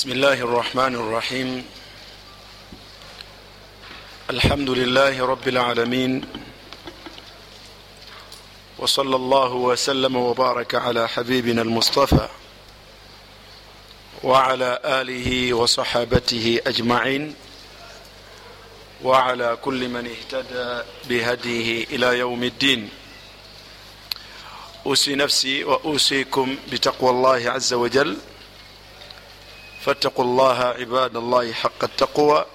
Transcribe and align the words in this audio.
بسم 0.00 0.12
الله 0.12 0.32
الرحمن 0.32 0.94
الرحيم 0.94 1.64
الحمد 4.30 4.70
لله 4.70 5.26
رب 5.26 5.48
العالمين 5.48 6.24
وصلى 8.78 9.16
الله 9.16 9.52
وسلم 9.52 10.16
وبارك 10.16 10.74
على 10.74 11.08
حبيبنا 11.08 11.62
المصطفى 11.62 12.28
وعلى 14.22 14.80
آله 14.84 15.52
وصحابته 15.54 16.60
أجمعين 16.66 17.34
وعلى 19.04 19.58
كل 19.62 19.88
من 19.88 20.06
اهتدى 20.16 20.82
بهديه 21.08 21.84
إلى 21.84 22.18
يوم 22.18 22.44
الدين 22.44 22.88
أوسي 24.86 25.14
نفسي 25.14 25.64
وأوسيكم 25.64 26.56
بتقوى 26.72 27.10
الله 27.10 27.50
عز 27.50 27.72
وجل 27.74 28.16
فاتقوا 29.84 30.24
الله 30.24 30.58
عباد 30.62 31.16
الله 31.16 31.52
حق 31.52 31.84
التقوى 31.84 32.46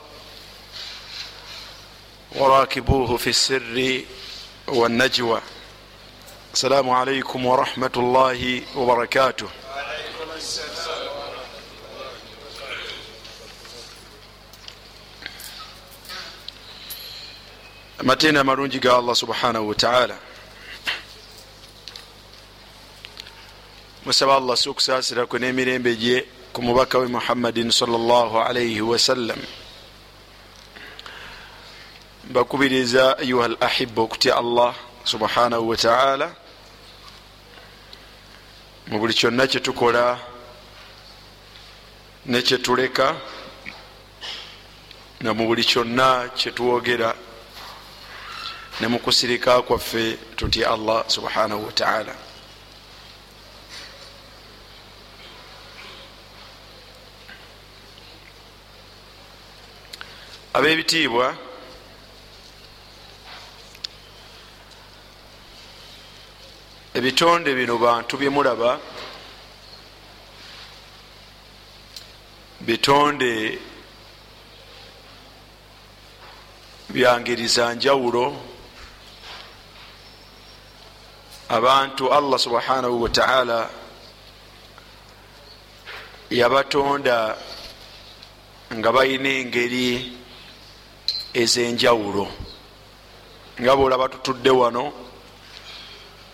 وراكبوه 2.36 3.18
في 3.18 3.30
السر 3.30 4.02
والنجوى. 4.68 5.42
السلام 6.54 6.90
عليكم 6.90 7.46
ورحمة 7.46 7.92
الله 7.98 8.62
وبركاته. 8.76 9.50
Amateena 18.00 18.40
amalungi 18.42 18.80
ga 18.80 18.98
allah 18.98 19.16
subhanahu 19.16 19.68
wataala 19.70 20.18
musaba 24.06 24.36
allah 24.36 24.58
si 24.58 24.70
okusaasira 24.70 25.26
kwe 25.26 25.40
n'emirembe 25.40 25.96
gye 25.96 26.26
ku 26.56 26.62
mubaka 26.64 27.00
we 27.00 27.08
muhammadin 27.08 27.72
salllahalaihi 27.72 28.82
wasallam 28.82 29.40
mbakubiriza 32.30 33.18
ayuha 33.18 33.46
al 33.46 33.58
ahiba 33.60 34.02
okutya 34.02 34.36
allah 34.38 34.72
subhanahu 35.04 35.70
wataala 35.70 36.32
mu 38.88 39.00
buli 39.00 39.14
kyonna 39.14 39.48
kyetukola 39.48 40.20
nekyetuleka 42.26 43.16
na 45.22 45.34
mu 45.34 45.48
buli 45.48 45.64
kyonna 45.68 46.32
kyetwogera 46.40 47.12
ne 48.80 48.88
mu 48.88 49.00
kusirika 49.00 49.62
kwaffe 49.62 50.18
tutya 50.40 50.72
allah 50.72 51.04
subhanahu 51.08 51.66
wataala 51.66 52.16
ab'ebitiibwa 60.56 61.28
ebitonde 66.98 67.50
bino 67.56 67.76
bantu 67.78 68.14
byemulaba 68.18 68.80
bitonde 72.68 73.60
byangeri 76.90 77.48
za 77.48 77.74
njawulo 77.74 78.26
abantu 81.50 82.14
allah 82.14 82.40
subhanahu 82.40 83.04
wataala 83.04 83.70
yabatonda 86.30 87.38
nga 88.74 88.92
balina 88.92 89.30
engeri 89.30 90.25
ezenjawulo. 91.42 92.28
Nga 93.62 93.76
bolaba 93.76 94.10
tutudde 94.10 94.50
wano 94.50 94.94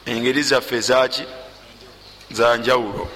engeri 0.05 0.43
zaffe 0.43 0.79
zaki 0.81 1.23
za 2.31 2.57
njawulo. 2.57 3.09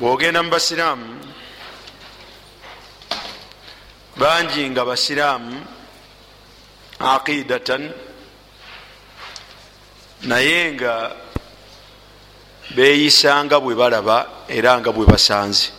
Bwogenda 0.00 0.42
mu 0.42 0.50
basiraamu 0.50 1.20
bangi 4.16 4.70
nga 4.70 4.84
basiraamu 4.84 5.66
aqidatan 6.98 7.92
naye 10.22 10.72
nga 10.72 11.16
beyisanga 12.74 13.60
bwe 13.60 13.74
balaba 13.74 14.46
era 14.48 14.78
nga 14.80 14.92
bwe 14.92 15.06
basanze. 15.06 15.70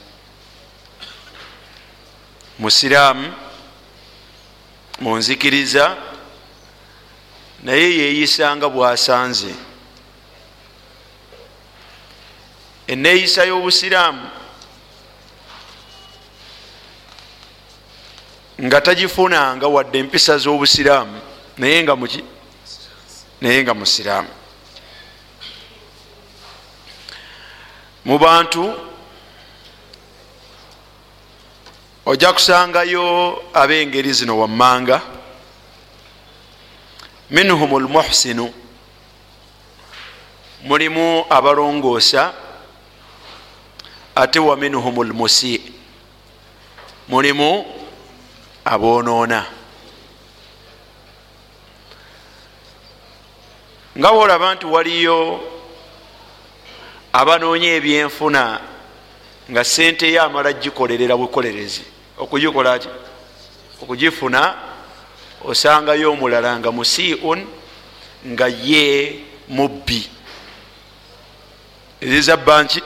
Musiraamu 2.59 3.33
munzikiriza 4.99 5.97
naye 7.63 7.97
yeyisanga 7.97 8.69
bwasanze. 8.69 9.55
Eneyisa 12.87 13.45
y'obusiraamu 13.45 14.29
nga 18.61 18.81
tagifunanga 18.81 19.67
wadde 19.67 19.99
empisa 19.99 20.37
z'obusiraamu 20.37 21.17
nga 21.57 21.95
naye 23.41 23.63
nga 23.63 23.73
musiraamu 23.73 24.40
mu 28.05 28.17
bantu 28.19 28.73
ojja 32.05 32.33
kusangayo 32.33 33.37
ab'engeri 33.53 34.13
zino 34.13 34.39
wammanga 34.39 35.01
minhum 37.29 37.79
lmuhsinu 37.79 38.53
mulimu 40.63 41.25
abalongoosa 41.29 42.33
ate 44.15 44.39
wa 44.39 44.55
minhum 44.57 45.03
lmusi 45.03 45.61
mulimu 47.07 47.65
aboonoona. 48.65 49.45
Nga 53.97 54.09
boolaba 54.11 54.55
nti 54.55 54.65
waliyo 54.65 55.41
abanoonya 57.13 57.75
ebyenfuna 57.75 58.61
nga 59.51 59.63
sente 59.63 60.11
ye 60.11 60.19
amala 60.19 60.53
gikolerera 60.53 61.17
bukolerezi. 61.17 61.83
Okugikolaki 62.17 62.87
okugifuna 63.81 64.55
osangayo 65.43 66.11
omulala 66.11 66.59
nga 66.59 66.71
musiun 66.71 67.47
nga 68.27 68.47
ye 68.47 69.19
mubbi. 69.49 70.09
Ezizabbanki 72.01 72.81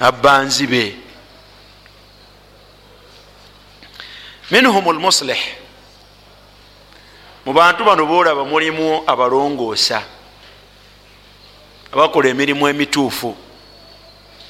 abbanzibe. 0.00 0.96
Minhum 4.50 4.84
lmuslih 4.92 5.42
mu 7.46 7.52
bantu 7.52 7.84
bano 7.84 8.06
boolaba 8.06 8.44
mulimu 8.44 9.04
abalongoosa 9.06 10.02
abakola 11.94 12.28
emirimu 12.28 12.68
emituufu. 12.68 13.36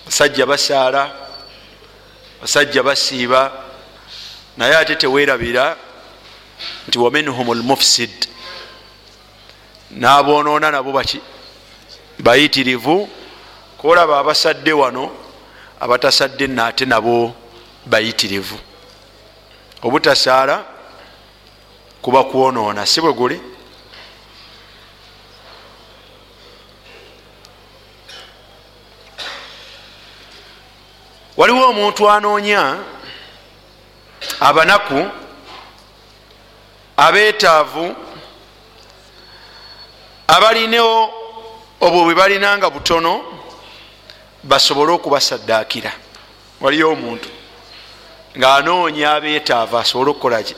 Basajja 0.06 0.46
basaala 0.46 1.12
basajja 2.40 2.82
basiiba 2.82 3.52
naye 4.56 4.76
ate 4.76 4.96
tewerabira 4.96 5.76
nti 6.88 6.98
waminhum 6.98 7.54
lmufsid 7.54 8.28
n'aboonoona 9.90 10.70
nabo 10.70 10.92
baki 10.92 11.20
bayitirivu 12.18 13.08
kolaba 13.78 14.18
abasadde 14.18 14.72
wano 14.72 15.10
abatasadde 15.80 16.46
naate 16.46 16.84
nabo 16.84 17.34
bayitirivu. 17.86 18.58
Obutasaala 19.82 20.64
kuba 22.02 22.24
kwonoona 22.24 22.86
si 22.86 23.00
bwe 23.00 23.12
guli 23.12 23.40
waliwo 31.36 31.68
omuntu 31.68 32.10
anoonya 32.10 32.78
abanaku 34.40 35.10
abeetaavu 36.96 37.96
abalinawo 40.26 40.98
obwo 41.80 42.04
bwe 42.04 42.14
balinanga 42.14 42.70
butono 42.70 43.22
basobole 44.44 44.92
okubasaddaakira. 44.92 45.92
Waliyo 46.60 46.92
omuntu 46.92 47.28
ng'anoonya 48.38 49.14
abeetaavu 49.14 49.76
asobole 49.78 50.10
okukolaki 50.10 50.54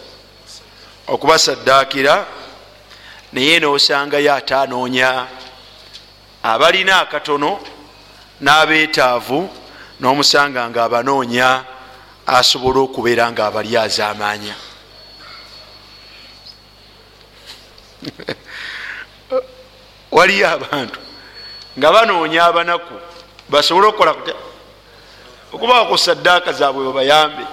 okubasaddaakira 1.08 2.14
naye 3.32 3.60
nosangayo 3.60 4.34
ate 4.34 4.54
anoonya 4.54 5.26
abalina 6.42 7.00
akatono 7.00 7.60
n'abeetaavu 8.40 9.65
n'omusanga 10.00 10.70
nga 10.70 10.84
abanoonya 10.84 11.64
asobola 12.26 12.80
okubeera 12.80 13.32
nga 13.32 13.46
abali 13.46 13.76
azaamaanya 13.76 14.54
waliyo 20.16 20.50
abantu 20.50 20.98
nga 21.78 21.92
banoonya 21.92 22.44
abanaku 22.44 22.94
basobole 23.48 23.86
okukola 23.86 24.14
kutya? 24.14 24.34
Okubawa 25.52 25.86
ku 25.86 25.98
saddaaka 25.98 26.52
zaabwe 26.52 26.84
babayambe 26.84 27.44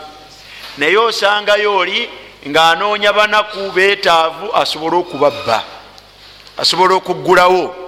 naye 0.78 0.98
osangayo 0.98 1.78
oli 1.78 2.10
ng'anoonya 2.48 3.14
banaku 3.14 3.72
beetaavu 3.72 4.56
asobole 4.56 4.96
okubabba 4.96 5.64
asobole 6.58 6.94
okuggulawo 6.94 7.83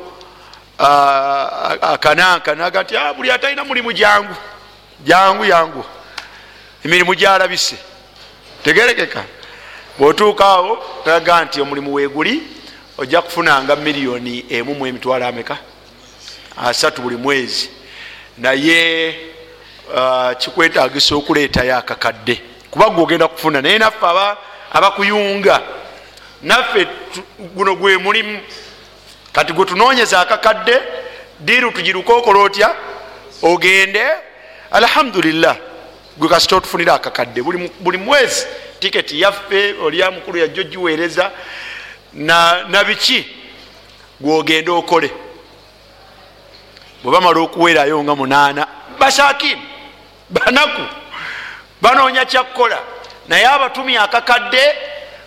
akanankana 0.77 2.71
gati 2.71 2.97
ah, 2.97 3.13
buli 3.13 3.31
atalina 3.31 3.63
mulimu 3.63 3.93
jangu. 3.93 4.35
Jangu 5.03 5.45
yangu. 5.45 5.85
Emirimu 6.85 7.15
gyalabise. 7.15 7.75
Tegerekeka. 8.63 9.23
Bwotuukaawo 9.99 10.83
talaga 11.05 11.45
nti 11.45 11.61
omulimu 11.61 11.93
weeguli 11.93 12.43
ojja 12.97 13.21
kufunanga 13.21 13.75
miliyoni 13.75 14.45
emu 14.49 14.75
mu 14.75 14.87
emitwalo 14.87 15.27
ameka? 15.27 15.57
Asatu 16.57 17.01
buli 17.01 17.15
mwezi. 17.15 17.69
Naye 18.37 19.15
kikwetagisa 20.37 21.15
okuleetayo 21.15 21.77
akakadde 21.77 22.41
kuba 22.71 22.89
gwe 22.89 23.03
ogenda 23.03 23.27
kufuna 23.27 23.61
naye 23.61 23.77
naffe 23.77 24.05
abakuyunga. 24.73 25.61
Naffe 26.41 26.87
guno 27.39 27.75
gwe 27.75 27.97
mulimu 27.97 28.39
kati 29.35 29.53
gwe 29.53 29.65
tunonyeza 29.65 30.19
akakadde 30.19 30.81
diiru 31.39 31.71
tugiruka 31.71 32.13
okola 32.13 32.39
otya? 32.39 32.75
Ogende. 33.41 34.05
Alhamdulillah. 34.71 35.57
Gwe 36.17 36.29
kasita 36.29 36.55
otufunira 36.55 36.93
akakadde. 36.93 37.41
Buli 37.79 37.97
mwezi 37.97 38.47
tiketi 38.79 39.21
yaffe 39.21 39.75
olya 39.83 40.11
mukulu 40.11 40.37
yajja 40.37 40.61
ogiweereza 40.61 41.31
na 42.13 42.83
biki? 42.87 43.27
Gweogende 44.19 44.71
okole. 44.71 45.11
Bwebamala 47.03 47.39
okuweerayo 47.39 48.03
nga 48.03 48.15
munaana. 48.15 48.67
Basakini 48.99 49.61
banaku 50.29 50.81
banoonya 51.81 52.25
kyakukola 52.25 52.77
naye 53.27 53.47
abatumi 53.47 53.97
akakadde 53.97 54.75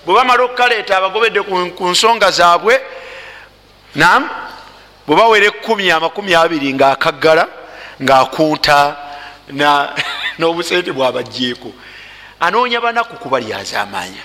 bwe 0.06 0.14
bamala 0.14 0.42
okukaleeta 0.42 0.96
abagobedde 0.96 1.42
ku 1.76 1.88
nsonga 1.88 2.30
zaabwe 2.30 2.80
nam 3.94 4.28
bwe 5.06 5.16
bawera 5.16 5.46
ekumi 5.46 5.90
amakumi 5.90 6.34
abiri 6.34 6.74
ngaakaggala 6.74 7.48
ngaakunta 8.02 8.96
n'obusente 10.38 10.92
bwabajjeeko 10.92 11.72
anoonya 12.40 12.80
banaku 12.80 13.16
kuba 13.16 13.40
lyazamaanya 13.40 14.24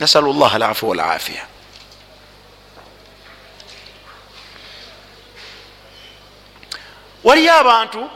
nasalu 0.00 0.32
llah 0.32 0.54
alafu 0.54 0.88
walafiya 0.88 1.46
waliyo 7.24 7.54
abantu 7.54 8.10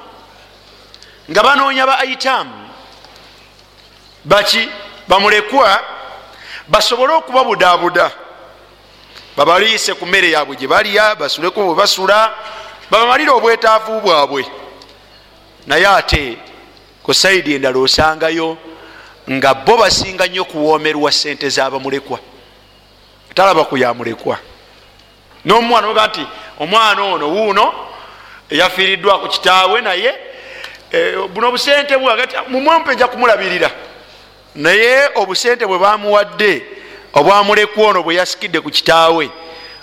nga 1.30 1.42
banoonya 1.42 1.86
ba 1.86 1.98
aitamu 1.98 2.68
baki? 4.24 4.68
Bamulekwa? 5.08 5.80
Basobole 6.68 7.12
okubabudabuda 7.12 8.10
babaliise 9.38 9.94
ku 9.94 10.06
mmere 10.06 10.30
yaabwe 10.30 10.56
gye 10.56 10.66
balya 10.66 11.14
basuleko 11.14 11.62
bwe 11.64 11.74
basula 11.74 12.34
babamalire 12.90 13.30
obwetaavu 13.30 14.00
bwabwe. 14.00 14.44
Naye 15.66 15.86
ate 15.86 16.38
ku 17.02 17.14
saidi 17.14 17.54
endala 17.54 17.78
osangayo 17.78 18.58
nga 19.30 19.54
bo 19.54 19.76
basinga 19.76 20.26
nnyo 20.26 20.42
okuwoomerwa 20.42 21.12
sente 21.12 21.48
zabamulekwa. 21.48 22.18
Talaba 23.34 23.64
ku 23.64 23.76
yamulekwa 23.76 24.38
nomwana 25.44 25.88
oga 25.88 26.06
nti 26.06 26.26
omwana 26.58 27.02
ono 27.02 27.28
wuuno 27.30 27.74
eyafiiriddwa 28.50 29.20
ku 29.20 29.28
kitaawe 29.28 29.80
naye 29.80 30.14
e, 30.92 31.16
buno 31.30 31.48
obusente 31.48 31.96
bwagati 31.96 32.36
mumwempe 32.48 32.94
nja 32.94 33.06
kumulabirira. 33.06 33.70
Naye 34.54 35.10
obusente 35.14 35.66
bwe 35.66 35.78
bamuwadde 35.78 36.77
obwamulekwa 37.14 37.86
ono 37.86 38.02
bwe 38.02 38.14
yasikidde 38.14 38.60
ku 38.60 38.70
kitaawe 38.70 39.30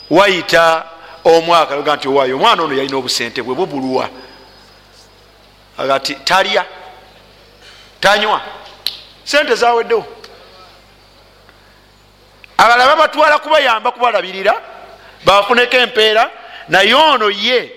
wayita 0.09 0.85
omwaka 1.23 1.81
ga 1.81 1.95
nti 1.95 2.07
owaayo 2.07 2.35
omwana 2.35 2.63
ono 2.63 2.75
yalina 2.75 2.97
obusente 2.97 3.41
bwe 3.41 3.55
bubulwa. 3.55 4.09
Agati 5.77 6.15
talya 6.15 6.65
tanywa 7.99 8.41
sente 9.23 9.55
zaweddewo 9.55 10.05
abalala 12.57 12.87
babatwala 12.87 13.39
kubayamba 13.39 13.91
kubalabirira 13.91 14.61
bafuneko 15.25 15.77
empeera 15.77 16.31
naye 16.67 16.93
ono 16.93 17.29
ye 17.29 17.71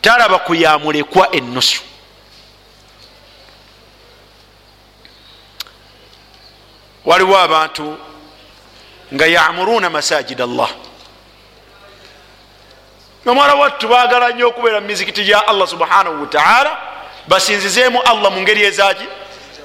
talaba 0.00 0.38
kuyamulekwa 0.38 1.32
enusu 1.36 1.82
waliwo 7.04 7.38
abantu 7.38 7.98
nga 9.14 9.26
yamuruna 9.26 9.90
masajid 9.90 10.40
allah. 10.40 10.70
Nomwala 13.24 13.54
wattu 13.54 13.88
bagala 13.88 14.30
nnyo 14.30 14.48
okubeera 14.48 14.80
mu 14.80 14.86
mizikiti 14.86 15.24
gya 15.24 15.48
allah 15.48 15.68
subhanahu 15.68 16.20
wataala 16.20 16.78
basinzizeemu 17.28 18.02
allah 18.02 18.32
mu 18.32 18.40
ngeri 18.40 18.62
ezaki 18.62 19.06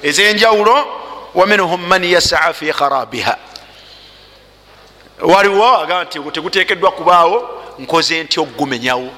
ezenjawulo 0.02 0.86
waminhum 1.34 1.86
man 1.86 2.04
yasaa 2.04 2.52
fi 2.52 2.72
kharabiha. 2.72 3.36
Waliwo 5.20 5.78
aga 5.78 6.04
nti 6.04 6.20
tegutekeddwa 6.20 6.90
kubaawo 6.90 7.62
nkoze 7.78 8.22
nti 8.22 8.40
okugumenyawo? 8.40 9.10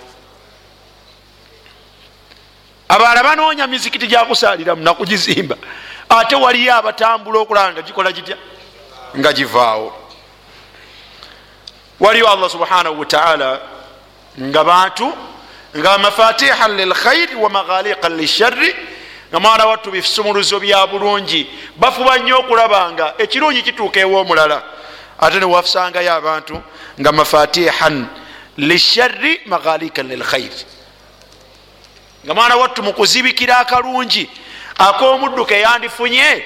Abaala 2.88 3.22
banoonya 3.22 3.66
mizikiti 3.66 4.06
gyakusaliramu 4.06 4.82
nakugizimba 4.82 5.56
ate 6.08 6.36
waliyo 6.36 6.74
abatambula 6.74 7.38
okulaba 7.38 7.72
nga 7.72 7.82
gikola 7.82 8.12
gitya? 8.12 8.36
Nga 9.16 9.32
givaawo 9.32 10.03
waliyo 12.05 12.29
allah 12.29 12.51
subhanahu 12.51 13.01
wataala 13.01 13.61
nga 14.41 14.65
bantu 14.65 15.13
nga 15.77 15.99
mafatihan 15.99 16.77
lilkhairi 16.77 17.34
wa 17.34 17.51
maghaliqan 17.51 18.17
lishari 18.17 18.75
nga 19.31 19.41
mwana 19.41 19.67
wattu 19.67 19.91
bisumuluzo 19.91 20.61
bya 20.61 20.87
bulungi. 20.87 21.46
Bafuba 21.77 22.19
nnyo 22.19 22.39
okulaba 22.39 22.93
nga 22.93 23.15
ekirungi 23.19 23.63
kituuka 23.63 24.01
ewoomulala 24.01 24.63
ate 25.20 25.39
newafusangayo 25.41 26.13
abantu 26.13 26.63
nga 27.01 27.13
mafatihan 27.13 28.06
lishari 28.56 29.41
maghaliqan 29.46 30.08
lilkhairi 30.08 30.65
nga 32.25 32.34
mwana 32.34 32.56
wattu 32.56 32.82
mukuzibikira 32.82 33.58
akalungi 33.58 34.31
ak'omuddu 34.79 35.46
keyandifunye 35.46 36.44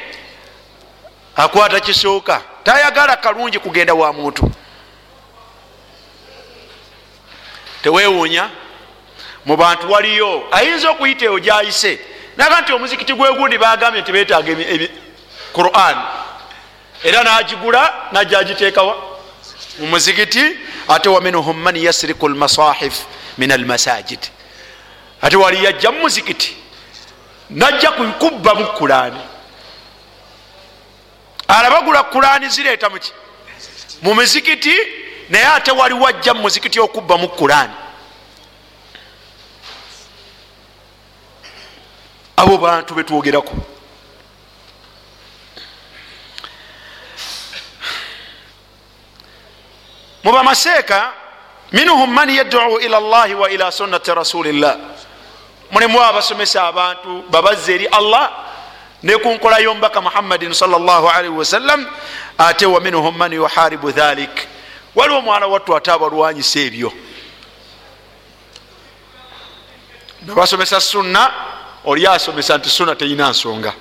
akwata 1.36 1.80
kisooka 1.80 2.42
tayagala 2.64 3.16
kalungi 3.16 3.58
kugenda 3.58 3.94
wa 3.94 4.12
muntu 4.12 4.50
tewewuunya. 7.82 8.50
Mu 9.44 9.56
bantu 9.56 9.92
waliyo 9.92 10.48
ayinza 10.50 10.90
okuyita 10.90 11.24
eyo 11.24 11.38
gyayise. 11.38 11.98
Naga 12.36 12.60
nti 12.60 12.72
omuzikiti 12.72 13.14
gwegundi 13.14 13.58
bagambye 13.58 14.02
nti 14.02 14.12
betaaga 14.12 14.52
quran. 15.52 15.96
Era 17.04 17.24
nagigula 17.24 17.94
najja 18.12 18.38
agiteekawa 18.38 18.96
mu 19.78 19.86
muzikiti 19.86 20.58
ate 20.88 21.08
waminhum 21.08 21.56
man 21.56 21.76
yasriku 21.76 22.28
lmasahif 22.28 22.94
min 23.38 23.52
almasajid. 23.52 24.20
Ate 25.22 25.36
wali 25.36 25.64
yajja 25.64 25.90
mu 25.90 26.00
muzikiti 26.00 26.56
najja 27.50 27.90
kubba 27.90 28.54
mu 28.54 28.66
kurani 28.66 29.20
alabagula 31.48 32.02
kurani 32.02 32.48
zireeta 32.48 32.90
muki 32.90 33.12
mu 34.02 34.14
muzikiti 34.14 34.74
naye 35.28 35.46
ate 35.46 35.70
wali 35.70 35.94
wajja 35.94 36.34
mu 36.34 36.40
muzikiti 36.40 36.80
okubba 36.80 37.18
mu 37.18 37.28
kurani 37.28 37.74
abo 42.36 42.58
bantu 42.58 42.94
betwogerako 42.94 43.54
mubamaseeka 50.24 51.12
minhum 51.72 52.10
man 52.12 52.30
yaduu 52.30 52.78
ila 52.80 53.00
llahi 53.00 53.34
wa 53.34 53.50
ila 53.50 53.72
sunnati 53.72 54.14
rasulillah. 54.14 54.76
Mulimu 55.70 56.00
abasomesa 56.02 56.66
abantu 56.66 57.22
babazza 57.30 57.72
eri 57.72 57.86
allah 57.86 58.30
nekunkola 59.02 59.58
yombaka 59.58 60.00
muhammadin 60.00 60.54
salllah 60.54 61.16
alaihi 61.16 61.34
wasallam 61.36 61.86
ate 62.38 62.66
wa 62.66 62.80
minhum 62.80 63.16
man 63.16 63.32
yuharibu 63.32 63.90
dhalik 63.92 64.48
waliwo 64.98 65.18
omwana 65.18 65.46
wattu 65.46 65.76
ate 65.76 65.90
abalwanyisa 65.90 66.60
ebyo. 66.60 66.92
Nabasomesa 70.26 70.80
sunna 70.80 71.32
oli 71.84 72.06
asomesa 72.06 72.58
nti 72.58 72.70
sunna 72.70 72.94
teyina 72.94 73.30
nsonga. 73.30 73.72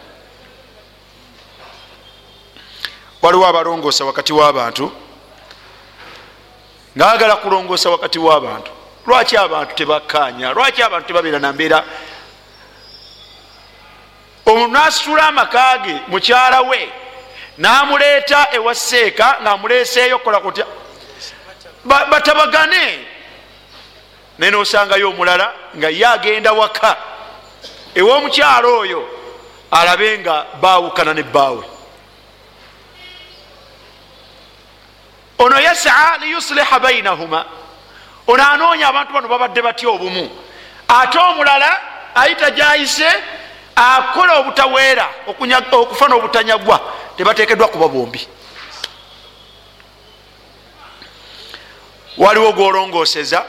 Waliwo 3.22 3.48
abalongoosa 3.48 4.06
wakati 4.06 4.34
w'abantu. 4.34 4.92
Ngaagala 6.98 7.36
kulongoosa 7.36 7.90
wakati 7.90 8.20
w'abantu. 8.20 8.72
Lwaki 9.08 9.38
abantu 9.38 9.76
tebakkanya 9.76 10.54
lwaki 10.54 10.84
abantu 10.84 11.08
tebabeera 11.08 11.40
nambeera 11.40 11.84
nasitula 14.72 15.28
amaka 15.28 15.78
ge 15.78 16.02
mukyala 16.08 16.62
we 16.62 16.90
namuleeta 17.58 18.48
ewa 18.52 18.76
seeka 18.76 19.38
ngaamuleeseeyo 19.42 20.20
kola 20.20 20.40
kutya 20.40 20.66
batabagane. 21.86 23.06
Naye 24.38 24.52
nosangayo 24.52 25.10
omulala 25.10 25.54
nga 25.78 25.90
ye 25.90 26.06
agenda 26.06 26.54
waka. 26.54 26.98
Ew'omukyalo 27.96 28.80
oyo 28.80 29.10
alabe 29.72 30.20
nga 30.20 30.46
baawukana 30.62 31.14
ne 31.14 31.24
bbaawe 31.24 31.64
ono 35.40 35.60
yasaa 35.60 36.18
liyusliha 36.18 36.80
bainahuma 36.80 37.46
ono 38.28 38.44
anoonya 38.44 38.88
abantu 38.88 39.14
bano 39.14 39.28
babadde 39.28 39.62
batya 39.62 39.90
obumu. 39.90 40.30
Ate 40.88 41.18
omulala 41.20 41.82
ayita 42.16 42.52
gyayise 42.52 43.10
akola 43.76 44.40
obutaweera 44.40 45.08
okufa 45.28 46.08
n'obutanyagwa 46.08 46.80
tebatekeddwa 47.18 47.68
kuba 47.68 47.88
bombi 47.88 48.28
waliwo 52.18 52.52
gwolongooseza 52.52 53.46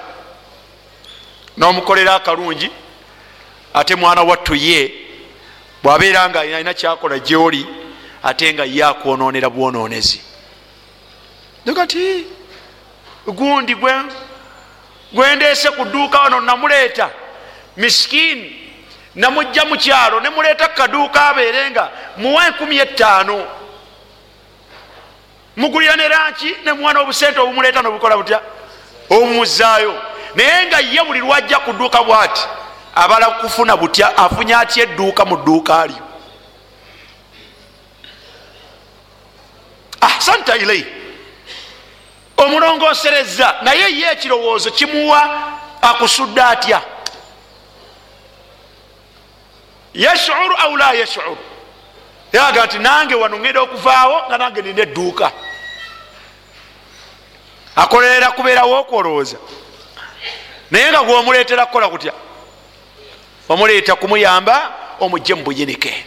n'omukolera 1.56 2.14
akalungi 2.14 2.70
ate 3.74 3.94
mwana 3.94 4.22
wattu 4.22 4.54
ye 4.54 4.92
bwabeera 5.82 6.28
nga 6.28 6.40
alina 6.40 6.74
kyakola 6.74 7.18
gyoli 7.18 7.66
ate 8.22 8.54
nga 8.54 8.64
ye 8.64 8.84
akwononera 8.84 9.50
bwononezi 9.50 10.20
kati 11.74 12.26
gundi 13.26 13.76
gwendeese 15.12 15.70
ku 15.70 15.84
dduuka 15.84 16.20
wano 16.20 16.40
namuleeta 16.40 17.10
miskini 17.76 18.70
namujja 19.14 19.64
mukyalo 19.64 20.20
nemuleeta 20.20 20.68
kukaduuka 20.68 21.26
abeere 21.28 21.70
nga 21.70 21.90
muwa 22.16 22.46
enkumi 22.46 22.78
etaano 22.78 23.46
mugulira 25.58 25.96
ne 25.96 26.08
ranki 26.08 26.56
nemuwa 26.64 26.92
n'obusente 26.92 27.38
obumuleeta 27.40 27.82
nobukola 27.82 28.16
butya? 28.16 28.40
Obumuzaayo 29.10 29.94
naye 30.34 30.66
nga 30.66 30.78
ye 30.80 31.04
buli 31.04 31.20
lwajja 31.20 31.58
ku 31.58 31.72
dduuka 31.72 32.02
bwati 32.02 32.42
abala 32.94 33.26
kufuna 33.26 33.76
butya? 33.76 34.16
Afunye 34.16 34.54
atya 34.54 34.82
edduuka 34.82 35.24
mu 35.24 35.36
dduuka 35.36 35.86
lyo 35.86 36.02
ahsanta 40.00 40.56
ilai. 40.56 40.86
Omulongosereza 42.36 43.56
naye 43.62 43.98
ye 43.98 44.12
ekirowoozo 44.12 44.70
kimuwa 44.70 45.20
akusudde 45.82 46.42
atya? 46.42 46.80
Yashuru 49.94 50.54
au 50.56 50.76
la 50.76 50.92
yashuru? 50.92 51.38
Yaga 52.32 52.66
nti 52.66 52.78
nange 52.78 53.14
wano 53.14 53.36
ŋenda 53.38 53.60
okuvaawo 53.60 54.22
nga 54.28 54.38
nange 54.38 54.62
nina 54.62 54.82
edduuka 54.82 55.32
akolerera 57.82 58.30
kubeerawo 58.30 58.74
okwolowooza 58.80 59.38
naye 60.70 60.90
nga 60.90 61.02
gwomuleetera 61.02 61.66
kukola 61.66 61.88
kutya? 61.88 62.12
Omuleeta 63.48 63.94
kumuyamba 63.96 64.54
omugje 65.00 65.34
mu 65.34 65.42
buyinike. 65.44 66.04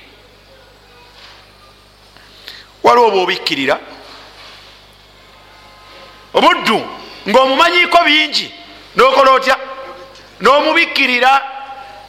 Waliwo 2.84 3.08
oba 3.08 3.18
obikkirira 3.22 3.80
obuddu 6.34 6.78
ngaomumanyiiko 7.30 7.98
bingi 8.06 8.54
nokola 8.96 9.32
otya? 9.32 9.58
N'omubikkirira 10.42 11.32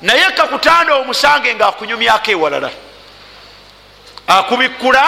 naye 0.03 0.31
kakutanda 0.37 0.95
omusange 0.95 1.55
nga 1.55 1.67
akunyumyako 1.69 2.31
ewalala 2.31 2.71
akubikkula 4.27 5.05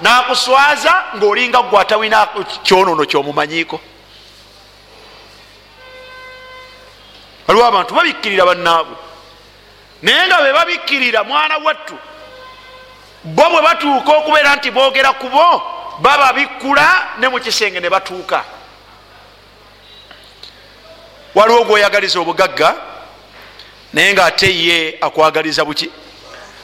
nakuswaza 0.00 0.92
ngaolinga 1.16 1.62
gwatawina 1.62 2.28
kyonono 2.62 3.04
kyomumanyiiko 3.06 3.80
waliwo 7.46 7.66
abantu 7.66 7.94
babikkirira 7.94 8.46
bannaabwe. 8.46 8.96
Naye 10.02 10.26
nga 10.26 10.42
be 10.42 10.52
babikkirira 10.52 11.24
mwana 11.24 11.56
wattu 11.58 11.98
bo 13.24 13.50
bwe 13.50 13.62
batuuka 13.62 14.12
okubeera 14.12 14.56
nti 14.56 14.70
boogera 14.70 15.12
ku 15.12 15.28
bo 15.28 15.62
bababikkula 15.98 17.16
ne 17.18 17.28
mukisenge 17.28 17.80
ne 17.80 17.90
batuuka. 17.90 18.44
Waliwo 21.34 21.64
gwoyagaliza 21.64 22.20
obugagga 22.20 22.74
naye 23.92 24.12
nga 24.12 24.24
ate 24.24 24.48
ye 24.66 24.98
akwagaliza 25.00 25.64
buki? 25.64 25.90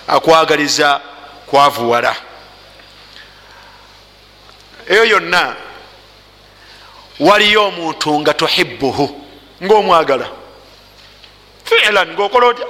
Akwagaliza 0.08 1.00
kwavuwala. 1.46 2.16
Eyo 4.88 5.04
yonna 5.04 5.56
waliyo 7.20 7.64
omuntu 7.64 8.20
nga 8.20 8.34
tuhibuhu 8.34 9.26
ngaomwagala 9.62 10.39
filan 11.70 12.08
ngaokola 12.14 12.46
otya 12.46 12.66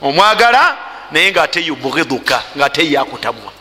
omwagala 0.00 0.76
naye 1.12 1.30
nga 1.30 1.42
ate 1.42 1.60
yubghiduka 1.60 2.42
nga 2.56 2.64
ate 2.66 2.82
yakutamwa. 2.90 3.52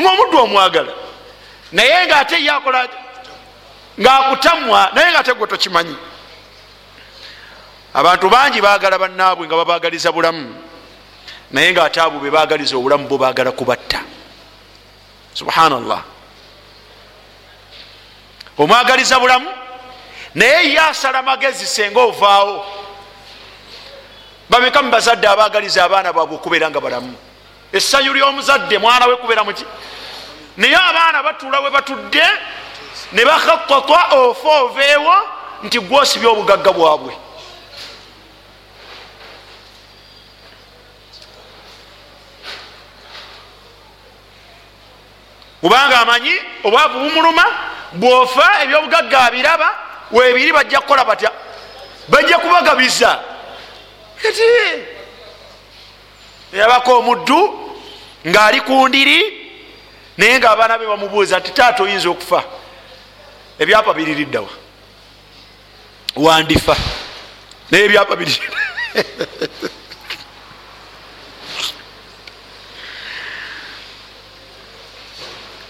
Ngaomuddu 0.00 0.36
omwagala 0.38 0.92
naye 1.72 2.06
nga 2.06 2.16
ate 2.20 2.44
yakola 2.44 2.88
ngaakutamwa 4.00 4.90
naye 4.94 5.10
nga 5.10 5.20
ate 5.20 5.32
gwe 5.34 5.46
tokimanyi. 5.46 5.96
Abantu 7.94 8.28
bangi 8.28 8.60
bagala 8.60 8.98
banaabwe 8.98 9.46
nga 9.46 9.56
babagaliza 9.56 10.12
bulamu 10.12 10.54
naye 11.50 11.72
nga 11.72 11.84
ate 11.84 12.00
abo 12.00 12.20
bebagaliza 12.20 12.76
obulamu 12.76 13.08
bo 13.08 13.18
bagala 13.18 13.52
kubatta. 13.52 14.00
Subhanallah. 15.34 16.02
Omwagaliza 18.58 19.18
bulamu 19.18 19.48
naye 20.34 20.72
yasala 20.72 21.22
magezi 21.22 21.66
senga 21.66 22.00
ovaawo. 22.00 22.64
Bameka 24.50 24.82
mu 24.82 24.90
bazadde 24.90 25.28
abagaliza 25.28 25.84
abaana 25.84 26.12
baabwe 26.12 26.36
okubeera 26.36 26.70
nga 26.70 26.80
balamu? 26.80 27.14
Essanyu 27.72 28.14
ly'omuzadde 28.14 28.78
mwana 28.78 29.06
we 29.06 29.16
kubeera 29.16 29.44
muki 29.44 29.64
naye 30.56 30.76
abaana 30.76 31.22
batuula 31.22 31.60
we 31.60 31.70
batudde 31.70 32.24
ne 33.12 33.24
bakhatatwa 33.24 34.00
ofa 34.12 34.48
oveewo 34.48 35.14
nti 35.62 35.78
gwosibye 35.80 36.28
obugagga 36.28 36.72
bwabwe. 36.72 37.14
Kubanga 45.60 46.00
amanyi 46.00 46.34
obwavu 46.64 46.98
bumuluma 46.98 47.44
bwofa 47.92 48.62
ebyobugagga 48.62 49.20
abiraba 49.20 49.87
webiri 50.10 50.52
bajja 50.52 50.80
kukola 50.80 51.04
batya? 51.04 51.30
Bajja 52.08 52.38
kubagabiza. 52.38 53.24
Ati 54.28 54.42
yabako 56.52 56.98
omuddu 56.98 57.70
ngaali 58.26 58.60
ku 58.60 58.88
ndiri 58.88 59.48
naye 60.16 60.38
nga 60.38 60.50
abaana 60.50 60.78
be 60.78 60.86
bamubuuza 60.86 61.38
nti 61.38 61.50
taata 61.50 61.82
oyinza 61.82 62.08
okufa? 62.08 62.44
Ebyapa 63.58 63.94
biririddawa 63.94 64.48
wandifa. 66.16 66.76
Naye 67.70 67.84
ebyapa 67.84 68.16
biri 68.16 68.34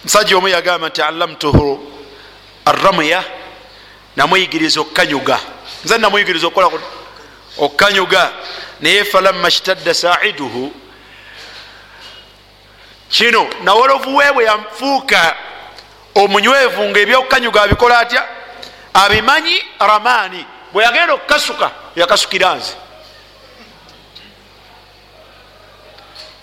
musajja 0.08 0.36
omu 0.36 0.48
yagamba 0.48 0.88
nti 0.88 1.02
allamtuhu 1.02 1.92
arramya 2.64 3.24
namuyigiriza 4.18 4.80
okukanyuga 4.80 5.38
nze 5.84 5.98
namuyigiriza 5.98 6.46
okukola 6.46 6.68
okukanyuga 7.58 8.32
naye 8.80 9.04
falamma 9.04 9.50
shtadda 9.50 9.94
saiduhu 9.94 10.74
kino 13.08 13.46
nawolovu 13.62 14.16
weebwe 14.16 14.44
yafuuka 14.44 15.36
omunywevu 16.14 16.82
nga 16.88 17.00
ebyokukanyuga 17.00 17.62
abikola 17.62 17.98
atya? 17.98 18.22
Abimanyi 18.94 19.62
ramaani. 19.78 20.46
Bwe 20.72 20.84
yagenda 20.84 21.14
okukasuka 21.14 21.70
yakasukira 21.96 22.54
nze. 22.54 22.74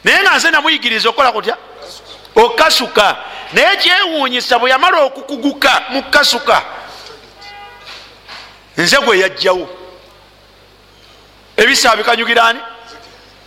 Naye 0.03 0.21
nga 0.21 0.37
nze 0.37 0.51
namuyigiriza 0.51 1.09
okukola 1.09 1.31
kutya? 1.31 1.57
Okukasuka 2.35 3.17
naye 3.53 3.77
kyewuunyisa 3.77 4.59
bwe 4.59 4.69
yamala 4.69 4.97
okukuguka 4.97 5.71
mukasuka 5.89 6.61
nze 8.77 8.97
gwe 8.97 9.19
yajjawo. 9.19 9.69
Ebisa 11.57 11.91
abikanyugira 11.91 12.43
ani? 12.45 12.59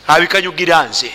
Abikanyugira 0.07 0.83
nze. 0.83 1.13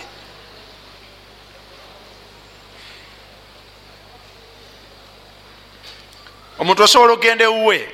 Omuntu 6.59 6.83
osobola 6.83 7.13
okgenda 7.13 7.43
ewuwe 7.45 7.89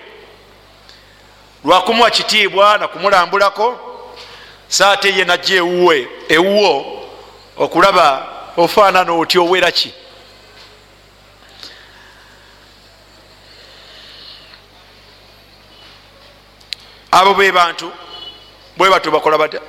lwakumuwa 1.65 2.11
kitiibwa 2.11 2.77
nakumulambulako 2.77 3.79
saate 4.67 5.15
ye 5.17 5.25
najja 5.25 5.55
ewuwe 5.55 6.07
ewuwo 6.29 7.03
okulaba 7.57 8.27
ofaanana 8.57 9.13
oti 9.13 9.39
oweraki 9.39 9.93
abo 17.11 17.33
be 17.33 17.51
bantu 17.51 17.91
bwe 18.77 18.89
batyo 18.89 19.11
bakola 19.11 19.37
batya? 19.37 19.59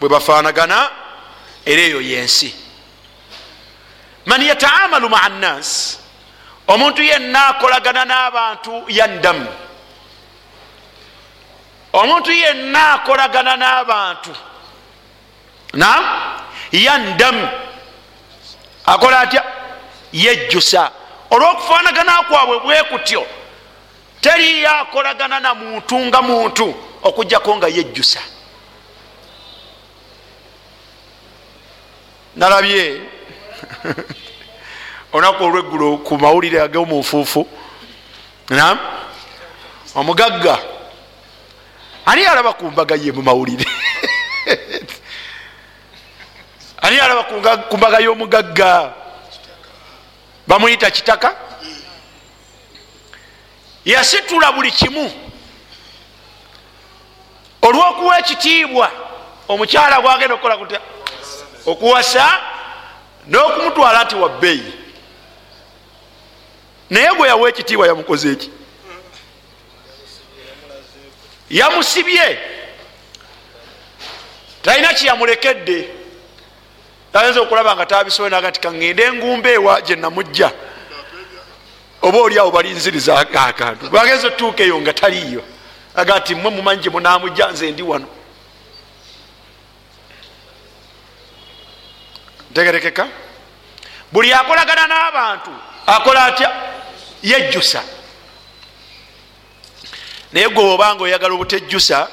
Bwe 0.00 0.08
bafaanagana 0.08 0.90
era 1.66 1.82
eyo 1.82 2.00
yensi. 2.00 2.54
Man 4.26 4.42
yataamalu 4.42 5.08
maa 5.08 5.28
nnas 5.28 5.98
omuntu 6.68 7.02
yenna 7.02 7.46
akolagana 7.46 8.04
n'abantu 8.04 8.84
yandamu 8.88 9.46
omuntu 11.92 12.32
yenna 12.32 12.92
akolagana 12.92 13.56
n'abantu 13.56 14.30
nam 15.74 16.04
yandamu 16.72 17.48
akola 18.86 19.20
atya? 19.20 19.44
Yejjusa. 20.12 20.90
Olw'okufaanagana 21.30 22.22
kwabwe 22.28 22.58
bwe 22.60 22.82
kutyo 22.82 23.26
teriyo 24.22 24.70
akolagana 24.70 25.40
na 25.40 25.54
muntu 25.54 25.98
nga 25.98 26.22
muntu 26.22 26.74
okugjako 27.02 27.56
nga 27.56 27.68
yejjusa. 27.68 28.22
Nalabye 32.36 33.00
olunaku 35.12 35.44
olweggulo 35.44 35.98
ku 36.06 36.16
mawulire 36.16 36.62
ag'omunfuufu 36.62 37.42
nam 38.48 38.78
omugagga 39.94 40.56
ani 42.06 42.24
alaba 42.24 42.52
ku 42.54 42.70
mbaga 42.70 42.94
ye 42.96 43.12
mu 43.12 43.22
mawulire? 43.22 43.66
Ani 46.82 46.98
alaba 46.98 47.22
ku 47.70 47.76
mbaga 47.76 48.00
y'omugagga? 48.00 48.94
Bamuyita 50.46 50.90
kitaka 50.90 51.51
yasitula 53.84 54.52
buli 54.52 54.70
kimu. 54.70 55.12
Olwokuwa 57.62 58.18
ekitiibwa 58.18 58.90
omukyala 59.48 60.00
gwagenda 60.00 60.34
okukola 60.34 60.56
kutya 60.56 60.80
okuwasa 61.66 62.40
n'okumutwala 63.26 64.04
nti 64.04 64.14
wabbeeyi 64.14 64.72
naye 66.90 67.14
gwe 67.14 67.28
yawa 67.28 67.48
ekitiibwa 67.48 67.86
yamukoze 67.86 68.32
eki 68.32 68.50
yamusibye. 71.50 72.38
Talina 74.62 74.94
kyeyamulekedde 74.94 75.90
ayinza 77.12 77.40
okulaba 77.40 77.76
nga 77.76 77.86
tabisobe 77.86 78.30
naga 78.30 78.50
nti 78.50 78.60
kaŋŋende 78.60 79.02
engumba 79.02 79.50
ewa 79.50 79.80
gye 79.80 79.96
namujja 79.96 80.50
oba 82.02 82.18
oliawo 82.18 82.50
balinziriza 82.50 83.18
akantu 83.18 83.90
bagenza 83.90 84.26
otuuka 84.26 84.62
eyo 84.62 84.80
nga 84.80 84.92
taliyo 84.92 85.42
aga 85.94 86.18
nti 86.18 86.34
mmwe 86.34 86.50
mumanyi 86.50 86.82
gye 86.82 86.90
munamujja 86.90 87.50
nze 87.50 87.70
ndi 87.70 87.82
wano. 87.82 88.08
Ntegerekeka. 92.50 93.08
Buli 94.12 94.32
akolagana 94.32 94.86
n'abantu 94.86 95.50
akola 95.86 96.24
atya? 96.24 96.50
Yejjusa. 97.22 97.82
Naye 100.32 100.48
gwe 100.48 100.64
obanga 100.74 101.04
oyagala 101.04 101.34
obutejjusa 101.34 102.08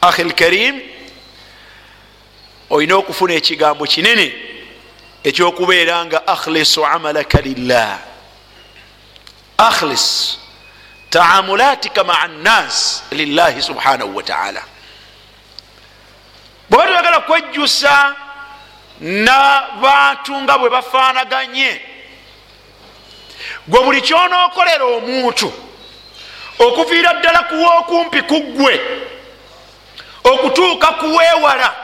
ahi 0.00 0.24
lkarim 0.24 0.80
olina 2.70 2.96
okufuna 2.96 3.34
ekigambo 3.34 3.86
kinene 3.86 4.32
ekyokubeera 5.24 6.04
nga 6.04 6.26
akhlisu 6.26 6.86
amalaka 6.86 7.40
lillah 7.40 8.13
akhlis 9.58 10.38
taamulatika 11.10 12.04
maa 12.04 12.26
nnas 12.26 13.02
lillahi 13.10 13.62
subhanahu 13.62 14.16
wataala 14.16 14.62
bweba 16.70 16.86
tuyagala 16.86 17.20
kwejjusa 17.20 18.14
nabantu 19.00 20.42
nga 20.42 20.58
bwe 20.58 20.70
bafaanaganye 20.70 21.80
gwe 23.66 23.80
buli 23.80 24.00
kyonookolera 24.00 24.84
omuntu 24.84 25.52
okuviira 26.58 27.14
ddala 27.14 27.42
kuwookumpi 27.42 28.22
ku 28.22 28.40
ggwe 28.40 28.80
okutuuka 30.24 30.86
kuweewala 30.86 31.74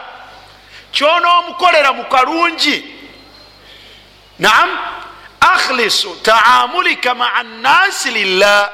kyonoomukolera 0.93 1.93
mu 1.93 2.05
kalungi. 2.05 2.85
Naam 4.39 4.71
akhlisu 5.53 6.17
taamulika 6.23 7.15
maa 7.15 7.43
nnasi 7.43 8.11
lillah 8.11 8.71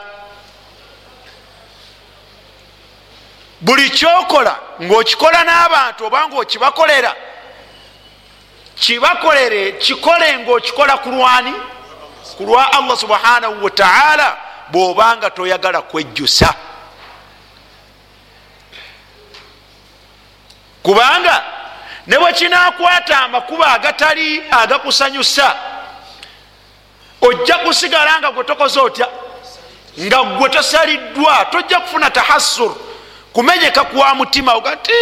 buli 3.61 3.91
kyokola 3.91 4.57
ngaokikola 4.83 5.45
n'abantu 5.45 6.05
obanga 6.07 6.37
okibakolera 6.39 7.15
kibakolere 8.81 9.73
kikole 9.73 10.39
ngaokikola 10.39 10.97
ku 10.97 11.09
lwani 11.11 11.53
ku 12.37 12.45
lwa 12.45 12.73
allah 12.73 12.97
subhanahu 12.99 13.65
wataala 13.65 14.37
bwobanga 14.71 15.31
toyagala 15.31 15.83
kwejjusa 15.83 16.55
kubanga 20.83 21.45
ne 22.07 22.19
bwe 22.19 22.33
kinakwata 22.33 23.21
amakuba 23.21 23.67
agatali 23.73 24.43
agakusanyusa 24.51 25.57
ojja 27.21 27.59
kusigala 27.59 28.19
nga 28.19 28.31
gwe 28.31 28.45
tokoze 28.45 28.81
otya? 28.81 29.09
Nga 30.01 30.23
gwe 30.23 30.49
tosaliddwa 30.49 31.45
tojja 31.45 31.81
kufuna 31.81 32.11
tahassur 32.11 32.75
kumenyeka 33.33 33.85
kwa 33.85 34.15
mutima 34.15 34.55
oga 34.55 34.77
ti 34.77 34.93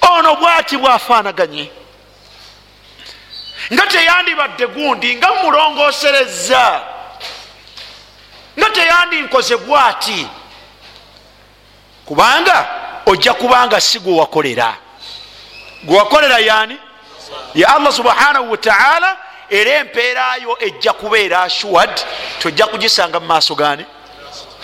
ono 0.00 0.34
bwati 0.36 0.76
bwafaanaganye? 0.76 1.70
Nga 3.72 3.86
teyandibadde 3.86 4.66
gundi 4.66 5.16
nga 5.16 5.34
mulongosereza 5.34 6.80
nga 8.58 8.70
teyandinkoze 8.70 9.56
bwati. 9.56 10.26
Kubanga 12.06 12.68
ojja 13.06 13.34
kubanga 13.34 13.80
si 13.80 13.98
gwe 13.98 14.18
wakolera. 14.18 14.76
Gwe 15.82 15.98
wakolera 15.98 16.38
yani 16.38 16.78
ya 17.54 17.74
allah 17.74 17.92
subhanahu 17.92 18.50
wataala 18.50 19.16
era 19.50 19.70
empeerayo 19.80 20.56
ejja 20.60 20.92
kubeera 20.92 21.42
ashuwad 21.42 22.00
tojja 22.38 22.66
kugisanga 22.66 23.20
mu 23.20 23.26
maaso 23.26 23.54
gani 23.54 23.84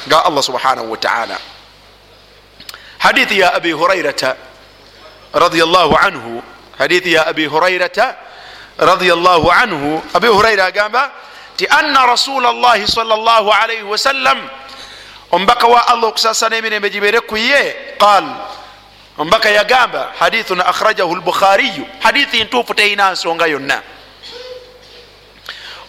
nga 0.07 0.25
allah 0.25 0.43
subhanahu 0.43 0.91
wataala 0.91 1.39
hadithi 2.99 3.41
ya 3.41 3.55
abi 3.55 3.73
hurairata 3.73 4.37
radiallahu 5.35 5.97
anhu 5.97 6.43
hadithi 6.79 7.13
ya 7.13 7.27
abi 7.27 7.47
hurairata 7.47 8.17
radiallahu 8.79 9.51
anhu 9.53 10.03
abi 10.15 10.27
huraira 10.27 10.65
agamba 10.65 11.11
ti 11.57 11.67
anna 11.69 12.07
rasula 12.07 12.53
llahi 12.53 12.89
sal 12.89 13.05
llah 13.09 13.45
alaihi 13.63 13.83
wasallam 13.85 14.49
omubaka 15.31 15.67
wa 15.69 15.89
allah 15.89 16.09
okusasana 16.09 16.57
emirembe 16.57 16.91
gibeere 16.91 17.21
ku 17.21 17.37
ye 17.37 17.97
qal 18.01 18.25
omubaka 19.19 19.51
yagamba 19.53 20.13
hadithun 20.19 20.61
akhrajahu 20.61 21.15
lbukhariyu 21.21 21.85
hadithi 22.01 22.45
ntuufu 22.45 22.75
teyina 22.75 23.13
nsonga 23.13 23.47
yonna 23.47 23.83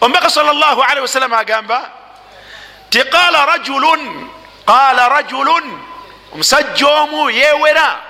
omubaka 0.02 0.26
sal 0.30 0.50
llah 0.50 0.74
alaihi 0.74 1.06
wasallam 1.06 1.32
agamba 1.32 1.78
ti 2.90 2.98
qala 3.06 3.46
rajulun 3.46 4.02
qala 4.66 5.08
rajulun 5.08 5.64
omusajja 6.34 6.88
omu 7.06 7.30
yewera 7.30 8.02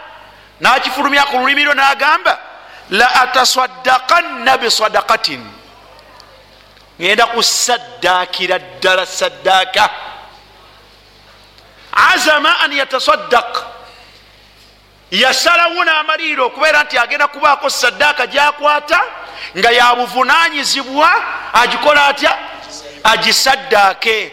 nakifulumya 0.60 1.28
ku 1.28 1.36
lulimi 1.38 1.64
lwo 1.68 1.74
nagamba 1.76 2.38
la 2.90 3.06
atasaddaqanna 3.28 4.56
bisadaqatin 4.56 5.42
ngenda 7.00 7.26
kusaddakira 7.36 8.58
ddala 8.58 9.04
saddaaka 9.06 9.84
azama 11.92 12.56
an 12.64 12.72
yatasaddaq 12.72 13.71
yasalawo 15.12 15.84
n'amaliro 15.84 16.46
okubeera 16.46 16.82
nti 16.82 16.98
agenda 16.98 17.28
kubaako 17.28 17.70
saddaaka 17.70 18.26
gyakwata 18.26 19.00
nga 19.58 19.70
yabuvunanyizibwa 19.70 21.10
agikola 21.52 22.06
atya? 22.06 22.38
Agisaddaake. 23.04 24.32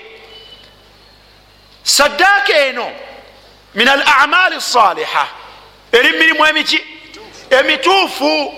Saddaaka 1.83 2.53
eno 2.53 2.91
min 3.75 3.87
al 3.87 4.03
amali 4.21 4.61
saliha 4.61 5.27
eri 5.91 6.11
mirimu 6.11 6.45
emiki 6.45 6.83
emituufu. 7.49 8.53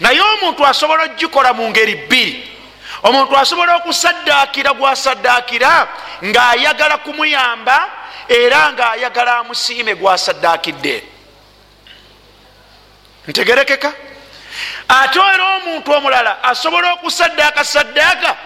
Naye 0.00 0.20
omuntu 0.20 0.66
asobola 0.66 1.04
okugikola 1.04 1.52
mu 1.52 1.68
ngeri 1.70 1.94
bbiri. 1.94 2.58
Omuntu 3.02 3.36
asobola 3.36 3.76
okusaddaakira 3.76 4.72
gwasaddaakira 4.72 5.88
ng'ayagala 6.24 6.96
kumuyamba 6.96 7.88
era 8.28 8.72
ng'ayagala 8.72 9.38
amusiime 9.38 9.94
gwasaddaakidde 9.94 11.09
ntegerekeka. 13.28 13.92
Ate 14.88 15.18
era 15.34 15.56
omuntu 15.56 15.92
omulala 15.92 16.42
asobola 16.42 16.92
okusaddaaka 16.92 17.64
saddaaka 17.64 18.36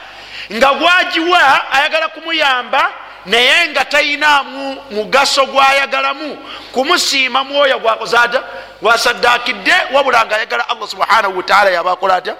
nga 0.52 0.74
gwagiwa 0.74 1.72
ayagala 1.72 2.08
kumuyamba 2.08 2.90
naye 3.26 3.68
nga 3.68 3.84
tayinamu 3.84 4.76
mugaso 4.90 5.46
gwayagalamu 5.46 6.36
kumusiima 6.72 7.44
mwoyo 7.44 7.78
gwakoze 7.78 8.16
ata 8.18 8.42
gwasaddaakidde 8.82 9.74
wabula 9.92 10.26
nga 10.26 10.36
ayagala 10.36 10.68
allah 10.68 10.88
subhanahu 10.88 11.36
wataala 11.36 11.70
yabakola 11.70 12.14
atya? 12.14 12.36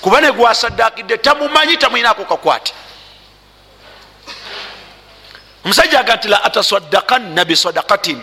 Kuba 0.00 0.20
ne 0.20 0.32
gwasaddaakidde 0.32 1.16
tamumanyi 1.18 1.76
tamwinako 1.76 2.24
kakwate. 2.24 2.72
Omusajja 5.64 6.00
aga 6.00 6.16
nti 6.16 6.28
la 6.28 6.44
atasaddakanna 6.44 7.44
bisadakatin 7.44 8.22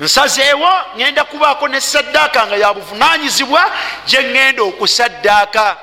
nsazeewo 0.00 0.70
ŋenda 0.96 1.24
kubaako 1.24 1.68
ne 1.68 1.80
saddaaka 1.80 2.46
nga 2.46 2.56
yabuvunanyizibwa 2.56 3.70
gye 4.06 4.22
ŋenda 4.22 4.62
okusaddaaka 4.62 5.76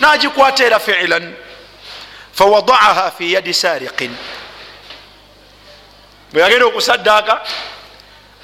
nagikwata 0.00 0.64
era 0.64 0.78
fiilan 0.78 1.34
fawadaaha 2.32 3.10
fi 3.10 3.32
yadi 3.32 3.54
sariqin 3.54 4.16
bwe 6.32 6.42
yagenda 6.42 6.66
okusaddaaka 6.66 7.40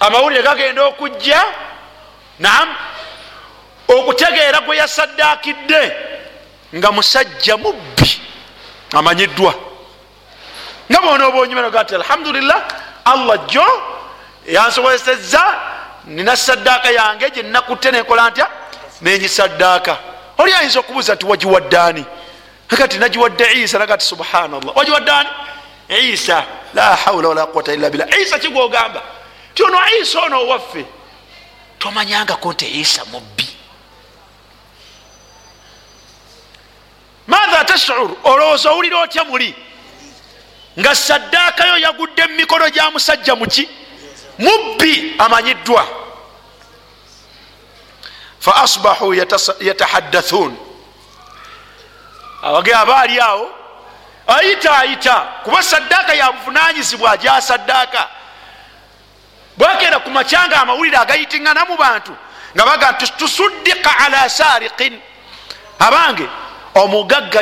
amawulire 0.00 0.42
gagenda 0.42 0.84
okujja 0.84 1.44
nam 2.38 2.68
okutegeera 3.88 4.60
gwe 4.60 4.76
yasaddaakidde 4.76 5.82
nga 6.74 6.92
musajja 6.92 7.56
mubbi 7.56 8.20
amanyiddwa 8.92 9.65
nga 10.90 11.00
bona 11.00 11.26
oba 11.26 11.38
onyumenoga 11.38 11.84
ti 11.84 11.94
alhamdulillah 11.94 12.62
allah 13.04 13.46
jjo 13.46 13.66
yansobozesezza 14.46 15.42
nina 16.06 16.36
saddaaka 16.36 16.90
yange 16.90 17.30
gyenakutte 17.30 17.90
nenkola 17.90 18.30
ntya? 18.30 18.48
Nenyisaddaaka 19.00 19.98
oli 20.38 20.52
ayinza 20.52 20.80
okubuuza 20.80 21.14
nti 21.14 21.26
wagiwaddaani 21.26 22.04
kati 22.68 22.98
nagiwadde 22.98 23.52
isa. 23.52 23.78
Naga 23.78 23.98
ti 23.98 24.06
subhanallah. 24.06 24.76
Wagiwaddaani 24.76 25.28
isa. 25.88 26.44
La 26.74 26.96
haula 26.96 27.28
wala 27.28 27.46
quwata 27.46 27.74
illa 27.74 27.90
billah. 27.90 28.20
Isa 28.20 28.38
kigwogamba 28.38 29.02
ti 29.54 29.62
ono 29.62 29.78
isa 30.00 30.20
ono 30.20 30.40
owaffe. 30.40 30.86
Tomanyangako 31.78 32.52
nti 32.52 32.80
isa 32.80 33.04
mubbi. 33.04 33.48
Matha 37.26 37.64
tashur? 37.64 38.10
Olowooza 38.24 38.70
owulira 38.70 39.00
otya 39.00 39.24
muli 39.24 39.54
nga 40.78 40.94
saddaakayo 40.94 41.78
yagudde 41.78 42.26
mumikono 42.26 42.68
gya 42.70 42.90
musajja 42.90 43.34
muki 43.36 43.68
mubbi 44.38 45.14
amanyiddwa. 45.18 45.86
Fa 48.40 48.56
asbahu 48.56 49.14
yatahaddathun 49.60 50.56
abage 52.42 52.74
abaali 52.74 53.20
awo 53.20 53.50
ayita 54.26 54.78
ayita. 54.78 55.16
Kuba 55.44 55.62
saddaaka 55.62 56.14
yabuvunanyizibwa 56.14 57.10
ajasaddaaka 57.12 58.08
bwagenda 59.56 59.98
ku 59.98 60.10
macyanga 60.10 60.60
amawulire 60.60 60.96
agayitingana 60.96 61.64
mu 61.64 61.76
bantu 61.76 62.12
nga 62.54 62.64
baga 62.66 62.92
nti 62.92 63.06
tusuddika 63.16 63.98
ala 63.98 64.28
sariqin 64.28 65.00
abange 65.78 66.28
omugagga 66.74 67.40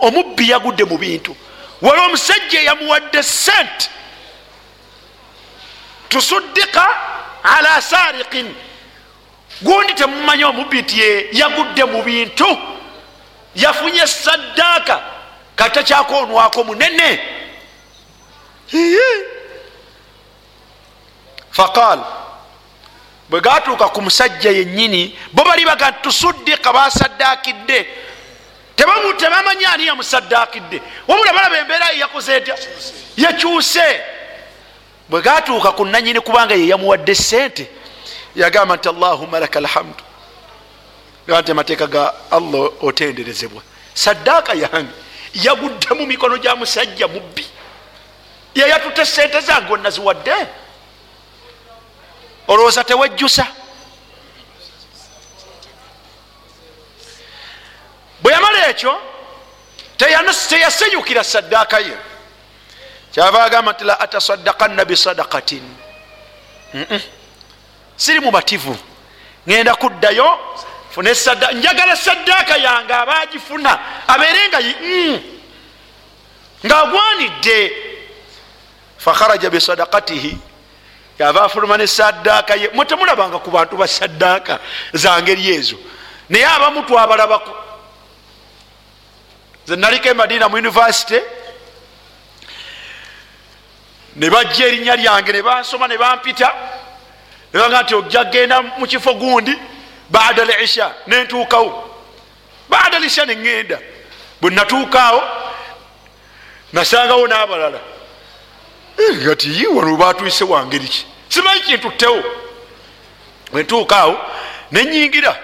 omubbi 0.00 0.50
yagudde 0.50 0.84
mu 0.84 0.98
bintu 0.98 1.36
wali 1.84 2.00
omusajja 2.06 2.58
eyamuwadde 2.60 3.22
sente 3.22 3.86
tusuddika 6.08 6.84
ala 7.42 7.82
sariqin 7.82 8.48
gundi 9.62 9.92
temumanyi 9.94 10.44
omubbi 10.44 10.82
nti 10.82 10.96
yagudde 11.32 11.84
mu 11.84 12.02
bintu. 12.02 12.48
Yafunye 13.54 14.06
saddaaka 14.06 14.96
katakyakonwako 15.56 16.64
munene. 16.64 17.10
Faqal 21.50 22.00
bwe 23.28 23.40
gatuuka 23.40 23.88
ku 23.88 24.02
musajja 24.02 24.50
yennyini 24.50 25.18
bo 25.32 25.44
bali 25.44 25.64
baga 25.64 25.92
tusuddika 25.92 26.72
basaddaakidde 26.72 27.78
tebamanyi 28.76 29.64
ani 29.66 29.86
yamusaddaakidde? 29.86 30.82
Wabula 31.08 31.32
balaba 31.32 31.58
embeera 31.58 31.90
ye 31.90 31.98
yakoze 31.98 32.36
etya? 32.36 32.56
Yakyuse. 33.16 34.00
Bwe 35.08 35.22
gatuuka 35.22 35.72
ku 35.72 35.84
nanyini 35.84 36.20
kubanga 36.20 36.54
ye 36.54 36.68
yamuwadde 36.68 37.14
sente 37.14 37.70
yagamba 38.36 38.76
nti 38.76 38.88
allahuma 38.88 39.40
laka 39.40 39.58
alhamdu. 39.58 40.04
Nti 41.28 41.50
amateeka 41.50 41.86
ga 41.86 42.14
allah 42.30 42.70
otenderezebwa. 42.80 43.62
Saddaaka 43.94 44.54
yange 44.54 44.92
yagudde 45.34 45.94
mu 45.94 46.06
mikono 46.06 46.38
gya 46.38 46.56
musajja 46.56 47.08
mubbi. 47.08 47.46
Yeyatute 48.54 49.04
sente 49.06 49.40
zange 49.40 49.72
onaziwadde 49.72 50.32
olowooza 52.48 52.84
tewejjusa 52.84 53.46
bwe 58.24 58.32
yamala 58.32 58.68
ekyo 58.68 59.00
teyasenyukira 60.48 61.24
saddaaka 61.24 61.78
ye. 61.80 61.96
Kyava 63.12 63.44
agamba 63.44 63.72
nti 63.72 63.84
la 63.84 64.00
atasaddakanna 64.00 64.84
bisadakatin 64.84 65.62
siri 67.96 68.20
mubativu 68.20 68.76
ŋenda 69.46 69.74
kuddayo 69.74 70.38
njagala 71.54 71.96
saddaaka 71.96 72.56
yange 72.56 72.92
abagifuna 72.94 73.78
abeere 74.08 74.48
nga 74.48 74.60
mm, 74.60 75.20
ngaagwanidde 76.66 77.72
fakharaja 78.98 79.50
bisadakatihi 79.50 80.38
yava 81.18 81.44
afuluma 81.44 81.76
ne 81.76 81.86
saddaaka 81.86 82.54
ye. 82.56 82.70
Mutemulabanga 82.74 83.38
ku 83.38 83.50
bantu 83.50 83.76
ba 83.76 83.86
saddaaka 83.86 84.58
zangeri 84.92 85.50
ezo. 85.54 85.76
Naye 86.28 86.46
abamu 86.46 86.82
twabalabaku 86.82 87.63
ze 89.66 89.76
naliko 89.76 90.08
emadina 90.08 90.48
mu 90.48 90.56
univesity 90.56 91.20
ne 94.16 94.30
bajja 94.30 94.66
erinnya 94.66 94.96
lyange 94.96 95.32
ne 95.32 95.42
bansoma 95.42 95.88
ne 95.88 95.98
bampita 95.98 96.54
nebaga 97.52 97.82
nti 97.82 97.94
ojja 97.94 98.24
genda 98.24 98.62
mu 98.62 98.86
kifo 98.86 99.14
gundi 99.14 99.58
bada 100.10 100.44
lisha 100.44 100.94
nentuukawo 101.06 101.90
bada 102.68 102.98
lisha 102.98 103.24
neŋŋenda 103.26 103.78
bwe 104.40 104.50
natuukaawo 104.50 105.22
nasangawo 106.72 107.26
n'abalala. 107.28 107.80
Ati 109.32 109.66
wano 109.66 109.96
batwise 109.96 110.44
wangeri 110.44 110.88
ki? 110.88 111.06
Simanyi 111.28 111.60
kintuttewo 111.60 112.22
bwentuukaawo 113.52 114.18
nenyingira 114.72 115.38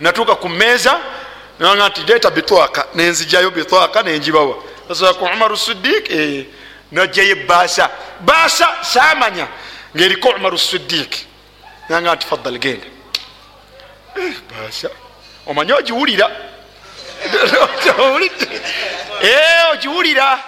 natuuka 0.00 0.34
ku 0.34 0.48
meeza 0.48 1.00
naga 1.58 1.88
nti 1.88 2.00
leeta 2.00 2.30
bitwaka 2.30 2.86
nenzijayo 2.94 3.50
bitwaka 3.50 4.02
nenjibawa. 4.02 4.56
Asoa 4.90 5.14
ku 5.14 5.24
umaru 5.24 5.56
sidik 5.56 6.10
najjayo 6.92 7.30
ebaasa 7.30 7.90
baasa 8.20 8.68
samanya 8.82 9.48
ngaeriko 9.96 10.28
umaru 10.28 10.58
sidik 10.58 11.26
naga 11.88 12.14
nti 12.14 12.26
fadal 12.26 12.58
genda 12.58 12.86
baasa 14.50 14.88
omanye 15.46 15.72
ogiwulira 15.72 16.30
ogiwulira 19.72 20.38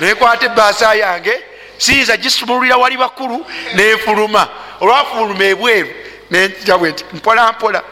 nekwata 0.00 0.46
ebaasa 0.46 0.94
yange. 0.94 1.42
Siyinza 1.78 2.16
gisumululira 2.16 2.76
wali 2.76 2.96
bakulu 2.96 3.46
nenfuluma 3.74 4.48
olwafuluma 4.80 5.44
ebweru 5.44 5.88
nenjabwe 6.30 6.90
nti 6.90 7.04
mpolampola 7.12 7.82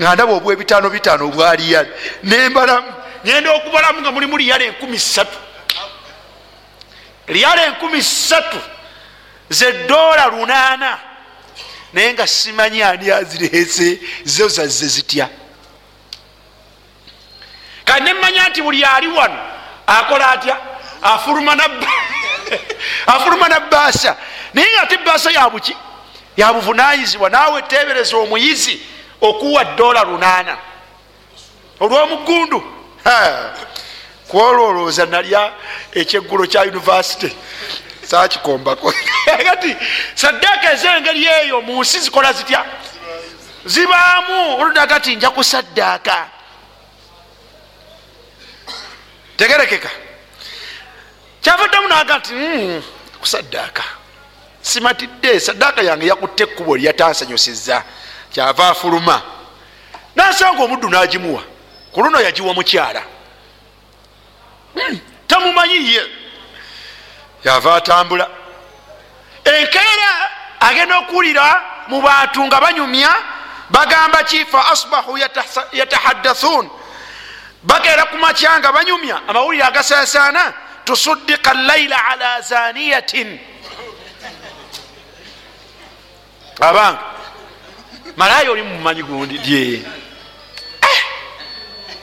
nga 0.00 0.14
ndaba 0.14 0.32
obw 0.32 0.52
ebitaano 0.52 0.90
bitaano 0.90 1.24
obwaliyale 1.26 1.90
nembalamu 2.22 2.92
ngenda 3.24 3.52
okubalamu 3.52 4.00
nga 4.00 4.12
mulimu 4.12 4.36
liyale 4.36 4.66
enkumi 4.66 4.98
ssatu. 4.98 5.38
Liyale 7.28 7.64
enkumi 7.64 8.02
ssatu 8.02 8.60
ze 9.48 9.72
doola 9.72 10.26
lunaana. 10.26 10.98
Naye 11.92 12.12
nga 12.12 12.26
simanyi 12.26 12.82
ani 12.82 13.10
azireese 13.10 13.98
zo 14.24 14.48
zazze 14.48 14.86
zitya. 14.86 15.28
Kati 17.84 18.02
nemanya 18.02 18.48
nti 18.48 18.62
buli 18.62 18.84
ali 18.84 19.08
wano 19.08 19.38
akola 19.86 20.30
atya? 20.30 20.56
Afuluma 23.06 23.48
nabaasa 23.48 24.16
naye 24.54 24.68
nga 24.72 24.82
ate 24.82 24.96
baasa 24.96 25.30
yabuki 25.30 25.76
yabuvunanyizibwa 26.36 27.30
naawe 27.30 27.62
tebereza 27.62 28.16
omuyizi 28.16 28.80
okuwa 29.20 29.64
dola 29.64 30.04
lunaana. 30.04 30.56
Olwomugundu 31.80 32.62
kwolwolooza 34.28 35.06
nalya 35.06 35.52
ekyeggulo 35.92 36.46
kya 36.46 36.62
univesity 36.62 37.30
sakikombako 38.06 38.94
ati 39.52 39.76
saddaaka 40.14 40.72
ezengeri 40.72 41.26
eyo 41.26 41.60
mu 41.60 41.80
nsi 41.82 42.00
zikola 42.00 42.32
zitya? 42.32 42.64
Zibaamu. 43.64 44.60
Oludaga 44.60 45.00
ti 45.00 45.16
nja 45.16 45.30
kusaddaaka 45.30 46.28
tegerekeka. 49.36 49.90
Kyavaddemu 51.40 51.88
naga 51.88 52.18
nti 52.18 52.32
hmm, 52.32 52.82
kusaddaaka 53.20 53.84
simatidde 54.62 55.40
saddaaka 55.40 55.82
yange 55.82 56.06
yakutte 56.06 56.42
ekkubo 56.42 56.76
lyatansanyusiza 56.76 57.82
kyava 58.34 58.68
afuluma. 58.68 59.22
Nasanga 60.16 60.62
omuddu 60.62 60.88
nagimuwa 60.88 61.42
ku 61.92 62.02
luno 62.02 62.20
yagiwa 62.20 62.54
mukyala. 62.54 63.02
Hmm, 64.74 65.00
tamumanyiye 65.26 66.02
yava 67.44 67.74
atambula. 67.76 68.28
Enkeera 69.44 70.10
agenda 70.60 70.98
okuwulira 70.98 71.62
mu 71.88 72.02
bantu 72.02 72.44
nga 72.46 72.60
banyumya 72.60 73.10
bagamba 73.70 74.22
ki 74.24 74.44
fa 74.44 74.66
asbahu 74.72 75.18
yatahaddathun. 75.72 76.70
Bakeera 77.62 78.04
ku 78.04 78.16
makya 78.16 78.58
nga 78.58 78.72
banyumya 78.72 79.20
amawulire 79.28 79.64
agasasaana 79.64 80.52
tusuddika 80.84 81.54
llaila 81.54 82.06
ala 82.06 82.40
zaniyatin 82.40 83.38
abange 86.60 86.98
malaaya 88.16 88.50
oli 88.50 88.62
mumanyi 88.62 89.02
gundi 89.02 89.38
dye. 89.38 89.82
Eh, 90.82 91.00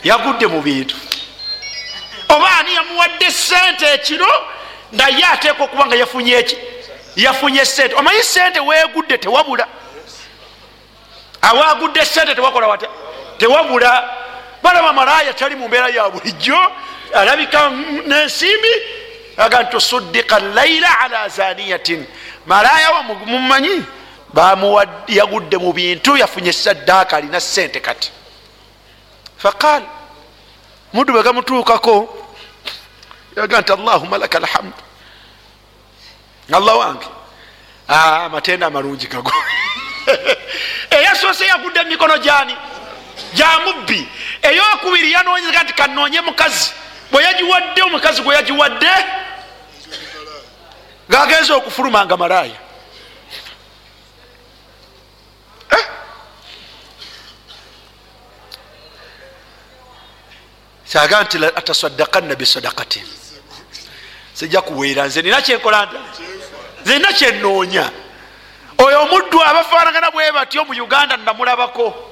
yagudde 0.03 0.47
mu 0.47 0.61
bintu. 0.61 0.95
Oba 2.29 2.57
ani 2.59 2.73
yamuwadde 2.73 3.31
sente 3.31 3.85
ekiro 3.93 4.27
naye 4.91 5.25
ateeka 5.25 5.63
okuba 5.63 5.85
nga 5.85 5.95
yafunye 5.95 6.33
eki 6.33 6.57
yafunye 7.15 7.65
sente 7.65 7.95
omanyi 7.95 8.23
sente 8.23 8.59
wegudde 8.59 9.17
tewabula? 9.17 9.67
Awagudde 11.41 12.05
sente 12.05 12.35
tewakola 12.35 12.67
wata 12.67 12.87
tewabula. 13.37 14.09
Balaba 14.63 14.93
malaaya 14.93 15.33
tali 15.33 15.55
mu 15.55 15.67
mbeera 15.67 15.89
ya 15.89 16.09
bulijjo 16.09 16.57
alabika 17.13 17.69
nensimbi 18.05 18.73
aga 19.37 19.61
nti 19.61 19.71
tusuddika 19.71 20.39
laila 20.39 20.99
ala 20.99 21.29
zaniyatin 21.29 22.05
malaaya 22.45 22.91
wamumanyi 22.91 23.83
yagudde 25.07 25.57
mu 25.57 25.73
bintu 25.73 26.17
yafunye 26.17 26.53
saddaaka 26.53 27.17
alina 27.17 27.39
sente 27.39 27.79
kati. 27.79 28.11
Faqal 29.37 29.83
muddu 30.93 31.13
bwe 31.13 31.23
gamutuukako 31.23 32.25
yaga 33.37 33.61
nti 33.61 33.71
allahuma 33.73 34.17
laka 34.17 34.37
alhamdu 34.37 34.77
allah 36.53 36.77
wange. 36.77 37.07
Amatenda 37.87 38.67
amalungi 38.67 39.07
gago. 39.07 39.31
Eyasoose 40.95 41.45
yagudde 41.45 41.79
emikono 41.79 42.17
gyani? 42.17 42.55
Gyamubbi 43.33 44.07
eyokubiri 44.41 45.11
yanonyeza 45.11 45.63
nti 45.63 45.73
kanonye 45.73 46.21
mukazi. 46.21 46.71
Bwe 47.11 47.23
yagiwadde 47.23 47.81
omukazi 47.81 48.21
gwe 48.21 48.35
yagiwadde 48.35 48.91
gagenza 51.09 51.55
okufulumanga 51.55 52.17
malaaya 52.17 52.70
kyaga 60.91 61.23
nti 61.23 61.37
atasaddakanna 61.45 62.35
bisadakatin 62.35 63.07
sijja 64.33 64.61
kuweera 64.61 65.05
nze 65.07 65.21
nina 65.21 65.41
kyenkola 65.41 65.85
nta 65.85 65.99
nze 66.83 66.93
nina 66.97 67.13
kyenoonya 67.13 67.85
oyo 68.77 69.01
omuddu 69.01 69.43
abafaanagana 69.43 70.11
bwe 70.11 70.31
batyo 70.31 70.65
mu 70.65 70.73
uganda 70.83 71.17
namulabako. 71.17 72.07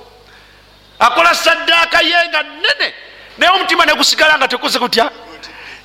Akola 0.99 1.35
saddaaka 1.35 2.01
ye 2.01 2.27
nga 2.29 2.43
nene 2.43 2.93
naye 3.37 3.51
omutima 3.51 3.85
negusigala 3.85 4.37
nga 4.37 4.47
tekuze 4.47 4.79
kutya 4.79 5.11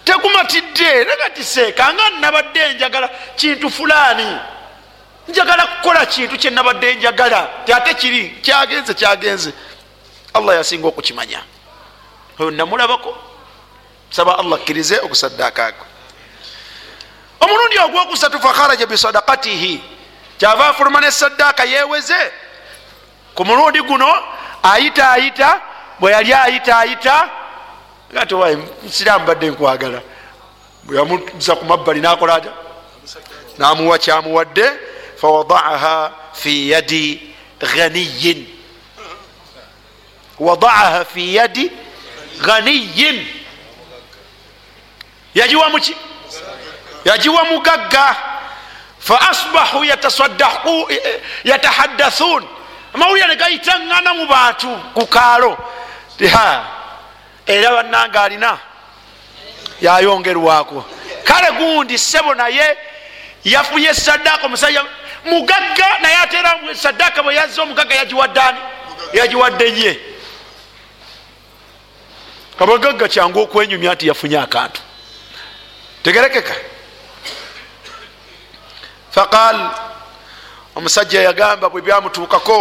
tekumatidde 0.04 1.04
negatiseeka 1.04 1.94
nga 1.94 2.11
nabadde 2.20 2.74
njagala 2.74 3.09
kintu 3.37 3.70
fulaani. 3.70 4.38
Njagala 5.28 5.66
kukola 5.66 6.07
kintu 6.07 6.37
kyenabadde 6.38 6.94
njagala 6.94 7.50
ate 7.76 7.94
kiri 7.94 8.30
kyagenze 8.42 8.94
kyagenze. 8.94 9.52
Allah 10.35 10.57
yasinga 10.57 10.88
okukimanya 10.88 11.42
oyo 12.38 12.51
namulabako 12.51 13.16
saba 14.11 14.38
allah 14.38 14.59
akkirize 14.59 14.99
okusaddaaka 15.01 15.66
ako. 15.66 15.85
Omulundi 17.40 17.79
ogwokusatu 17.79 18.40
fakharaja 18.40 18.87
bisadakatihi 18.87 19.83
kyava 20.38 20.68
afuluma 20.68 21.01
nesaddaaka 21.01 21.64
yeweze 21.64 22.33
ku 23.35 23.44
mulundi 23.44 23.83
guno 23.83 24.09
ayita 24.62 25.11
ayita 25.11 25.61
bwe 26.01 26.12
yali 26.12 26.33
ayita 26.33 26.79
ayita 26.79 27.31
ati 28.16 28.35
wayi 28.35 28.57
musiraamu 28.83 29.27
badde 29.27 29.51
nkwagala. 29.51 30.03
Bwe 30.85 30.97
yamuza 30.97 31.57
ku 31.57 31.64
mabbali 31.64 32.01
nakola 32.01 32.35
ata 32.35 32.53
namuwa 33.59 33.99
kyamuwadde 33.99 34.73
fawadaaha 35.16 36.12
fi 36.33 36.70
yadi 36.70 37.35
ghaniyin. 37.61 38.47
Wadaaha 40.38 41.05
fi 41.05 41.35
yadi 41.35 41.70
ghaniyin 42.42 43.27
yagiwa 45.35 45.68
muki? 45.68 45.97
Yagiwa 47.05 47.44
mugagga. 47.44 48.16
Fa 48.99 49.20
asbahu 49.31 49.85
yatahaddathun. 51.44 52.44
Amawulire 52.94 53.27
negayitaŋŋana 53.27 54.14
mu 54.14 54.27
bantu 54.27 54.68
ku 54.94 55.07
kaalo. 55.07 55.59
Era 57.47 57.70
bannanga 57.70 58.23
alina 58.23 58.59
yayongerwako. 59.81 60.85
Kale 61.25 61.51
gundi 61.59 61.99
sebo 61.99 62.35
naye 62.35 62.77
yafunye 63.44 63.94
saddaaka 63.94 64.47
omusajja 64.47 64.85
mugagga 65.25 65.99
naye 66.03 66.16
atera 66.16 66.61
saddaaka 66.75 67.23
bwe 67.23 67.35
yazza 67.35 67.62
omugagga 67.62 67.94
yagiwaddani 67.94 68.59
yagiwadde 69.12 69.64
ye 69.81 70.01
abagagga 72.58 73.08
kyangu 73.08 73.40
okwenyumya 73.40 73.94
nti 73.94 74.08
yafunye 74.08 74.38
akantu 74.38 74.80
tegerekeka. 76.02 76.54
Faqal 79.10 79.70
omusajja 80.76 81.22
yagamba 81.22 81.68
bwe 81.68 81.82
byamutuukako 81.82 82.58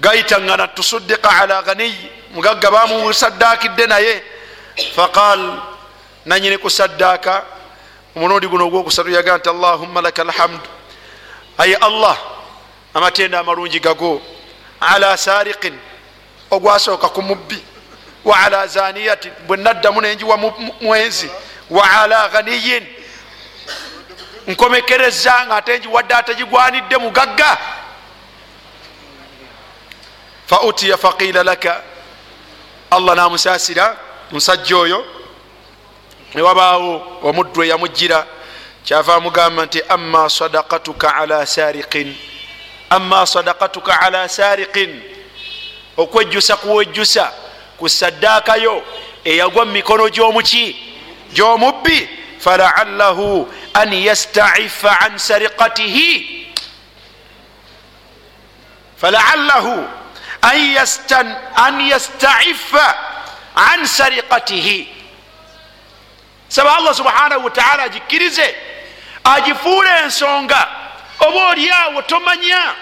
gayitaŋŋana 0.00 0.68
tusuddika 0.68 1.30
ala 1.30 1.62
ganiyi 1.62 2.10
mugagga 2.30 2.70
bamusaddaakidde 2.70 3.86
naye. 3.86 4.22
Faqal 4.94 5.40
nanyini 6.26 6.58
kusaddaaka? 6.58 7.44
Omulundi 8.16 8.46
guno 8.48 8.66
ogwokusatu 8.66 9.10
yagaa 9.10 9.38
nti 9.38 9.48
allahumma 9.48 10.00
laka 10.00 10.22
alhamdu 10.22 10.68
aye 11.58 11.76
allah 11.76 12.16
amatenda 12.94 13.40
amalungi 13.40 13.80
gago 13.80 14.22
ala 14.80 15.16
sariqin 15.16 15.76
ogwasooka 16.50 17.08
ku 17.08 17.22
mubbi 17.22 17.75
wa 18.26 18.36
ala 18.40 18.66
zaniyatin 18.66 19.32
bwe 19.46 19.56
naddamu 19.56 20.00
nenjiwa 20.00 20.36
mwenzi 20.80 21.30
wa 21.70 21.90
ala 21.90 22.28
ganiyin 22.28 22.86
nkomekereza 24.46 25.46
nga 25.46 25.56
ate 25.56 25.78
njiwadde 25.78 26.14
ategigwanidde 26.14 26.96
mugagga. 26.96 27.58
Fa 30.46 30.60
utiya 30.60 30.96
faqila 30.96 31.42
laka. 31.42 31.82
Allah 32.90 33.16
namusasira 33.16 33.96
musajja 34.30 34.76
oyo 34.76 35.04
newabaawo 36.34 37.18
omuddu 37.22 37.62
eyamujjira. 37.64 38.26
Kyava 38.84 39.14
amugamba 39.14 39.64
nti 39.66 39.82
ama 39.88 40.30
sadakatuka 40.30 41.14
ala 41.14 41.46
sariqin 41.46 42.16
ama 42.90 43.26
sadakatuka 43.26 44.00
ala 44.00 44.28
sariqin 44.28 45.02
okwejjusa 45.96 46.56
kuwejjusa 46.56 47.32
ku 47.78 47.88
saddaakayo 47.88 48.82
eyagwa 49.24 49.64
mu 49.64 49.72
mikono 49.72 50.08
gy'omuki 50.08 50.76
gy'omubbi 51.34 52.08
falaallahu 52.38 53.48
an 53.74 53.92
yastaifa 53.92 54.90
an 55.04 55.18
sariqatihi. 55.18 56.46
Falaallahu 58.96 59.88
an 60.42 61.80
yastaifa 61.90 62.86
an 63.56 63.80
sariqatihi. 63.84 64.88
Saba 66.48 66.76
allah 66.76 66.94
subhanahu 66.94 67.44
wataala 67.44 67.82
agikkirize 67.82 68.54
agifuula 69.24 70.02
ensonga 70.04 70.68
oba 71.20 71.48
oliawo 71.50 72.02
tomanya 72.02 72.74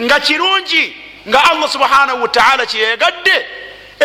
nga 0.00 0.20
kirungi 0.20 0.96
nga 1.28 1.50
allah 1.50 1.68
subhanahu 1.68 2.22
wataala 2.22 2.66
kyeyagadde 2.66 3.46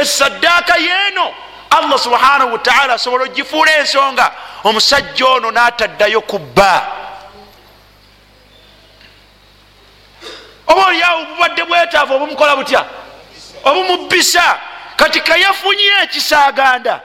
esaddaaka 0.02 0.78
yeeno 0.78 1.34
allah 1.70 2.00
subhanahu 2.00 2.54
wataala 2.54 2.94
asobola 2.94 3.24
ogifuula 3.24 3.78
ensonga. 3.78 4.32
Omusajja 4.64 5.28
ono 5.28 5.52
n'ataddayo 5.52 6.22
kubba. 6.22 6.88
Oba 10.68 10.86
oliawo 10.86 11.26
bubadde 11.26 11.64
bwetaavu 11.64 12.14
obumukola 12.14 12.56
butya? 12.56 12.86
Obumubbisa. 13.64 14.60
Kati 14.96 15.22
kayafunye 15.22 15.84
ekisaaganda. 16.04 17.02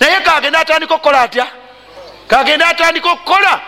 Naye 0.00 0.20
kagenda 0.20 0.58
atandika 0.60 0.94
okukola 0.94 1.20
atya? 1.20 1.46
Kagenda 2.28 2.68
atandika 2.68 3.10
okukola? 3.10 3.60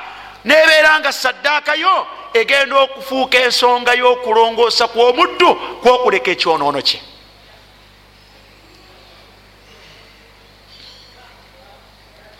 Nebeera 0.44 1.00
nga 1.00 1.12
saddaakayo 1.12 2.06
egenda 2.34 2.76
okufuuka 2.76 3.38
ensonga 3.38 3.94
y'okulongoosa 3.94 4.88
kw'omuddu 4.88 5.54
kwokuleka 5.82 6.30
ekyonoono 6.30 6.82
kye 6.82 7.00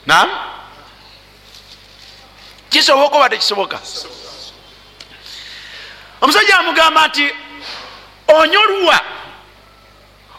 nam 0.07 0.31
kisoboka 2.71 3.17
oba 3.17 3.29
tekisoboka 3.29 3.79
omusajja 6.21 6.59
amugamba 6.59 7.09
nti 7.09 7.35
onyolwa 8.29 9.01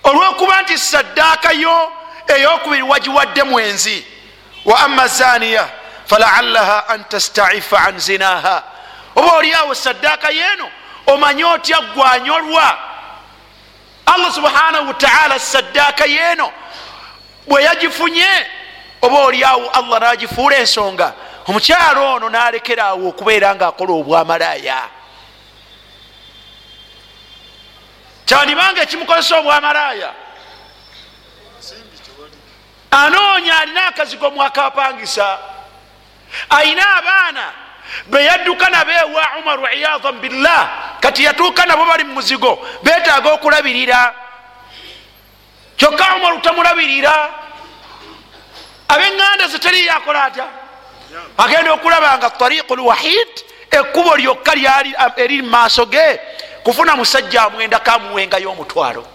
olwokuba 0.03 0.61
nti 0.61 0.77
saddaakayo 0.77 1.91
eyokubiri 2.27 2.81
wagiwadde 2.83 3.43
mwenzi 3.43 4.05
wa 4.65 4.79
ama 4.79 5.07
zaniya 5.07 5.69
falaalaha 6.05 6.87
an 6.89 7.03
tastaifa 7.05 7.79
an 7.79 7.99
zinaha 7.99 8.63
oba 9.15 9.31
oliawo 9.33 9.75
saddaaka 9.75 10.29
yeeno 10.29 10.71
omanye 11.07 11.43
otya 11.45 11.81
gwanyolwa 11.81 12.77
allah 14.05 14.33
subhanahu 14.33 14.87
wataala 14.87 15.39
saddaaka 15.39 16.05
yeeno 16.05 16.51
bwe 17.47 17.63
yagifunye 17.63 18.45
oba 19.01 19.19
oliawo 19.19 19.69
allah 19.69 19.99
nagifuula 19.99 20.57
ensonga 20.57 21.13
omukyalo 21.47 22.13
ono 22.13 22.29
nalekeraawo 22.29 23.09
okubeera 23.09 23.55
nga 23.55 23.67
akola 23.67 23.93
obwamalaaya 23.93 24.97
kyandibanga 28.27 28.81
ekimukozesa 28.81 29.39
obwamalaaya? 29.39 30.11
Anoonya 32.91 33.59
alina 33.59 33.87
akazigo 33.87 34.31
mwakapangisa 34.31 35.39
ayina 36.49 36.95
abaana 36.95 37.53
beyadduka 38.07 38.69
nabo 38.69 38.91
ewa 38.91 39.23
umaru 39.39 39.67
iyadan 39.75 40.19
billah 40.19 40.69
kati 40.99 41.23
yatuuka 41.23 41.65
nabo 41.65 41.85
bali 41.85 42.03
mumuzigo 42.03 42.67
betaaga 42.83 43.31
okulabirira. 43.31 44.13
Kyokka 45.77 46.15
umaru 46.15 46.39
tamulabirira 46.39 47.29
abeŋŋanda 48.87 49.47
zeteri 49.47 49.85
yakola 49.85 50.23
atya? 50.23 50.47
Agenda 51.37 51.73
okulaba 51.73 52.17
nga 52.17 52.29
tariqu 52.29 52.75
lwahid 52.75 53.31
ekkubo 53.71 54.15
lyokka 54.15 54.55
lyali 54.55 54.95
eri 55.17 55.41
mumaaso 55.41 55.85
ge 55.85 56.19
kufuna 56.63 56.95
musajja 56.95 57.41
amwenda 57.43 57.79
kamuwengayo 57.79 58.51
omutwalo 58.51 59.07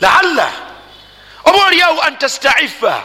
laalla 0.00 0.52
oba 1.44 1.66
oliawo 1.66 2.00
an 2.02 2.18
tastaifa. 2.18 3.04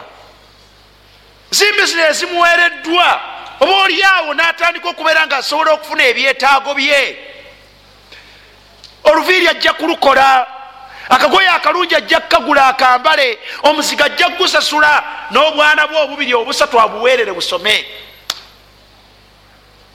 Si 1.50 1.64
bisinesi 1.72 2.26
muwereddwa 2.26 3.20
oba 3.60 3.74
oliawo 3.82 4.34
natandika 4.34 4.88
okubeera 4.88 5.26
nga 5.26 5.36
asobola 5.36 5.72
okufuna 5.72 6.04
ebyetaago 6.04 6.74
bye. 6.74 7.18
Oluviiri 9.04 9.48
ajja 9.48 9.72
kulukola 9.72 10.46
akagoye 11.08 11.48
akalungi 11.48 11.94
ajja 11.94 12.20
kukagula 12.20 12.66
akambale 12.66 13.38
omuziga 13.62 14.04
ajja 14.04 14.28
kugusasula 14.28 15.04
n'obwana 15.30 15.86
bwe 15.86 16.00
obubiri 16.02 16.34
obusatu 16.34 16.80
abuweerere 16.80 17.32
busome. 17.32 17.86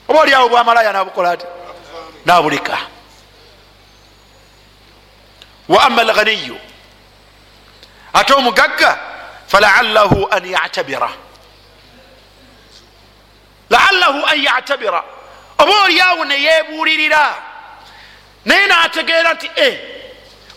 Oba 0.08 0.20
oliawo 0.20 0.50
bwamalaya 0.50 0.93
nabukola 0.93 1.32
ati? 1.32 1.46
Nabuleka 2.26 2.78
wa 5.70 5.84
ama 5.84 6.02
alghaniyu 6.02 6.58
ate 8.13 8.34
omugagga 8.34 9.00
falaallahu 9.48 10.28
an 10.32 10.46
yatabira. 10.46 11.10
Laallahu 13.70 14.26
an 14.26 14.43
yatabira. 14.43 15.04
Oba 15.60 15.84
oliawo 15.84 16.26
neyebuulirira 16.26 17.36
naye 18.46 18.67
nategeera 18.67 19.34
nti 19.34 19.50
e 19.56 19.97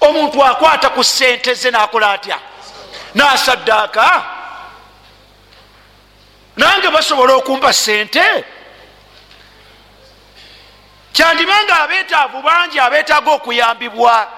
omuntu 0.00 0.44
akwata 0.44 0.88
ku 0.88 1.04
sente 1.04 1.54
ze 1.54 1.70
nakola 1.70 2.12
atya? 2.12 2.38
Nasaddaaka? 3.14 4.22
Nange 6.56 6.88
basobola 6.90 7.34
okumpa 7.34 7.72
sente 7.72 8.44
kyandibanga 11.12 11.80
abeetaavu 11.80 12.42
bangi 12.42 12.80
abeetaaga 12.80 13.30
okuyambibwa. 13.30 14.28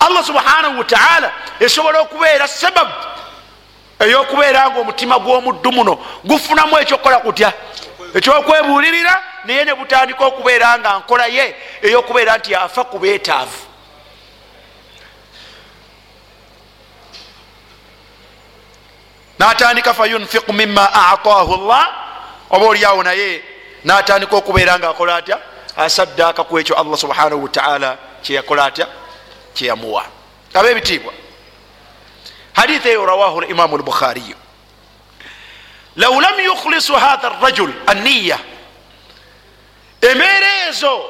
Allah 0.00 0.24
subhanahu 0.24 0.78
wataala 0.78 1.32
esobola 1.60 2.00
okubeera 2.00 2.48
sababu 2.48 2.92
eyokubeera 3.98 4.70
nga 4.70 4.80
omutima 4.80 5.18
gw'omuddu 5.18 5.72
muno 5.72 5.98
gufunamu 6.24 6.78
ekyokukola 6.78 7.18
kutya? 7.18 7.52
Ekyokwebuulirira 8.14 9.22
naye 9.44 9.64
ne 9.64 9.74
butandika 9.74 10.24
okubeera 10.24 10.78
nga 10.78 10.98
nkola 10.98 11.26
ye 11.26 11.56
eyokubeera 11.82 12.38
nti 12.38 12.54
afa 12.54 12.84
ku 12.84 12.98
beetaavu 12.98 13.67
natandika 19.38 19.94
fayunfiku 19.94 20.52
mima 20.52 20.92
ataahu 20.94 21.56
llah 21.56 21.86
oba 22.50 22.66
oliawo 22.66 23.02
naye 23.02 23.42
natandika 23.84 24.36
okubeera 24.36 24.78
nga 24.78 24.88
akola 24.88 25.16
atya? 25.16 25.38
Asaddaaka 25.76 26.44
ku 26.44 26.58
ekyo 26.58 26.76
allah 26.76 26.98
subhanahu 26.98 27.42
wataala 27.42 27.96
kyeyakola 28.22 28.64
atya? 28.64 28.86
Kyeyamuwa 29.54 30.04
abebitiibwa 30.54 31.12
hadithi 32.52 32.88
eyo 32.88 33.06
rawahu 33.06 33.40
limamu 33.40 33.78
lbukhariyu 33.78 34.36
law 35.96 36.20
lam 36.20 36.40
yukhlisu 36.40 36.94
hatha 36.94 37.28
rajul 37.42 37.72
aniya 37.86 38.38
embeera 40.00 40.68
ezo 40.68 41.04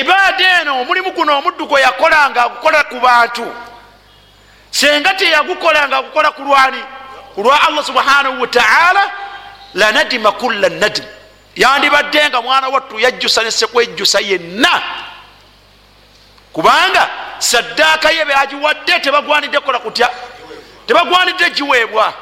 ibaada 0.00 0.60
eno 0.60 0.80
omulimu 0.80 1.10
guno 1.10 1.38
omuddu 1.38 1.66
gwe 1.66 1.80
yakolanga 1.80 2.42
agukola 2.42 2.84
ku 2.84 3.00
bantu 3.00 3.54
senga 4.70 5.14
teyagukolanga 5.14 5.96
agukola 5.96 6.30
ku 6.30 6.42
lwani 6.42 6.82
ku 7.34 7.42
lwa 7.42 7.62
allah 7.68 7.84
subhanahu 7.84 8.40
wataala 8.40 9.10
lanadima 9.74 10.32
kulla 10.32 10.68
nadim 10.68 11.04
yandibadde 11.56 12.28
nga 12.28 12.42
mwana 12.42 12.68
wattu 12.68 13.00
yajjusa 13.00 13.42
nesekwejjusa 13.42 14.20
yenna. 14.20 14.82
Kubanga 16.52 17.08
saddaaka 17.38 18.10
ye 18.10 18.24
beagiwadde 18.24 19.00
tebagwanidde 19.00 19.58
kukola 19.58 19.78
kutya? 19.78 20.10
Tebagwanidde 20.86 21.50
giweebwa. 21.50 22.12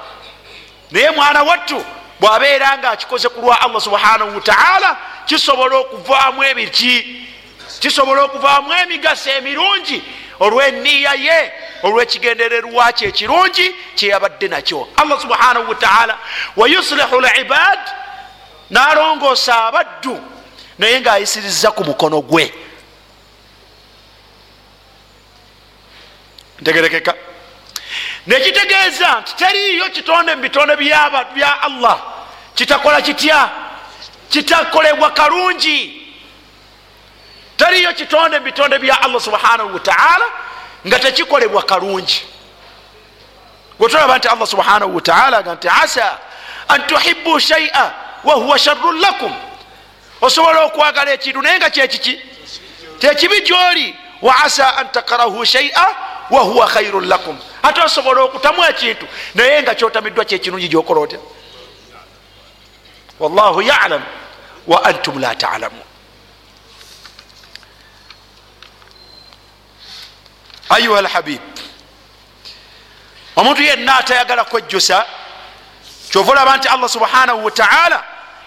Naye 0.90 1.10
mwana 1.10 1.42
wattu 1.42 1.84
bwabeera 2.20 2.78
nga 2.78 2.90
akikoze 2.90 3.28
ku 3.28 3.40
lwa 3.40 3.60
allah 3.60 3.80
subhanahu 3.80 4.34
wataala 4.34 4.96
kisobola 5.26 5.76
okuvaamu 5.76 6.44
ebiki 6.44 7.26
kisobola 7.80 8.22
okuvaamu 8.22 8.72
emigaso 8.72 9.30
emirungi 9.30 10.02
olweniya 10.40 11.14
ye 11.14 11.52
olwekigendererwa 11.82 12.92
kye 12.92 13.08
ekirungi 13.08 13.74
kyeyabadde 13.94 14.48
nakyo. 14.48 14.88
Allah 14.96 15.20
subhanahu 15.20 15.68
wataala 15.68 16.18
wayuslihu 16.56 17.20
libad 17.20 17.80
nalongoosa 18.70 19.64
abaddu 19.64 20.20
naye 20.78 21.00
ngaayisiriza 21.00 21.70
ku 21.70 21.84
mukono 21.84 22.20
gwe. 22.20 22.54
Ntegerekeka. 26.60 27.14
Nekitegeeza 28.26 29.20
nti 29.20 29.36
teriyo 29.36 29.88
kitonde 29.90 30.34
mu 30.34 30.42
bitonde 30.42 30.76
bya 30.76 31.62
allah. 31.62 32.00
Kitakola 32.54 33.00
kitya? 33.02 33.50
Kitakolebwa 34.30 35.10
kalungi 35.10 35.99
teriyo 37.60 37.92
kitonde 37.92 38.40
bitonde 38.40 38.78
bya 38.78 39.02
allah 39.02 39.20
subhanahu 39.20 39.74
wataala 39.74 40.24
nga 40.86 40.98
tekikolebwa 40.98 41.62
kalungi. 41.62 42.22
Wetulaba 43.78 44.18
nti 44.18 44.28
allah 44.28 44.46
subhanahu 44.46 44.94
wataala 44.94 45.42
ga 45.42 45.54
nti 45.54 45.68
asa 45.68 46.18
an 46.68 46.86
tuhibu 46.86 47.40
shaia 47.40 47.92
wahuwa 48.24 48.58
sharun 48.58 49.00
lakum. 49.00 49.34
Osobola 50.20 50.60
okwagala 50.64 51.12
ekintu 51.12 51.42
naye 51.42 51.58
nga 51.58 51.70
kyekiki 51.70 52.20
kyekibi 52.98 53.40
gyoli 53.40 53.96
wa 54.22 54.44
asa 54.44 54.76
an 54.76 54.88
takarahu 54.92 55.44
shaia 55.44 55.86
wahuwa 56.30 56.66
khairun 56.66 57.08
lakum. 57.08 57.38
Ate 57.62 57.80
osobola 57.80 58.22
okutamu 58.22 58.64
ekintu 58.64 59.06
naye 59.34 59.62
nga 59.62 59.74
kyotamiddwa 59.74 60.24
kyekirungi 60.24 60.68
gyokola 60.68 61.00
otya? 61.00 61.18
Wallahu 63.20 63.62
yalam 63.62 64.02
wa 64.66 64.84
antum 64.84 65.20
la 65.20 65.34
talamun 65.34 65.89
ayuha 70.70 71.02
lhabib 71.02 71.40
omuntu 73.36 73.62
yenna 73.62 73.96
atayagala 73.96 74.44
kwejjusa 74.44 75.04
kyova 76.10 76.32
olaba 76.32 76.56
nti 76.56 76.68
allah 76.68 76.88
subhanahu 76.88 77.44
wataala 77.44 78.04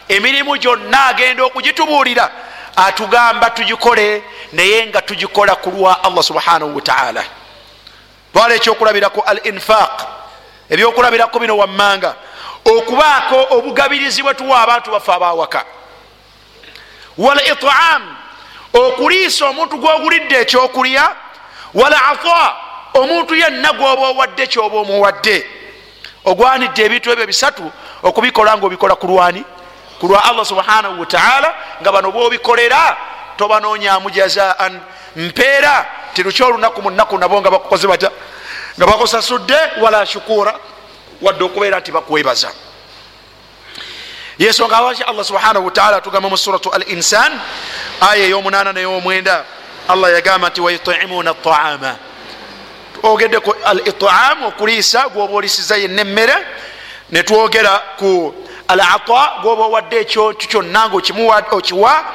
emirimu 0.08 0.58
gyonna 0.58 1.06
agenda 1.06 1.44
okugitubuulira 1.44 2.32
atugamba 2.76 3.50
tugikole 3.50 4.24
naye 4.54 4.88
nga 4.88 5.02
tugikola 5.02 5.56
ku 5.56 5.70
lwa 5.70 6.04
allah 6.04 6.24
subhanahu 6.24 6.76
wataala 6.76 7.24
twala 8.34 8.56
ekyokulabirako 8.56 9.22
al 9.22 9.40
infaq 9.44 10.02
ebyokulabirako 10.70 11.40
bino 11.40 11.58
wammanga 11.58 12.16
okubaako 12.66 13.48
obugabirizi 13.50 14.24
bwe 14.24 14.34
tuwa 14.34 14.62
abantu 14.62 14.92
baffe 14.92 15.14
abawaka. 15.14 15.66
Wal 17.18 17.42
itam 17.48 18.16
okuliisa 18.74 19.46
omuntu 19.46 19.78
gwogulidde 19.78 20.42
ekyokulya 20.42 21.16
wal 21.74 21.94
ata 21.94 22.56
omuntu 22.94 23.36
yenna 23.36 23.74
gwoba 23.74 24.08
owadde 24.10 24.48
kyoba 24.48 24.78
omuwadde. 24.78 25.46
Ogwanidde 26.26 26.86
ebintu 26.86 27.12
ebyo 27.12 27.26
bisatu 27.28 27.72
okubikola 28.04 28.58
nga 28.58 28.66
obikola 28.66 28.96
ku 28.96 29.08
lwani 29.08 29.44
ku 30.00 30.08
lwa 30.08 30.24
allah 30.24 30.46
subhanahu 30.46 31.00
wataala 31.00 31.56
nga 31.82 31.92
bano 31.92 32.12
bobikolera 32.12 32.98
tobanonyamu 33.38 34.10
jazaan. 34.10 34.80
Mpeera 35.16 35.86
tiruki 36.14 36.44
olunaku 36.44 36.82
munaku 36.82 37.18
nabo 37.18 37.42
nga 37.42 37.52
bakukoze 37.52 37.88
batya? 37.88 38.12
Nga 38.78 38.86
bakusasudde 38.86 39.58
wala 39.82 40.06
shukura 40.06 40.56
wadde 41.22 41.44
okubeera 41.44 41.80
nti 41.80 41.92
bakwebaza. 41.92 42.52
Yensonga 44.40 44.78
awaki 44.78 45.04
allah 45.04 45.26
subhanahu 45.26 45.66
wataala 45.66 45.98
atugamba 45.98 46.30
mu 46.30 46.38
suratu 46.38 46.72
al 46.74 46.84
insan 46.88 47.40
aya 48.02 48.26
eyomunana 48.26 48.74
neyomwenda 48.74 49.46
allah 49.88 50.14
yagamba 50.14 50.50
nti 50.50 50.62
wayutimuna 50.62 51.34
taama 51.34 51.96
twogeddeku 53.02 53.56
al 53.66 53.88
itam 53.88 54.44
okuliisa 54.44 55.10
gwoba 55.10 55.34
olisiza 55.34 55.78
yenna 55.78 56.02
emmere 56.02 56.36
netwogera 57.12 57.82
ku 58.00 58.34
al 58.68 58.80
ata 58.80 59.32
gwoba 59.42 59.64
owadde 59.64 60.00
ekyotu 60.00 60.48
kyonna 60.48 60.90
nga 60.90 60.98
okiwa 61.52 62.06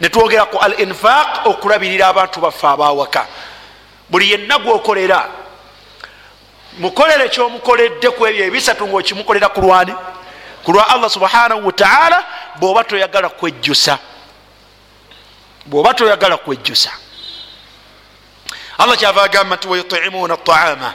netwogera 0.00 0.44
ku 0.44 0.58
al 0.58 0.80
infaq 0.80 1.46
okulabirira 1.46 2.06
abantu 2.08 2.40
baffe 2.40 2.66
abawaka. 2.66 3.26
Buli 4.10 4.30
yenna 4.30 4.58
gwokolera 4.58 5.28
mukolere 6.78 7.28
kyomukoledde 7.28 8.10
ku 8.10 8.26
ebyo 8.26 8.44
ebisatu 8.44 8.86
ngaokimukolera 8.86 9.48
ku 9.48 9.60
lwani 9.60 9.94
ku 10.64 10.72
lwa 10.72 10.88
allah 10.88 11.10
subhanahu 11.10 11.66
wataala 11.66 12.24
bwoba 12.60 12.84
toyagala 12.84 13.28
kwejjusa 13.28 13.98
bwoba 15.66 15.94
toyagala 15.94 16.36
kwejjusa. 16.36 16.90
Allah 18.78 18.96
kyava 18.96 19.22
agamba 19.22 19.56
nti 19.56 19.68
wayutimuna 19.68 20.36
taama 20.36 20.94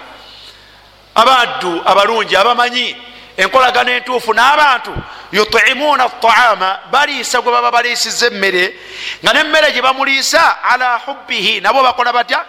abaddu 1.15 1.81
abalungi 1.85 2.35
abamanyi 2.35 2.95
enkolagano 3.37 3.91
entuufu 3.91 4.33
n'abantu 4.33 4.93
yutimuna 5.31 6.09
taama 6.09 6.79
baliisa 6.91 7.41
gwe 7.41 7.51
baba 7.51 7.71
baliisiza 7.71 8.27
emmere 8.27 8.79
nga 9.23 9.33
nemmere 9.33 9.71
gye 9.71 9.81
bamuliisa 9.81 10.63
ala 10.63 10.97
hubbihi 11.05 11.61
nabo 11.61 11.83
bakola 11.83 12.13
batya? 12.13 12.45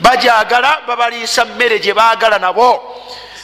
Bajagala 0.00 0.80
babaliisa 0.86 1.44
mmere 1.44 1.78
gye 1.78 1.94
baagala 1.94 2.38
nabo. 2.38 2.96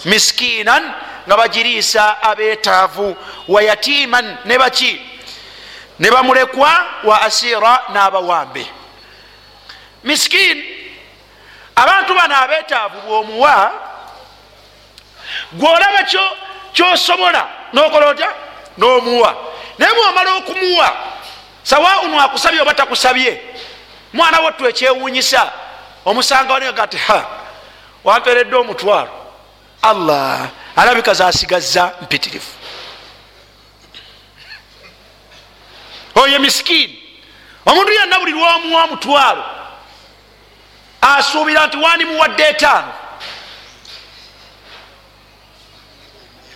Miskinan 0.05 0.95
nga 1.29 1.37
bagiriisa 1.37 2.23
abeetaavu 2.23 3.17
wayatiman 3.49 4.37
ne 4.45 4.59
baki 4.59 5.01
ne 5.99 6.11
bamulekwa 6.11 6.85
wa 7.05 7.23
asira 7.23 7.83
n'abawambe. 7.93 8.67
Miskin 10.05 10.65
abantu 11.77 12.15
bano 12.15 12.37
abeetaavu 12.37 13.01
bwomuwa 13.01 13.73
gwolaba 15.53 16.03
kyosobola 16.73 17.49
nokola 17.73 18.07
otya? 18.07 18.29
Nomuwa. 18.79 19.37
Naye 19.79 19.93
mwomala 19.95 20.35
okumuwa 20.35 20.93
sawaunu 21.63 22.21
akusabye 22.21 22.61
oba 22.61 22.75
takusabye? 22.75 23.41
Mwana 24.13 24.41
wattu 24.41 24.69
ekyewunyisa 24.69 25.53
omusanga 26.05 26.53
waniga 26.53 26.87
ti 26.87 26.97
ha 26.97 27.25
wamperedde 28.05 28.57
omutwalo. 28.57 29.11
Allah 29.83 30.49
alabika 30.77 31.15
zasigaza 31.15 31.93
mpitirifu 32.03 32.56
oyo 36.17 36.39
miskini 36.39 37.03
omuntu 37.67 37.93
yenna 37.93 38.19
buli 38.21 38.33
lwomuwa 38.33 38.85
omutwalo 38.85 39.45
asuubira 41.01 41.67
nti 41.67 41.77
wandimuwadde 41.77 42.43
etaano. 42.43 42.93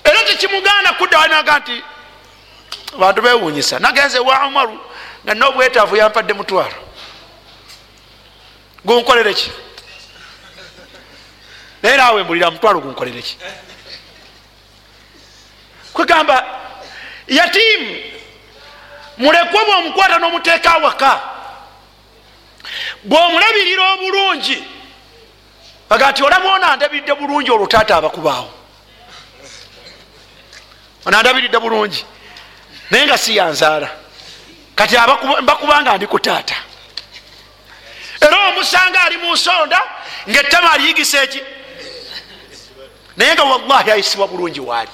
Era 0.04 0.22
tekimuganda 0.22 0.92
kudda 0.92 1.18
wanaga 1.18 1.58
nti 1.58 1.82
abantu 2.94 3.22
bewunyisa 3.22 3.78
nagenze 3.78 4.18
wa 4.18 4.46
umaru 4.46 4.80
nga 5.24 5.34
nobwetaavu 5.34 5.96
yampadde 5.96 6.32
mutwalo. 6.32 6.74
Gunkolereki 8.84 9.50
naye 11.82 11.96
naawe 11.96 12.22
mbulira 12.22 12.50
mutwalo 12.50 12.80
gunkolereki 12.80 13.36
kwegamba 15.92 16.46
yatiimu 17.28 18.09
mulekwa 19.20 19.64
bwomukwata 19.64 20.18
n'omuteeka 20.18 20.74
awaka. 20.74 21.20
Bwomulabirira 23.04 23.92
obulungi 23.92 24.64
aga 25.90 26.10
nti 26.10 26.22
olaba 26.22 26.48
onandabiridde 26.54 27.14
bulungi 27.14 27.50
olwo 27.50 27.66
taata 27.66 27.96
abakubaawo. 27.96 28.50
Onandabiridde 31.06 31.58
bulungi 31.58 32.04
naye 32.90 33.06
nga 33.06 33.18
siyanzaala 33.18 33.90
kati 34.74 34.96
mbakubanga 35.42 35.96
ndi 35.96 36.06
ku 36.06 36.18
taata. 36.18 36.56
Era 38.20 38.48
omusanga 38.48 39.02
ali 39.02 39.16
mu 39.16 39.32
nsonda 39.32 39.80
ngaettama 40.28 40.72
aliyigisa 40.72 41.22
eki? 41.22 41.40
Naye 43.16 43.34
nga 43.34 43.44
wallahi 43.44 43.90
ayisibwa 43.90 44.28
bulungi 44.28 44.60
waali 44.60 44.90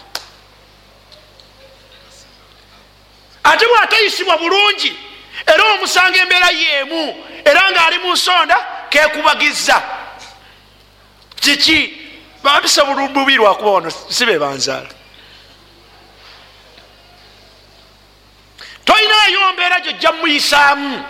ate 3.56 3.66
bwatayisibwa 3.66 4.36
bulungi 4.38 4.92
era 5.46 5.64
omusanga 5.64 6.18
embeera 6.18 6.50
yeemu 6.50 7.24
era 7.44 7.70
nga 7.70 7.86
ali 7.86 7.98
mu 7.98 8.12
nsonda 8.12 8.56
kekubagiza 8.90 9.82
kiki? 11.40 12.02
Babisa 12.42 12.84
bubi 12.84 13.34
lwakuba 13.34 13.70
wano 13.70 13.90
sibe 13.90 14.38
banzaala. 14.38 14.88
Toyinayo 18.84 19.52
mbeera 19.52 19.80
gyojja 19.80 20.12
muyisaamu. 20.12 21.04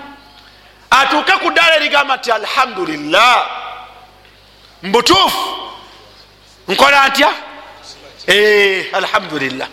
Atuuke 0.91 1.33
ku 1.33 1.51
ddaala 1.51 1.77
erigamba 1.77 2.17
nti 2.17 2.33
alhamdulillah. 2.33 3.51
Mbutuufu. 4.83 5.49
Nkola 6.69 7.09
ntya? 7.09 7.33
Alhamdulillah 8.93 9.69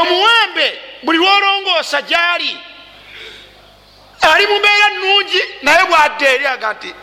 omuwembe 0.00 0.80
buli 1.02 1.18
lwolongoosa 1.18 2.02
gyali. 2.02 2.58
Ali 4.20 4.46
mumbeera 4.46 4.88
nungi 4.88 5.42
naye 5.62 5.84
bwadde 5.84 6.24
eri 6.24 6.46
aga 6.46 6.72
nti 6.74 6.94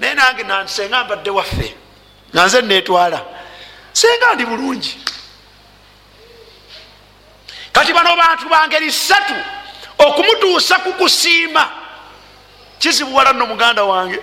naye 0.00 0.14
nange 0.14 0.42
nansenga 0.42 1.04
mbadde 1.04 1.30
waffe 1.30 1.74
nanze 2.32 2.62
netwala 2.62 3.20
senga 3.92 4.34
ndi 4.34 4.44
bulungi. 4.44 4.98
Kati 7.72 7.92
bano 7.92 8.16
bantu 8.16 8.48
bangeri 8.48 8.92
ssatu 8.92 9.34
okumutuusa 9.98 10.78
ku 10.78 10.92
kusiima. 10.92 11.70
Kizibuwala 12.78 13.32
nno 13.32 13.46
muganda 13.46 13.84
wange. 13.84 14.18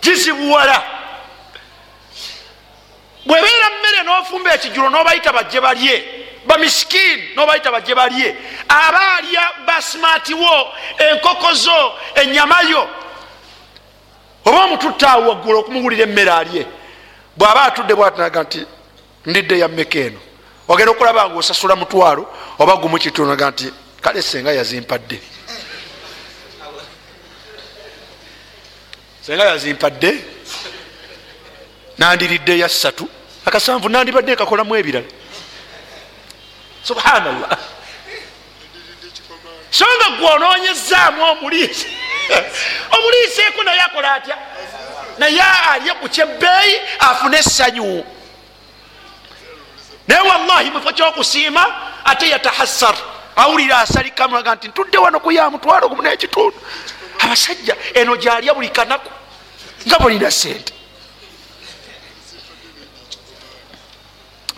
Kizibuwala 0.00 0.97
bwebeera 3.28 3.68
mmere 3.70 4.02
nofumba 4.02 4.54
ekijulo 4.54 4.88
nobayita 4.90 5.32
bajje 5.32 5.60
balye 5.60 5.94
bamisikini 6.46 7.22
nobayita 7.36 7.70
bajje 7.70 7.94
balye 7.94 8.28
aba 8.68 9.02
alya 9.16 9.44
basimatiwo 9.66 10.54
enkoko 10.98 11.52
zo 11.52 11.80
enyamayo 12.14 12.88
oba 14.44 14.64
omututta 14.64 15.10
awo 15.10 15.28
waggulu 15.28 15.58
okumuwulira 15.58 16.02
emmere 16.08 16.32
alye 16.40 16.62
bw'aba 17.36 17.62
atudde 17.62 17.94
bwatinaga 17.94 18.42
nti 18.42 18.60
ndidde 19.26 19.58
yammeka 19.58 19.98
eno. 19.98 20.20
Ogenda 20.68 20.92
okulaba 20.92 21.28
nga 21.28 21.38
osasula 21.38 21.76
mutwalo 21.76 22.26
oba 22.58 22.76
gumu 22.76 22.98
kitunaga 22.98 23.50
nti 23.50 23.72
kale 24.00 24.22
senga 24.22 24.52
yazimpadde. 24.52 25.20
Senga 29.22 29.44
yazimpadde? 29.44 30.10
Nandiridde 31.98 32.58
yassatu 32.58 33.08
akasanvu 33.48 33.88
nandibadde 33.88 34.36
kakolamu 34.36 34.76
ebirala. 34.76 35.06
Subhanallah. 36.82 37.58
So 39.70 39.84
nga 39.84 40.08
gwononyezaamu 40.18 41.22
omuliisi. 41.24 41.86
Omuliiseeko 42.96 43.62
naye 43.62 43.80
akola 43.80 44.14
atya? 44.14 44.36
Naye 45.18 45.42
alye 45.72 45.92
ku 46.00 46.08
kyebbeeyi 46.08 46.74
afune 46.98 47.38
essanyu. 47.38 48.04
Naye 50.08 50.20
wallahi 50.20 50.70
mufo 50.70 50.92
kyokusiima 50.92 51.64
ate 52.04 52.28
yatahassar. 52.28 52.96
Awulira 53.36 53.80
asalikamuaga 53.80 54.54
nti 54.54 54.68
ntudde 54.68 54.98
wano 54.98 55.20
kuya 55.20 55.50
mutwalo 55.50 55.88
gumu 55.88 56.02
nekitundu 56.02 56.56
abasajja 57.18 57.76
eno 57.94 58.16
gyalya 58.16 58.54
buli 58.54 58.68
kanaku 58.68 59.10
nga 59.86 59.98
bulina 59.98 60.30
sente 60.30 60.72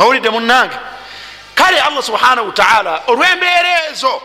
owulidde 0.01 0.30
munange 0.30 0.76
kale 1.55 1.80
allah 1.80 2.03
subhanahu 2.03 2.46
wataala 2.46 3.03
olwembeera 3.07 3.90
ezo 3.90 4.22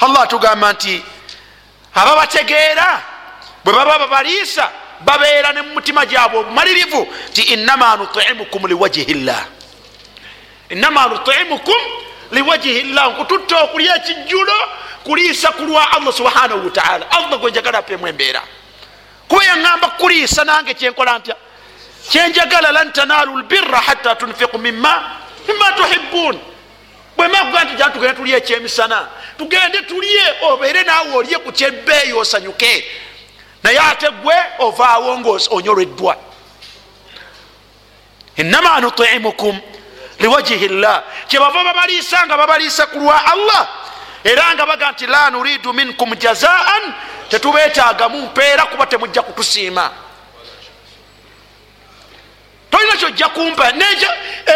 allah 0.00 0.22
atugamba 0.22 0.72
nti 0.72 1.02
ababategeera 1.94 3.02
bwe 3.64 3.72
baba 3.74 3.98
babaliisa 3.98 4.70
babeera 5.00 5.52
ne 5.52 5.62
mumutima 5.62 6.06
gyabwe 6.06 6.38
obumalirivu 6.40 7.08
nti 7.30 7.42
innama 7.42 7.96
nutimukum 7.96 8.66
liwajihi 8.66 9.14
llah 9.14 9.44
innama 10.68 11.06
nutimukum 11.06 11.80
liwajihi 12.30 12.82
llah 12.82 13.08
nkututta 13.10 13.56
okulya 13.64 13.96
ekijjulo 13.96 14.54
kuliisa 15.04 15.48
ku 15.52 15.62
lwa 15.62 15.92
allah 15.92 16.12
subhanahu 16.12 16.64
wataala 16.64 17.10
allah 17.10 17.38
gwenjagala 17.40 17.78
apemu 17.78 18.06
embeera. 18.08 18.42
Kuba 19.28 19.44
yaŋŋamba 19.44 19.88
kuliisa 19.98 20.44
nange 20.44 20.74
kyenkola 20.74 21.18
ntya 21.18 21.36
kyenjagala 22.10 22.72
lan 22.72 22.92
tanalu 22.92 23.38
lbirra 23.38 23.78
hatta 23.78 24.14
tunfiku 24.14 24.58
mima 24.58 25.02
mima 25.48 25.72
tuhibun 25.72 26.40
bwemakuga 27.16 27.64
nti 27.64 27.74
jana 27.76 27.90
tugende 27.92 28.14
tulye 28.16 28.36
ekyemisana 28.36 29.08
tugende 29.38 29.82
tulye 29.82 30.22
obeere 30.42 30.82
naawe 30.82 31.14
olye 31.16 31.38
ku 31.38 31.52
kyebbeeyi 31.52 32.12
osanyuke. 32.12 32.84
Naye 33.62 33.78
ate 33.78 34.10
gwe 34.22 34.34
ovaawo 34.58 35.18
ngaonyolweddwa 35.18 36.16
innama 38.36 38.80
nutimukum 38.80 39.60
liwajihi 40.18 40.68
llah. 40.68 41.02
Kyebava 41.28 41.64
babaliisa 41.64 42.26
nga 42.26 42.36
babaliisa 42.36 42.86
ku 42.86 42.98
lwa 42.98 43.24
allah 43.26 43.68
era 44.24 44.54
nga 44.54 44.66
baga 44.66 44.92
nti 44.92 45.06
la 45.06 45.30
nuridu 45.30 45.72
minkum 45.72 46.14
jazaan 46.14 46.94
tetubeetaagamu 47.28 48.22
mpeera 48.22 48.64
kuba 48.66 48.86
temujja 48.86 49.22
kutusiima 49.22 49.90
tolina 52.70 52.96
kyojja 52.96 53.28
kumpa. 53.28 53.72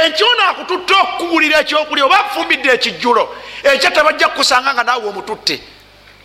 Enkyo 0.04 0.26
nakututta 0.38 0.94
okukubulira 1.00 1.60
ekyokulya 1.60 2.04
oba 2.04 2.20
akufumbidde 2.20 2.72
ekijjulo. 2.72 3.36
Ekyo 3.62 3.90
tebajja 3.90 4.28
kukusanga 4.28 4.74
nga 4.74 4.84
naawe 4.84 5.08
omututte. 5.08 5.60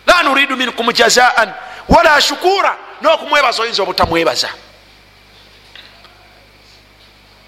La 0.06 0.22
nuridu 0.22 0.56
minkum 0.56 0.92
jazaan 0.92 1.52
wala 1.88 2.20
shukura 2.20 2.76
n'okumwebaza 3.02 3.62
oyinza 3.62 3.82
obutamwebaza. 3.82 4.48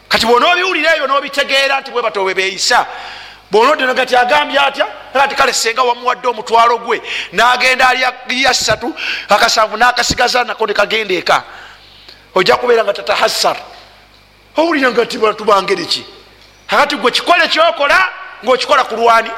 Kati 0.08 0.26
bwona 0.26 0.52
obiwulira 0.52 0.94
ebyo 0.94 1.06
n'obitegeera 1.06 1.80
nti 1.80 1.90
bwe 1.90 2.02
bato 2.02 2.22
bwebeeyisa 2.22 2.86
bwona 3.50 3.70
odenoga 3.72 4.06
ti 4.06 4.16
agambye 4.16 4.58
atya? 4.58 4.86
Ati 5.14 5.34
kale 5.34 5.52
senga 5.52 5.82
wamuwadde 5.82 6.28
omutwalo 6.28 6.78
gwe 6.78 7.02
n'agenda 7.32 7.88
alya 7.88 8.54
ssatu 8.54 8.94
akasanvu 9.28 9.76
n'akasigaza 9.76 10.44
nako 10.44 10.66
nekagenda 10.66 11.14
eka. 11.14 11.42
Ojja 12.34 12.56
kubeera 12.56 12.84
nga 12.84 12.92
tatahassar 12.92 13.56
owulira 14.60 14.90
nga 14.90 15.06
tubangeri 15.06 16.04
akati 16.68 16.96
gwe 16.96 17.10
kikole 17.10 17.48
kyokola 17.48 17.98
ngaokikola 18.44 18.84
ku 18.84 18.96
lwani 18.96 19.30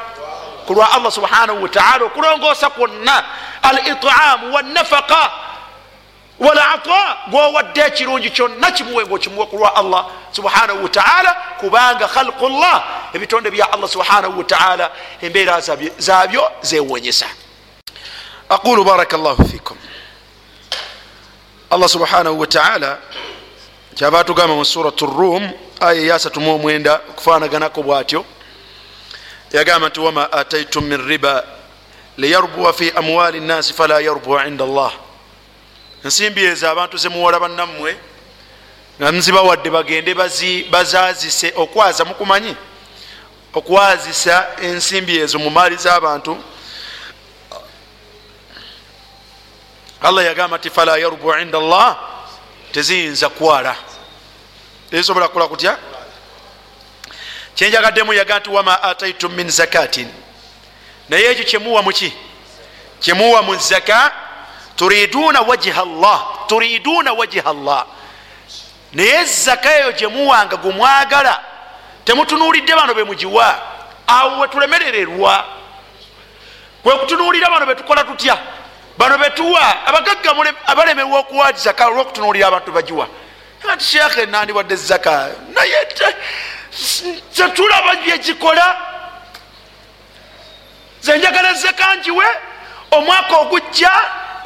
ku 0.67 0.73
lwa 0.73 0.91
allah 0.91 1.11
subhanahu 1.11 1.63
wataala 1.63 2.05
okulongoosa 2.05 2.69
kwonna. 2.69 3.23
Al 3.61 3.87
itaamu 3.87 4.53
wanafaka 4.55 5.31
walata 6.39 7.17
gwowadde 7.29 7.81
ekirungi 7.81 8.29
kyonna 8.29 8.71
kimuwe 8.71 9.05
ngaokimuwe 9.05 9.45
ku 9.45 9.57
lwa 9.57 9.75
allah 9.75 10.05
subhanahu 10.31 10.83
wataala 10.83 11.33
kubanga 11.59 12.07
khalqu 12.07 12.49
llah 12.49 12.83
ebitonde 13.13 13.51
bya 13.51 13.71
allah 13.73 13.89
subhanahu 13.89 14.37
wataala 14.37 14.91
embeera 15.21 15.61
zabyo 15.97 16.51
zewonyesa 16.61 17.25
aqulu 18.49 18.83
baraka 18.83 19.17
llahu 19.17 19.45
fikum 19.49 19.77
allah 21.69 21.89
subhanahu 21.89 22.39
wataala 22.39 22.97
kyava 23.95 24.19
atugamba 24.19 24.55
mu 24.55 24.65
surat 24.65 25.01
rum 25.01 25.51
aya 25.79 26.01
eyasatumu 26.01 26.55
omwenda 26.55 27.01
okufanaganako 27.09 27.83
bwatyo. 27.83 28.25
Yagamba 29.51 29.89
nti 29.89 29.99
wama 29.99 30.31
ataitum 30.31 30.83
min 30.85 31.07
riba 31.07 31.43
liyarbuwa 32.17 32.73
fi 32.73 32.91
amwali 32.95 33.39
nnasi 33.39 33.73
fala 33.73 33.99
yarbuwa 33.99 34.47
inda 34.47 34.63
allah. 34.63 34.93
Ensimbi 36.03 36.45
ezo 36.45 36.69
abantu 36.69 36.97
zemuwola 36.97 37.39
bannammwe 37.39 37.97
nga 39.01 39.11
nzibawadde 39.11 39.69
bagende 39.69 40.13
bazazise 40.71 41.53
okwaza 41.55 42.05
mukumanyi 42.05 42.55
okwazisa 43.53 44.47
ensimbi 44.61 45.17
ezo 45.17 45.39
mu 45.39 45.49
maali 45.49 45.75
z'abantu. 45.75 46.37
Allah 50.01 50.25
yagamba 50.25 50.57
nti 50.57 50.69
fala 50.69 50.97
yarbuwa 50.97 51.41
inda 51.41 51.57
allah 51.57 52.12
teziyinza 52.73 53.29
kwala 53.29 53.75
ezisobola 54.91 55.27
kukola 55.27 55.47
kutya? 55.47 55.77
Kyenjagaddemu 57.55 58.13
yaga 58.13 58.39
nti 58.39 58.49
wama 58.49 58.83
ataitum 58.83 59.31
min 59.33 59.49
zakatin. 59.49 60.09
Naye 61.09 61.31
ekyo 61.31 61.45
kyemuwa 61.45 61.81
muki 61.81 62.13
kyemuwa 62.99 63.41
mu 63.41 63.55
zaka 63.55 64.11
turiduna 64.75 65.41
wajiha 65.41 65.85
llah 65.85 66.19
turiduna 66.47 67.13
wajiha 67.13 67.53
llah 67.53 67.85
naye 68.93 69.25
zaka 69.25 69.77
eyo 69.77 69.91
gyemuwanga 69.91 70.55
gumwagala 70.55 71.43
temutunuulidde 72.05 72.75
bano 72.75 72.93
bemugiwa 72.93 73.61
awo 74.07 74.39
wetulemerererwa 74.39 75.45
kwekutunuulira 76.83 77.49
bano 77.49 77.65
betukola 77.65 78.03
tutya 78.03 78.37
bano 78.97 79.17
betuwa 79.17 79.85
abagagga 79.87 80.31
abalemerwa 80.65 81.19
okuwa 81.19 81.51
zaka 81.51 81.87
olwokutunuulira 81.87 82.47
abantu 82.47 82.71
bagiwa. 82.71 83.07
Ati 83.71 83.85
sheekhe 83.85 84.25
nandiwadde 84.25 84.75
zaka. 84.75 85.29
Naye 85.53 85.87
tetulaba 87.35 87.95
byekikola 87.95 88.77
zenjagala 91.01 91.53
zaka 91.53 91.95
njiwe 91.95 92.25
omwaka 92.91 93.37
ogujja 93.37 93.91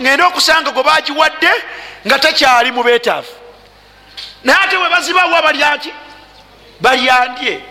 ngenda 0.01 0.27
okusanga 0.27 0.71
gwe 0.71 0.83
bagiwadde 0.83 1.51
nga 2.07 2.19
takyali 2.19 2.71
mu 2.71 2.83
beetaafu 2.83 3.33
naye 4.43 4.59
ate 4.63 4.77
we 4.77 4.89
bazibawa 4.89 5.41
balyaki 5.41 5.93
balyandye 6.79 7.61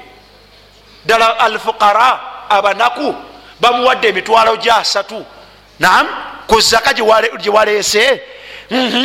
ddala 1.05 1.39
alfuqara 1.39 2.21
abanaku 2.49 3.15
bamuwadde 3.61 4.09
emitwalo 4.09 4.57
gya 4.57 4.77
asatu 4.77 5.25
nam 5.79 6.07
ku 6.47 6.61
zaka 6.61 6.93
gyewaleese 7.39 8.23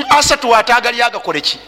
asatu 0.09 0.55
ataagali 0.55 1.01
agakoleki 1.01 1.59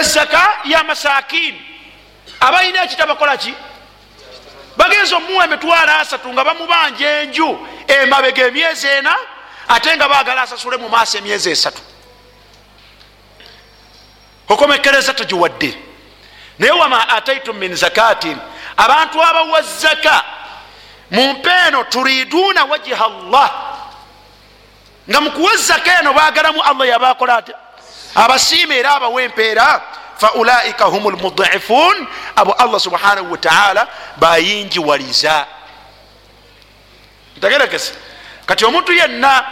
ezaka 0.00 0.52
yamasakini 0.64 1.62
abalina 2.40 2.84
ekitabakolaki 2.84 3.54
bagenza 4.76 5.16
omuwa 5.16 5.44
emitwalo 5.44 5.92
asatu 5.92 6.32
nga 6.32 6.44
bamubanja 6.44 7.20
enju 7.20 7.68
emabega 7.86 8.46
emyezi 8.46 8.86
ena 8.86 9.14
ate 9.68 9.96
nga 9.96 10.08
bagala 10.08 10.42
asasule 10.42 10.76
mu 10.76 10.88
maaso 10.88 11.18
emyezi 11.18 11.50
esatu. 11.50 11.82
Okomekereza 14.48 15.14
togiwadde. 15.14 15.78
Naye 16.58 16.72
wama 16.72 17.08
ataitum 17.08 17.56
min 17.56 17.76
zakatin 17.76 18.38
abantu 18.76 19.22
abawa 19.22 19.62
zaka 19.62 20.24
mu 21.10 21.32
mpeeno 21.32 21.84
turiduna 21.84 22.64
wajiha 22.64 23.08
llah 23.30 23.50
nga 25.10 25.20
mukuwa 25.20 25.56
zaka 25.56 26.00
eno 26.00 26.12
bagalamu 26.12 26.62
allah 26.62 26.88
yabakola 26.88 27.36
atya 27.36 27.54
abasiima 28.14 28.74
era 28.74 28.94
abawa 28.94 29.22
empeera 29.22 29.82
faulaika 30.18 30.84
hum 30.84 31.10
lmudifun 31.10 32.06
abo 32.36 32.52
allah 32.52 32.80
subhanahu 32.80 33.32
wataala 33.32 33.88
bayinjiwaliza. 34.16 35.46
Ntegerekese. 37.36 37.92
Kati 38.46 38.64
omuntu 38.64 38.92
yenna 38.92 39.44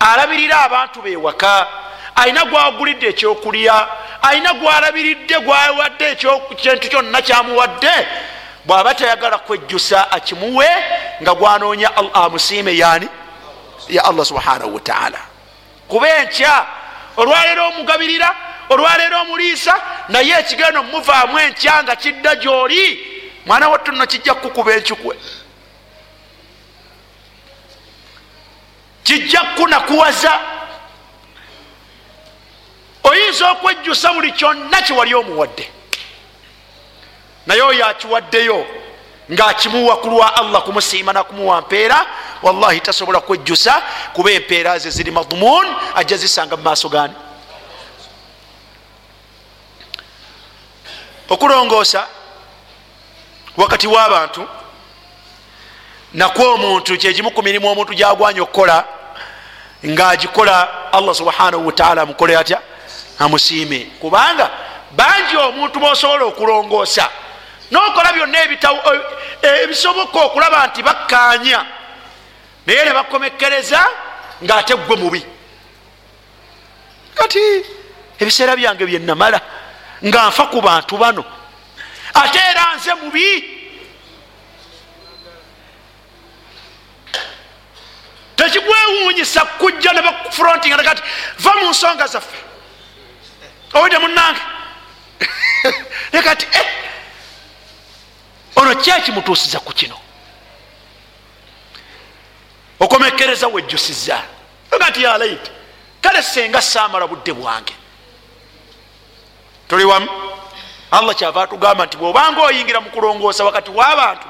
alabirira 0.00 0.60
abantu 0.64 1.02
bewaka 1.02 1.66
ayina 2.14 2.44
gwagulidde 2.44 3.08
ekyokulya 3.08 3.88
ayina 4.22 4.54
gwalabiridde 4.54 5.40
gwawadde 5.40 6.14
kintu 6.14 6.88
kyonna 6.88 7.22
kyamuwadde 7.22 8.08
bwaba 8.68 8.94
tayagala 8.94 9.38
kwejjusa 9.38 10.10
akimuwe 10.10 10.66
nga 11.22 11.34
gwanoonya 11.34 11.96
amusiime 12.14 12.76
yani 12.76 13.08
ya 13.88 14.04
allah 14.04 14.26
subhanahu 14.26 14.74
wataala 14.74 15.18
kuba 15.88 16.08
enkya 16.16 16.66
olwaleero 17.16 17.68
omugabirira 17.68 18.36
olwaleero 18.68 19.20
omuliisa 19.20 19.82
naye 20.08 20.38
ekigenda 20.38 20.80
omuvaamu 20.80 21.38
enkya 21.38 21.82
nga 21.82 21.96
kidda 21.96 22.34
gyoli 22.36 22.84
mwana 23.46 23.68
wattu 23.68 23.92
nno 23.92 24.06
kijja 24.06 24.34
kukuba 24.34 24.72
enkikwe. 24.74 25.16
Kijja 29.02 29.40
kunakuwaza. 29.40 30.40
Oyinza 33.02 33.50
okwejjusa 33.50 34.12
buli 34.12 34.32
kyonna 34.32 34.82
kiwali 34.82 35.14
omuwadde 35.14 35.77
naye 37.48 37.62
oyo 37.62 37.86
akiwaddeyo 37.86 38.66
ngaakimuwa 39.32 39.96
ku 39.96 40.08
lwa 40.08 40.36
allah 40.36 40.62
kumusiima 40.62 41.12
nakumuwa 41.12 41.60
mpeera 41.60 42.06
wallahi 42.42 42.80
tasobola 42.80 43.20
kwejjusa 43.20 43.82
kuba 44.12 44.30
empeera 44.30 44.78
ze 44.78 44.90
ziri 44.90 45.10
madhumun 45.10 45.66
ajja 45.94 46.16
zisanga 46.16 46.56
mu 46.56 46.62
maaso 46.62 46.88
gani 46.88 47.14
okulongoosa 51.28 52.06
wakati 53.56 53.86
w'abantu 53.86 54.48
nakwo 56.12 56.54
omuntu 56.54 56.98
kyekimu 56.98 57.30
ku 57.30 57.42
mirimu 57.42 57.68
omuntu 57.68 57.94
gyagwanya 57.94 58.42
okukola 58.42 58.84
ngaagikola 59.86 60.92
allah 60.92 61.14
subhanahu 61.14 61.66
wataala 61.66 62.02
amukole 62.02 62.36
atya? 62.36 62.60
Amusiime. 63.18 63.78
Kubanga 64.00 64.50
bangi 64.90 65.36
omuntu 65.36 65.80
bosobola 65.80 66.24
okulongoosa 66.24 67.08
nokola 67.70 68.12
byonna 68.12 68.38
ebisoboka 69.62 70.18
okulaba 70.18 70.66
nti 70.66 70.82
bakkaanya. 70.82 71.66
Naye 72.66 72.84
ne 72.84 72.92
bakomekereza 72.92 73.80
ngaate 74.42 74.74
gwe 74.74 74.96
mubi. 74.96 75.26
Kati 77.14 77.40
ebiseera 78.20 78.56
byange 78.56 78.86
byenamala 78.86 79.40
nga 80.04 80.28
nfa 80.28 80.46
ku 80.46 80.60
bantu 80.60 80.96
bano. 80.96 81.24
Ate 82.14 82.38
era 82.50 82.76
nze 82.76 82.94
mubi. 82.94 83.58
Tekigwewunyisa 88.36 89.44
kujja 89.58 89.92
ne 89.92 90.02
bakufrontinga 90.02 90.76
nakati 90.76 91.02
va 91.38 91.52
mu 91.60 91.70
nsonga 91.70 92.06
zaffe. 92.06 92.38
Owedde 93.74 93.98
munange 93.98 94.40
nekati 96.12 96.46
eh, 96.52 96.66
ono 98.58 98.74
kyekimutuusiza 98.74 99.60
ku 99.60 99.72
kino? 99.72 99.96
Okomekereza 102.80 103.48
wejjusiza 103.48 104.22
agati 104.70 105.02
yalaiti 105.02 105.50
kale 106.00 106.22
senga 106.22 106.62
saamala 106.62 107.06
budde 107.06 107.32
bwange. 107.32 107.74
Tuli 109.68 109.84
wamu? 109.84 110.08
Allah 110.90 111.14
kyava 111.14 111.42
atugamba 111.42 111.86
nti 111.86 111.96
bwobanga 111.96 112.40
oyingira 112.42 112.80
mu 112.80 112.90
kulongoosa 112.90 113.44
wakati 113.44 113.70
w'abantu 113.70 114.26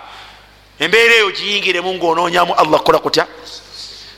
embeera 0.78 1.14
eyo 1.14 1.30
giyingiremu 1.30 1.94
ngaonoonyamu 1.94 2.54
allah 2.54 2.80
kukola 2.80 2.98
kutya? 2.98 3.26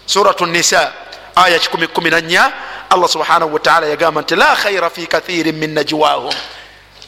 Suratu 0.07 0.47
nisa 0.47 0.93
aya 1.35 1.59
114 1.59 2.53
allah 2.91 3.09
subhanahu 3.09 3.55
wataala 3.55 3.87
yagamba 3.87 4.23
nti 4.23 4.37
la 4.37 4.57
khaira 4.57 4.91
fi 4.91 5.07
kathirin 5.07 5.57
min 5.57 5.75
najwahum. 5.75 6.35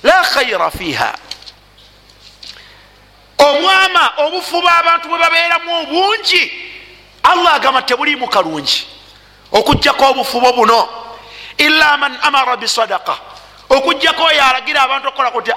La 0.03 0.22
khaira 0.22 0.70
fiha 0.70 1.14
omwama 3.47 4.12
obufu 4.16 4.61
bw'abantu 4.62 5.09
bwe 5.09 5.18
babeeramu 5.18 5.70
obungi 5.80 6.43
allah 7.22 7.55
agamba 7.55 7.82
tebulimu 7.82 8.28
kalungi 8.28 8.86
okugjako 9.53 10.05
obufubo 10.11 10.53
buno 10.53 10.88
ila 11.59 11.97
man 11.97 12.18
amara 12.22 12.57
bisadaka 12.57 13.14
okugjako 13.68 14.22
oyo 14.24 14.45
alagira 14.45 14.82
abantu 14.82 15.09
okukola 15.09 15.30
kutya 15.30 15.57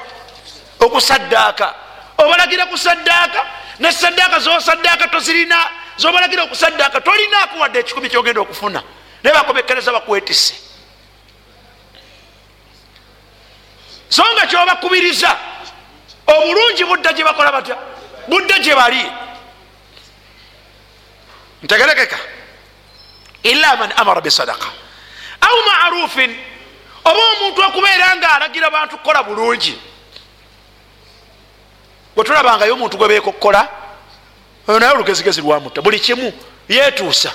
okusaddaaka. 0.80 1.76
Obalagira 2.18 2.66
kusaddaaka 2.66 3.46
nesaddaaka 3.80 4.40
zosaddaaka 4.40 5.08
tozirina 5.08 5.58
zobalagira 5.98 6.44
okusaddaaka 6.44 7.02
tolinaako 7.02 7.60
wadde 7.60 7.80
ekikumi 7.80 8.10
kyogenda 8.10 8.42
okufuna. 8.42 8.84
Naye 9.24 9.36
bakomekereza 9.36 9.92
bakwetise 9.92 10.54
so 14.10 14.24
nga 14.34 14.48
kyobakubiriza 14.48 15.38
obulungi 16.28 16.84
budda 16.86 17.14
gye 17.14 17.24
bakola 17.24 17.52
batya? 17.52 17.78
Budda 18.28 18.60
gye 18.60 18.76
bali. 18.76 19.12
Ntegerekeka. 21.64 22.18
Ila 23.44 23.76
man 23.76 23.94
amara 23.98 24.22
bisadaka 24.22 24.68
au 25.42 25.58
marufin. 25.66 26.36
Oba 27.06 27.20
omuntu 27.20 27.62
okubeera 27.62 28.16
nga 28.16 28.34
alagira 28.34 28.70
bantu 28.70 28.98
kukola 28.98 29.24
bulungi. 29.24 29.78
Wetulabangayo 32.16 32.74
omuntu 32.74 32.98
gwe 32.98 33.08
beeka 33.08 33.30
okukola 33.30 33.86
oyo 34.68 34.80
naye 34.80 34.92
olugezigezi 34.92 35.42
lwamutta 35.42 35.82
buli 35.82 36.00
kimu 36.00 36.34
yetuusa 36.70 37.32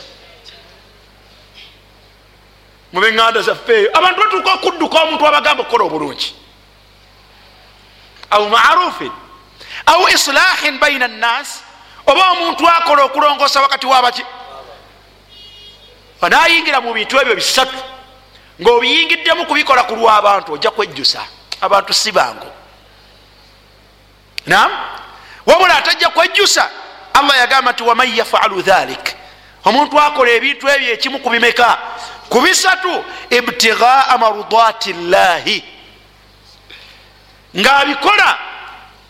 mubeŋanda 2.93 3.43
zaffeeyo 3.43 3.91
abantu 3.99 4.21
batuuka 4.21 4.53
okudduka 4.53 5.03
omuntu 5.03 5.27
abagamba 5.27 5.63
okukola 5.63 5.85
obulungi 5.85 6.35
au 8.31 8.49
marufin 8.49 9.13
au 9.87 10.09
islahin 10.09 10.79
baina 10.79 11.09
nnas 11.09 11.63
oba 12.07 12.31
omuntu 12.31 12.69
akola 12.69 13.03
okulongosa 13.05 13.61
wakati 13.61 13.87
wabaki 13.87 14.25
anayingira 16.21 16.81
mu 16.81 16.93
bintu 16.95 17.21
ebyo 17.21 17.35
bisatu 17.35 17.77
ngaobiyingiddemu 18.63 19.47
kubikola 19.47 19.83
ku 19.83 19.97
lwabantu 19.97 20.53
ojja 20.53 20.71
kwejjusa 20.71 21.21
abantu 21.61 21.95
si 21.95 22.13
bangu. 22.13 22.47
Nam 24.47 24.71
wabula 25.47 25.77
atajja 25.77 26.09
kwejjusa 26.09 26.71
allah 27.15 27.37
yagamba 27.37 27.73
nti 27.73 27.83
waman 27.83 28.17
yafalu 28.17 28.63
dhalik? 28.63 29.17
Omuntu 29.65 30.01
akola 30.01 30.31
ebintu 30.31 30.69
ebyo 30.69 30.93
ekimu 30.93 31.19
kubimeka 31.19 31.79
ku 32.29 32.41
bisatu 32.41 33.05
ibtigaa 33.31 34.19
marudati 34.19 34.93
llahi 34.93 35.65
ngaabikola 37.57 38.39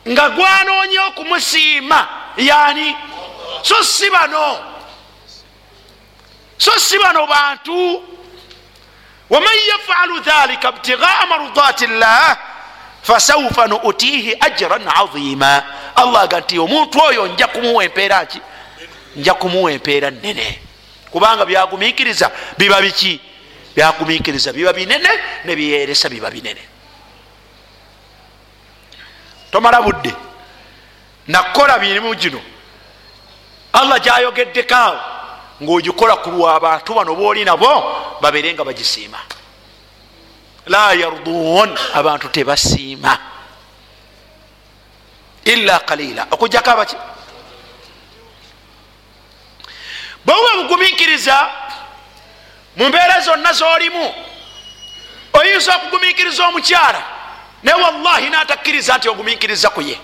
nga 0.09 0.31
gwanoonya 0.31 1.07
okumusiima 1.07 2.09
yani 2.37 2.97
so 3.63 3.85
si 3.85 4.11
bano 4.11 4.59
so 6.59 6.71
si 6.79 6.99
bano 6.99 7.27
bantu. 7.27 8.03
Waman 9.31 9.59
yafalu 9.69 10.21
dhalika 10.21 10.69
ibtigaa 10.69 11.27
marudati 11.27 11.87
llah 11.87 12.39
fasaufa 13.03 13.67
nuutihi 13.67 14.37
ajran 14.41 14.89
azima. 14.89 15.63
Allah 15.97 16.23
aga 16.23 16.41
nti 16.41 16.59
omuntu 16.59 16.99
oyo 17.03 17.27
nja 17.27 17.47
kumuwa 17.47 17.85
empeera 17.85 18.27
ki? 18.27 18.41
Nja 19.17 19.35
kumuwa 19.35 19.73
empeera 19.73 20.11
nene 20.11 20.59
kubanga 21.11 21.47
byagumiikiriza 21.47 22.31
biba 22.59 22.83
biki? 22.83 23.21
Byagumiikiriza 23.77 24.53
biba 24.53 24.73
binene 24.73 25.09
nebiyeresa 25.45 26.09
biba 26.09 26.31
binene 26.31 26.70
tomala 29.51 29.83
budde. 29.83 30.15
Nakola 31.29 31.79
mirimu 31.79 32.15
gino. 32.15 32.41
Allah 33.73 33.99
gyayogeddekaawo 34.01 34.99
ngaogikola 35.63 36.17
ku 36.17 36.31
lwabantu 36.31 36.95
bano 36.95 37.15
booli 37.15 37.45
nabo 37.45 38.19
babeere 38.21 38.55
nga 38.55 38.65
bagisiima. 38.65 39.19
La 40.67 40.95
yardun 40.95 41.71
abantu 41.95 42.29
tebasiima. 42.29 43.19
Illa 45.45 45.79
kalila 45.79 46.27
okujjako 46.31 46.71
abaki 46.71 46.97
bwebuba 50.25 50.63
bugumikiriza 50.63 51.51
mu 52.77 52.89
mbeera 52.89 53.21
zonna 53.21 53.53
zolimu 53.53 54.15
oyinza 55.33 55.77
okugumikiriza 55.77 56.47
omukyala 56.49 57.03
naye 57.63 57.83
wallahi 57.83 58.31
natakkiriza 58.31 58.97
nti 58.97 59.09
ogumikiriza 59.09 59.71
ku 59.71 59.81
ye. 59.83 59.99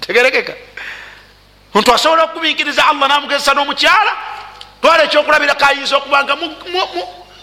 Tegerekeka. 0.00 0.54
Muntu 1.74 1.94
asobola 1.94 2.24
okugumikiriza 2.24 2.86
allah 2.86 3.08
namugezesa 3.08 3.54
n'omukyala 3.54 4.12
twala 4.80 5.02
ekyokulabirako 5.04 5.64
ayinza 5.64 5.96
okuba 5.96 6.24
nga 6.24 6.36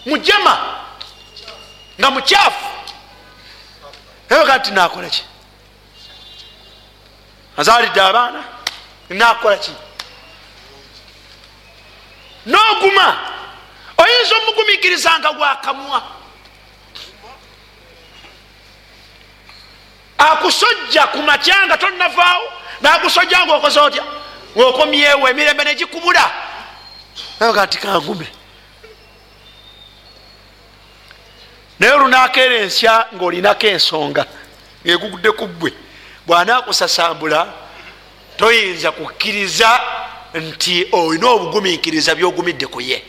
mujama 0.06 0.54
nga 1.98 2.10
mukyafu 2.10 2.66
ebeka 4.30 4.58
nti 4.58 4.70
nakola 4.70 5.08
ki? 5.08 5.22
Azalidde 7.56 8.00
abaana 8.00 8.42
nakola 9.08 9.56
ki? 9.56 9.72
Noguma. 12.46 13.18
Oyinza 13.96 14.34
omugumikiriza 14.36 15.18
nga 15.18 15.32
gwakamwa 15.32 16.02
akusojja 20.18 21.06
ku 21.06 21.22
matya 21.22 21.66
nga 21.66 21.76
tonnavaawo 21.76 22.52
nakusojja 22.80 23.46
nga 23.46 23.54
okoze 23.54 23.80
otya? 23.80 24.04
Ngaokomyewo 24.56 25.28
emirembe 25.28 25.64
negikubula 25.64 26.32
aga 27.40 27.66
nti 27.66 27.78
kangume 27.78 28.26
naye 31.78 31.92
olunakeera 31.92 32.56
ensya 32.56 33.06
ngaolinako 33.14 33.66
ensonga? 33.66 34.26
Ngaegugudde 34.84 35.30
ku 35.32 35.46
ggwe 35.46 35.72
bwanakusasambula 36.26 37.52
toyinza 38.36 38.92
kukkiriza 38.92 39.80
nti 40.34 40.88
olina 40.92 41.26
obugumikiriza 41.28 42.14
byogumidde 42.14 42.66
ku 42.66 42.80
ye. 42.80 43.02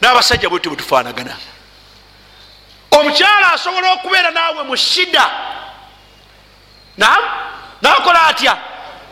N'abasajja 0.00 0.48
bwetu 0.48 0.68
bwetufaanagana 0.70 1.36
omukyala 2.92 3.52
asobola 3.52 3.92
okubeera 3.92 4.30
naawe 4.30 4.62
mu 4.62 4.76
shida. 4.76 5.30
Nam 6.96 7.22
nakola 7.82 8.26
atya? 8.26 8.56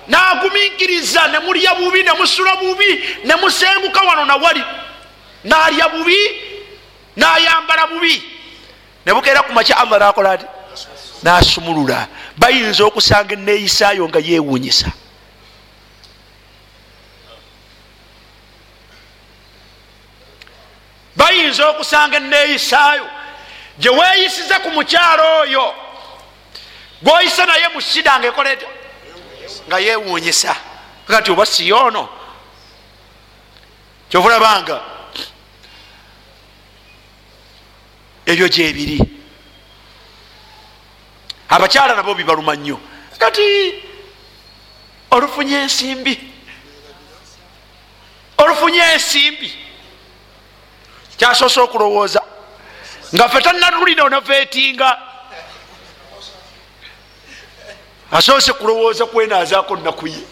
Nagumikiriza 0.09 1.29
nemulya 1.29 1.75
bubi 1.75 2.03
nemusula 2.03 2.57
bubi 2.57 3.05
nemusenguka 3.25 4.01
wano 4.01 4.25
nawali 4.25 4.65
nalya 5.45 5.89
bubi 5.89 6.19
nayambala 7.17 7.87
bubi. 7.87 8.23
Nebukeera 9.07 9.43
ku 9.43 9.53
makya 9.53 9.77
allah 9.79 9.99
nakola 9.99 10.31
ati 10.33 10.47
nasumulula. 11.23 12.09
Bayinza 12.37 12.85
okusanga 12.85 13.35
eneeyisaayo 13.35 14.09
nga 14.09 14.19
yewunyisa 14.19 14.93
bayinza 21.17 21.69
okusanga 21.69 22.17
eneeyisaayo 22.17 23.07
gyeweyisiza 23.81 24.61
ku 24.61 24.71
mukyalo 24.71 25.25
oyo 25.41 25.75
gwoyise 27.03 27.47
naye 27.47 27.69
mu 27.75 27.81
shida 27.81 28.19
nga 28.19 28.29
ekoleta 28.29 28.67
nga 29.69 29.79
yewunyisa 29.79 30.53
kati 31.09 31.31
oba 31.31 31.47
siyoono 31.47 32.09
kyovulabanga 34.11 34.77
ebyo 38.27 38.49
gyebiri. 38.49 38.99
Abakyala 41.49 41.95
nabo 41.95 42.15
bibaluma 42.15 42.55
nnyo. 42.55 42.79
Kati 43.19 43.75
olufunye 45.11 45.57
ensimbi 45.67 46.15
olufunye 48.39 48.81
ensimbi 48.95 49.51
kyasoose 51.17 51.61
okulowooza 51.61 52.23
nga 53.15 53.29
fe 53.29 53.41
tanatulina 53.41 54.05
onaveetinga 54.05 54.99
asoose 58.13 58.53
kulowooza 58.53 59.07
kwenazaako 59.07 59.77
nakuye 59.77 60.23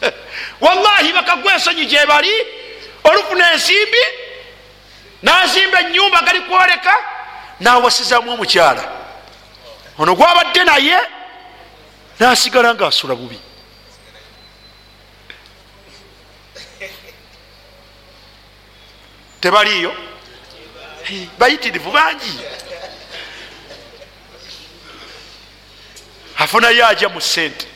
wallahi 0.60 1.12
bakagwa 1.12 1.52
ensonyi 1.54 1.86
gyebali 1.86 2.32
olufuna 3.04 3.52
ensimbi 3.52 4.02
nazimba 5.22 5.80
enyumba 5.80 6.22
gali 6.22 6.40
kwoleka 6.40 6.94
nawasizamu 7.60 8.32
omukyala. 8.32 8.84
Ono 9.98 10.14
gwabadde 10.14 10.64
naye 10.64 10.98
nasigala 12.18 12.74
nga 12.74 12.86
asula 12.86 13.14
bubi. 13.14 13.38
Tebaliyo 19.40 20.09
bayitirivu 21.38 21.90
bangi. 21.90 22.40
Afunayo 26.38 26.86
aja 26.86 27.08
mu 27.08 27.20
sente 27.20 27.66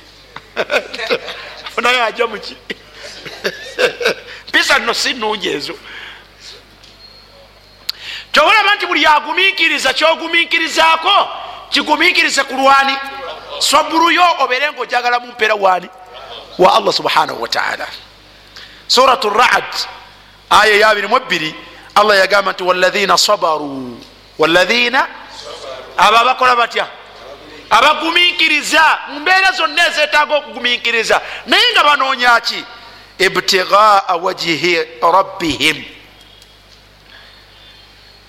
afunayo 1.66 2.04
aja 2.04 2.26
muki 2.26 2.56
mpisa 4.48 4.78
nno 4.78 4.94
si 4.94 5.12
nungi 5.14 5.48
ezo. 5.48 5.74
Kyobulaba 8.32 8.74
nti 8.74 8.86
buli 8.86 9.06
agumikiriza 9.06 9.92
kyogumikirizaako 9.92 11.28
kigumikirize 11.70 12.44
ku 12.44 12.54
lwani. 12.54 12.96
Saburuyo 13.58 14.24
obere 14.38 14.72
nga 14.72 14.80
ojagala 14.80 15.20
mumpeera 15.20 15.54
wani? 15.54 15.88
Wa 16.58 16.74
allah 16.74 16.92
subhanahu 16.92 17.42
wataala 17.42 17.86
surat 18.86 19.24
rad 19.24 19.70
aya 20.50 20.76
yabirimu 20.76 21.16
ebiri 21.16 21.54
allah 21.94 22.16
yagamba 22.18 22.52
nti 22.52 22.62
walaina 22.62 23.18
sabaru. 23.18 24.00
Walaina 24.38 25.08
abo 25.96 26.16
abakola 26.16 26.56
batya? 26.56 26.86
Abagumikiriza 27.70 28.98
mumbeera 29.08 29.52
zonna 29.52 29.86
ezetaaga 29.88 30.34
okugumikiriza 30.34 31.20
naye 31.46 31.62
nga 31.72 31.84
banoonyaki 31.84 32.64
ibtigaa 33.18 34.16
wajihi 34.22 34.78
rabbihim. 35.02 35.84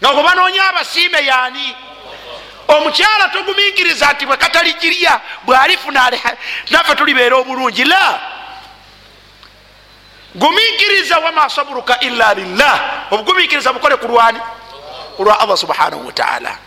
Nga 0.01 0.13
gwe 0.13 0.23
banoonya 0.23 0.69
abasiime 0.69 1.25
yaani 1.25 1.75
omukyala 2.67 3.29
togumikiriza 3.33 4.13
nti 4.13 4.25
bwe 4.25 4.37
kataligirya 4.37 5.21
bwalifuna 5.45 6.11
naffe 6.69 6.95
tulibeera 6.95 7.35
obulungi. 7.37 7.83
La 7.83 8.19
gumikiriza 10.35 11.17
wama 11.17 11.49
saburuka 11.49 11.99
illa 11.99 12.33
lillah. 12.33 12.79
Obugumikiriza 13.11 13.73
bukole 13.73 13.95
kulwani 13.95 14.39
kulwa 15.17 15.39
allah 15.39 15.57
subhanahu 15.57 16.05
wataala 16.07 16.57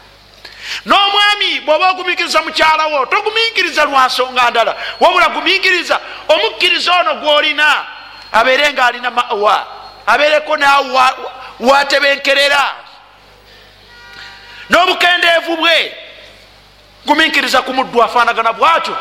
n'omwami 0.86 1.60
bwoba 1.60 1.90
ogumikiriza 1.90 2.42
mukyalawo 2.42 3.06
togumikiriza 3.06 3.84
lwansonga 3.84 4.50
ndala. 4.50 4.76
Wabula 5.00 5.28
gumikiriza 5.28 6.00
omukkiriza 6.28 6.92
ono 7.00 7.14
gwolina 7.14 7.84
abeere 8.32 8.72
nga 8.72 8.86
alina 8.86 9.10
mawa 9.10 9.66
abeereko 10.06 10.56
nawe 10.56 11.00
watebenkerera. 11.60 12.74
N'obukendeevu 14.70 15.56
bwe 15.56 15.96
gumikiriza 17.06 17.62
ku 17.62 17.72
muddu 17.74 18.02
afaanagana 18.02 18.52
bwatyo 18.52 18.96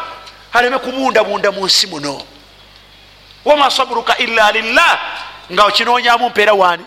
aleme 0.54 0.78
kubundabunda 0.80 1.52
mu 1.52 1.66
nsi 1.66 1.88
muno 1.88 2.22
wama 3.48 3.72
saburuka 3.72 4.18
illa 4.18 4.52
lillah. 4.52 5.00
Nga 5.52 5.64
okinoonyamu 5.66 6.30
mpeera 6.30 6.54
wani? 6.54 6.86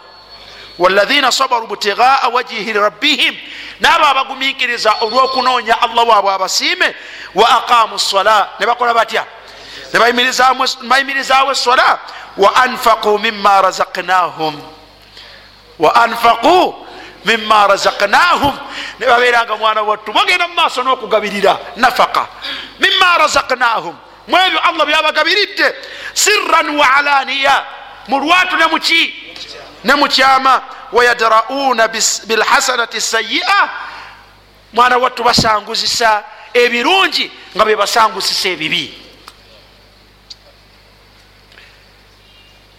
Walaina 0.79 1.33
sabaru 1.33 1.67
btigaa 1.67 2.29
wajihi 2.33 2.73
rabbihim. 2.73 3.37
Naabo 3.81 4.07
abagumikiriza 4.07 4.95
olwokunoonya 5.01 5.83
allah 5.83 6.09
waabwe 6.09 6.33
abasiime 6.33 6.95
wa 7.35 7.49
aqamu 7.51 7.99
sola 7.99 8.49
ne 8.61 8.67
bakola 8.67 8.95
batya? 8.95 9.25
Nebayimirizawo 9.93 11.53
esola 11.53 11.99
wa 12.37 12.57
anfaqu 12.57 13.19
mima 13.19 13.63
razaknahum 13.63 14.61
wa 15.79 15.95
anfaqu 15.95 16.75
mima 17.25 17.67
razaknahum 17.67 18.59
ne 18.99 19.07
babeeranga 19.07 19.57
mwana 19.57 19.83
wattu. 19.83 20.13
Bagenda 20.13 20.49
mu 20.49 20.55
maaso 20.55 20.83
n'okugabirira 20.83 21.59
nafaka 21.77 22.27
mima 22.79 23.19
razaknahum 23.19 23.97
mwebyo 24.31 24.61
allah 24.61 24.87
byabagabiridde 24.87 25.75
sirran 26.15 26.77
wa 26.77 26.97
alaniya. 26.97 27.67
Mu 28.09 28.19
lwatu 28.19 28.57
ne 28.57 28.67
muki 28.67 29.15
ne 29.85 29.95
mukyama 29.95 30.63
wayadrauna 30.93 31.89
bilhasanati 32.25 33.01
sayi'a 33.01 33.69
mwana 34.73 34.99
wattu 34.99 35.25
basanguzisa 35.25 36.25
ebirungi 36.55 37.31
nga 37.57 37.65
bebasanguzisa 37.65 38.49
ebibi. 38.49 38.95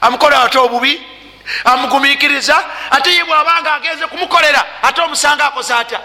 Amukola 0.02 0.43
ate 0.43 0.58
obubi? 0.58 1.02
Amugumikiriza 1.64 2.66
ate 2.91 3.14
ye 3.14 3.24
bwabanga 3.24 3.74
agenze 3.74 4.08
kumukolera 4.08 4.66
ate 4.84 5.02
omusanga 5.02 5.45
akoze 5.45 5.74
atya? 5.74 6.02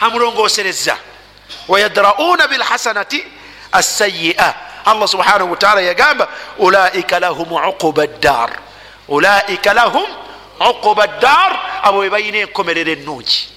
Amulongosereza 0.00 0.96
wayadrauna 1.68 2.48
bilhasanati 2.48 3.24
asayi'a 3.72 4.69
allah 4.84 5.08
subhanahu 5.08 5.50
wataala 5.50 5.80
yagamba 5.80 6.28
ulaika 6.58 7.20
lahum 7.20 7.52
uquba 7.52 8.06
ddar 8.06 8.50
ulaika 9.08 9.74
lahum 9.74 10.06
uquba 10.70 11.06
ddar 11.06 11.82
abo 11.82 11.98
webalina 11.98 12.38
enkomerero 12.38 12.92
ennungi 12.92 13.48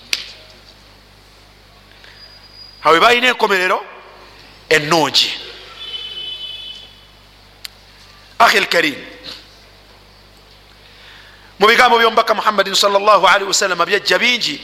abo 2.83 2.93
webalina 2.93 3.27
enkomerero 3.27 3.85
ennungi. 4.69 5.31
Ahi 8.39 8.59
lkarim 8.59 8.95
mu 11.59 11.67
bigambo 11.67 11.97
byomubaka 11.97 12.33
muhammadin 12.33 12.75
salli 12.75 12.97
wasalama 13.47 13.85
byajja 13.85 14.19
bingi 14.19 14.61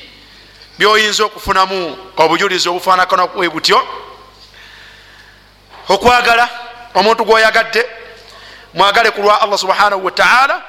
byoyinza 0.78 1.26
okufunamu 1.26 1.98
obujulizi 2.18 2.70
obufaanakana 2.70 3.28
bwe 3.28 3.50
butyo 3.50 3.80
okwagala 5.90 6.50
omuntu 6.96 7.26
gwoyagadde 7.26 7.86
mwagale 8.74 9.12
kulwa 9.12 9.42
allah 9.42 9.58
subhanahu 9.58 10.06
wataala 10.06 10.62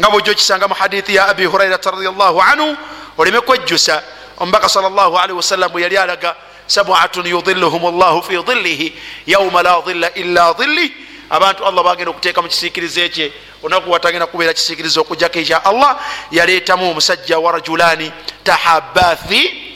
nga 0.00 0.10
bwojja 0.10 0.32
okisanga 0.32 0.68
mu 0.68 0.74
hadithi 0.74 1.14
ya 1.14 1.28
abi 1.28 1.44
hurairata 1.44 1.90
radiallahu 1.90 2.42
anhu 2.42 2.76
oleme 3.18 3.40
kwejjusa. 3.40 4.02
Omubaka 4.38 4.68
salllahalihi 4.68 5.32
wasallam 5.32 5.72
bwe 5.72 5.82
yali 5.82 5.98
alaga 5.98 6.34
sabuatun 6.66 7.26
yudilluhum 7.26 7.98
llahu 7.98 8.22
fi 8.22 8.42
dillihi 8.42 8.94
yauma 9.26 9.62
la 9.62 9.82
dilla 9.86 10.10
illa 10.14 10.54
dilli 10.54 10.92
abantu 11.30 11.66
allah 11.66 11.84
bagenda 11.84 12.10
okuteeka 12.10 12.42
mu 12.42 12.48
kisiikirize 12.48 13.08
kye. 13.08 13.32
Onaku 13.62 13.90
watagenda 13.90 14.26
kubeera 14.26 14.52
kisiikirize 14.52 15.00
okujjako 15.00 15.38
ekya 15.38 15.64
allah 15.64 16.00
yaleetamu 16.30 16.90
omusajja 16.90 17.38
wa 17.38 17.52
rajulani 17.52 18.12
tahabathi 18.44 19.72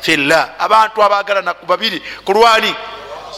fillah. 0.00 0.48
Abantu 0.58 1.02
abagalana 1.02 1.54
ku 1.54 1.66
babiri 1.66 2.02
kulwani 2.24 2.74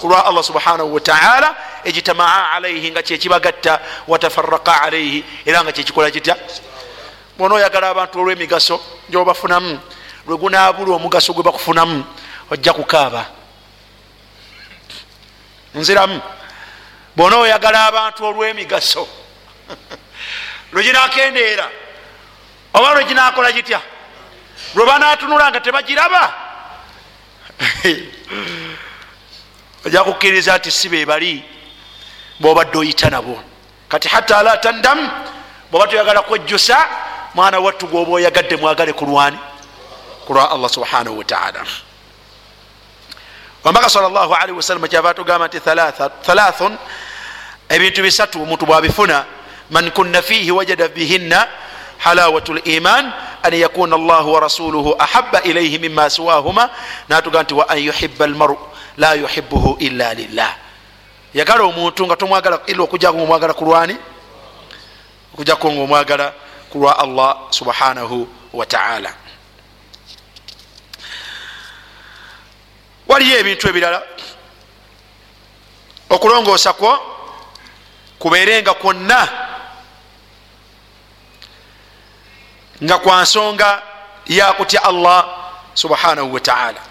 kulwa 0.01 0.27
allah 0.27 0.45
subhanahu 0.45 0.95
wataala 0.95 1.57
ejitamaa 1.85 2.51
alaihi 2.51 2.91
nga 2.91 3.03
kyekibagatta 3.03 3.81
watafaraka 4.09 4.83
alaihi 4.83 5.25
era 5.47 5.63
nga 5.65 5.73
kyekikola 5.73 6.11
kitya? 6.11 6.37
Bona 7.39 7.55
oyagala 7.55 7.89
abantu 7.89 8.21
olwemigaso 8.21 8.81
gyobafunamu 9.09 9.81
lwegunabula 10.27 10.97
omugaso 10.97 11.33
gwe 11.33 11.43
bakufunamu 11.43 12.05
ojja 12.51 12.73
kukaaba. 12.73 13.27
Nziramu 15.75 16.21
bona 17.17 17.37
oyagala 17.37 17.87
abantu 17.87 18.25
olwemigaso 18.25 19.09
lweginakendeera 20.73 21.69
oba 22.75 22.95
lweginakola 22.95 23.53
gitya 23.53 23.81
lwebanatunula 24.75 25.51
nga 25.51 25.61
tebagiraba 25.61 26.35
ojja 29.87 30.05
kukkiriza 30.05 30.59
nti 30.59 30.71
si 30.71 30.89
bebali 30.89 31.45
bobadde 32.41 32.79
oyita 32.79 33.11
nabo. 33.11 33.39
Kati 33.89 34.09
hatta 34.09 34.43
la 34.43 34.57
tandam 34.57 35.11
bwoba 35.71 35.87
toyagala 35.87 36.23
kwejjusa 36.23 36.87
mwana 37.35 37.59
wattu 37.61 37.87
gwoba 37.87 38.13
oyagadde 38.13 38.57
mwagale 38.57 38.93
kulwani 38.93 39.39
kulwa 40.27 40.51
allah 40.51 40.71
subhanahu 40.71 41.19
wataala 41.19 41.65
omubaka 43.65 43.91
salllahalihi 43.91 44.57
wasalama 44.57 44.89
kyava 44.89 45.15
tugamba 45.15 45.47
nti 45.47 45.61
thalathun 46.23 46.79
ebintu 47.69 48.03
bisatu 48.03 48.43
omuntu 48.43 48.67
bwabifuna 48.67 49.25
man 49.71 49.91
kunna 49.91 50.23
fihi 50.23 50.51
wajada 50.51 50.89
bihinna 50.89 51.49
halawatu 51.99 52.55
liman 52.55 53.13
an 53.43 53.55
yakuna 53.55 53.97
allah 53.97 54.29
warasuluhu 54.29 54.95
ahaba 54.99 55.43
ilaihi 55.43 55.79
mima 55.79 56.11
siwahuma 56.11 56.71
natuga 57.09 57.43
nti 57.43 57.55
wa 57.55 57.69
an 57.69 57.79
yuhiba 57.79 58.25
almaru 58.25 58.59
la 59.01 59.15
yuhibuhu 59.15 59.77
illa 59.81 60.15
lillah. 60.15 60.57
Yagala 61.35 61.65
omuntu 61.65 62.07
nga 62.07 62.17
tomwagala 62.17 62.61
ila 62.67 62.83
okujjako 62.83 63.17
ngaomwagala 63.17 63.55
kulwani 63.55 63.97
okujjako 65.35 65.73
ngaomwagala 65.73 66.33
kulwa 66.71 66.99
allah 66.99 67.37
subhanahu 67.51 68.29
wataala 68.53 69.15
waliyo 73.09 73.39
ebintu 73.39 73.69
ebirala. 73.69 74.03
Okulongoosa 76.11 76.73
kwo 76.73 76.93
kubeerenga 78.19 78.75
kwonna. 78.75 79.29
Nga 82.85 82.99
kwa 82.99 83.23
nsonga 83.23 83.83
yakutya 84.27 84.83
allah 84.83 85.29
subhanahu 85.75 86.35
wataala 86.35 86.90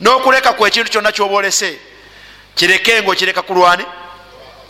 n'okuleka 0.00 0.52
ku 0.52 0.66
ekintu 0.66 0.90
kyonna 0.90 1.12
kyoba 1.12 1.34
olese 1.34 1.78
kireke 2.54 3.02
nga 3.02 3.10
okireka 3.10 3.42
kulwani 3.42 3.84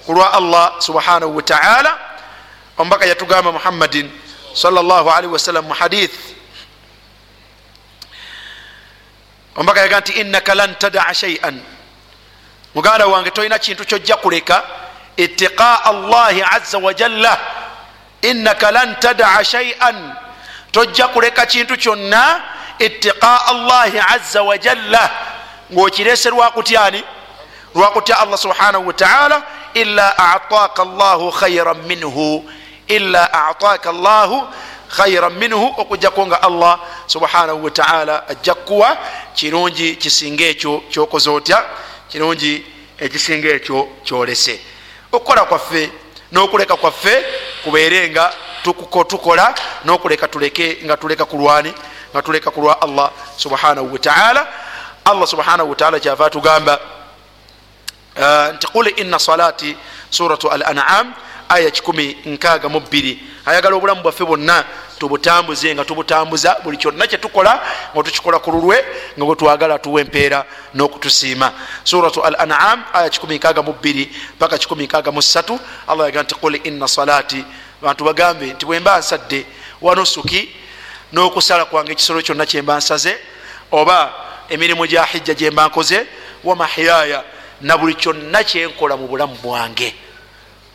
kulwa 0.06 0.32
allah 0.32 0.80
subhanahu 0.80 1.36
wataala 1.36 1.98
omubaka 2.78 3.06
yatugamba 3.06 3.52
muhammadin 3.52 4.10
salllahalihi 4.54 5.32
wasallam 5.32 5.64
mu 5.66 5.74
hadith. 5.74 6.14
Omubaka 9.56 9.80
yaga 9.80 10.00
nti 10.00 10.12
innaka 10.12 10.54
lan 10.54 10.74
tadaa 10.78 11.14
shaian 11.14 11.62
muganda 12.74 13.06
wange 13.06 13.30
tolina 13.30 13.58
kintu 13.58 13.84
kyojja 13.84 14.16
kuleka 14.16 14.62
itiqaa 15.16 15.84
allahi 15.84 16.42
aza 16.42 16.78
wajalla 16.78 17.38
innaka 18.22 18.70
lan 18.70 18.96
tadaa 19.00 19.44
shaian 19.44 20.14
tojja 20.72 21.08
kuleka 21.08 21.46
kintu 21.46 21.76
kyonna 21.76 22.42
itiqaa 22.78 23.46
allahi 23.46 23.98
aza 23.98 24.42
wajalla 24.42 25.10
ngaokirese 25.72 26.30
lwakutyani 26.30 27.04
lwakutya 27.74 28.18
allah 28.18 28.38
subhanahu 28.38 28.86
wataala 28.86 29.42
ila 29.74 30.18
ataaka 30.18 30.84
llahu 30.84 31.32
khairan 31.32 31.82
minhu. 31.86 32.50
Ila 32.88 33.32
ataaka 33.32 33.92
llahu 33.92 34.46
khairan 34.88 35.32
minhu. 35.32 35.74
Okujjako 35.76 36.26
nga 36.26 36.42
allah 36.42 36.80
subhanahu 37.06 37.64
wataala 37.64 38.28
ajja 38.28 38.54
kukuwa 38.54 38.98
kirungi 39.34 39.96
kisinga 39.96 40.44
ekyo 40.44 40.82
kyokoze 40.90 41.30
otya? 41.30 41.64
Kirungi 42.08 42.64
ekisinga 42.98 43.48
ekyo 43.48 43.88
kyolese. 44.04 44.60
Okukola 45.12 45.44
kwaffe 45.44 45.90
n'okuleka 46.32 46.76
kwaffe 46.76 47.24
kubeere 47.64 48.10
nga 48.10 48.32
tukola 49.08 49.54
n'okuleka 49.84 50.28
tuleke 50.28 50.78
nga 50.84 50.96
tuleka 50.96 51.24
kulwani 51.24 51.74
nga 52.14 52.22
tuleka 52.22 52.50
kulwa 52.50 52.82
allah 52.82 53.10
subhanahu 53.36 53.92
wataala 53.92 54.46
allah 55.04 55.26
subhanahu 55.26 55.70
wataala 55.70 56.00
kyava 56.00 56.30
tugamba 56.30 56.78
nti 58.54 58.66
qul 58.66 58.86
ina 58.96 59.18
salati 59.18 59.76
suratu 60.10 60.50
al 60.50 60.62
anam 60.62 61.14
aya 61.48 61.68
12 61.68 63.16
ayagala 63.46 63.76
obulamu 63.76 64.02
bwaffe 64.02 64.24
bwonna 64.24 64.64
tubutambuze 64.98 65.74
nga 65.74 65.84
tubutambuza 65.84 66.56
buli 66.64 66.76
kyonna 66.76 67.06
kyetukola 67.06 67.60
nga 67.94 68.02
tukikola 68.02 68.38
ku 68.38 68.50
lulwe 68.50 68.84
nga 69.18 69.24
bwetwagala 69.24 69.78
tuwa 69.78 70.00
empeera 70.00 70.44
n'okutusiima. 70.74 71.52
Suratu 71.84 72.22
al 72.22 72.36
anam 72.38 72.84
aya 72.92 73.08
12 73.08 74.08
paka 74.38 74.56
13 74.56 75.58
allah 75.88 76.06
yaga 76.06 76.22
nti 76.22 76.34
qul 76.34 76.60
ina 76.66 76.88
salati 76.88 77.44
bantu 77.82 78.04
bagambe 78.04 78.46
nti 78.46 78.66
bwemba 78.66 78.98
nsadde 78.98 79.46
wanusuki 79.82 80.63
n'okusala 81.14 81.64
kwange 81.64 81.92
ekisolo 81.92 82.22
kyonna 82.22 82.46
kyemba 82.46 82.76
nsaze 82.76 83.18
oba 83.72 84.12
emirimu 84.48 84.86
gya 84.86 85.04
hijja 85.04 85.34
gyemba 85.34 85.66
nkoze 85.66 86.06
wamahiyaya 86.44 87.22
na 87.60 87.78
buli 87.78 87.94
kyonna 87.94 88.44
kyenkola 88.44 88.96
mu 88.96 89.06
bulamu 89.06 89.36
bwange. 89.42 89.94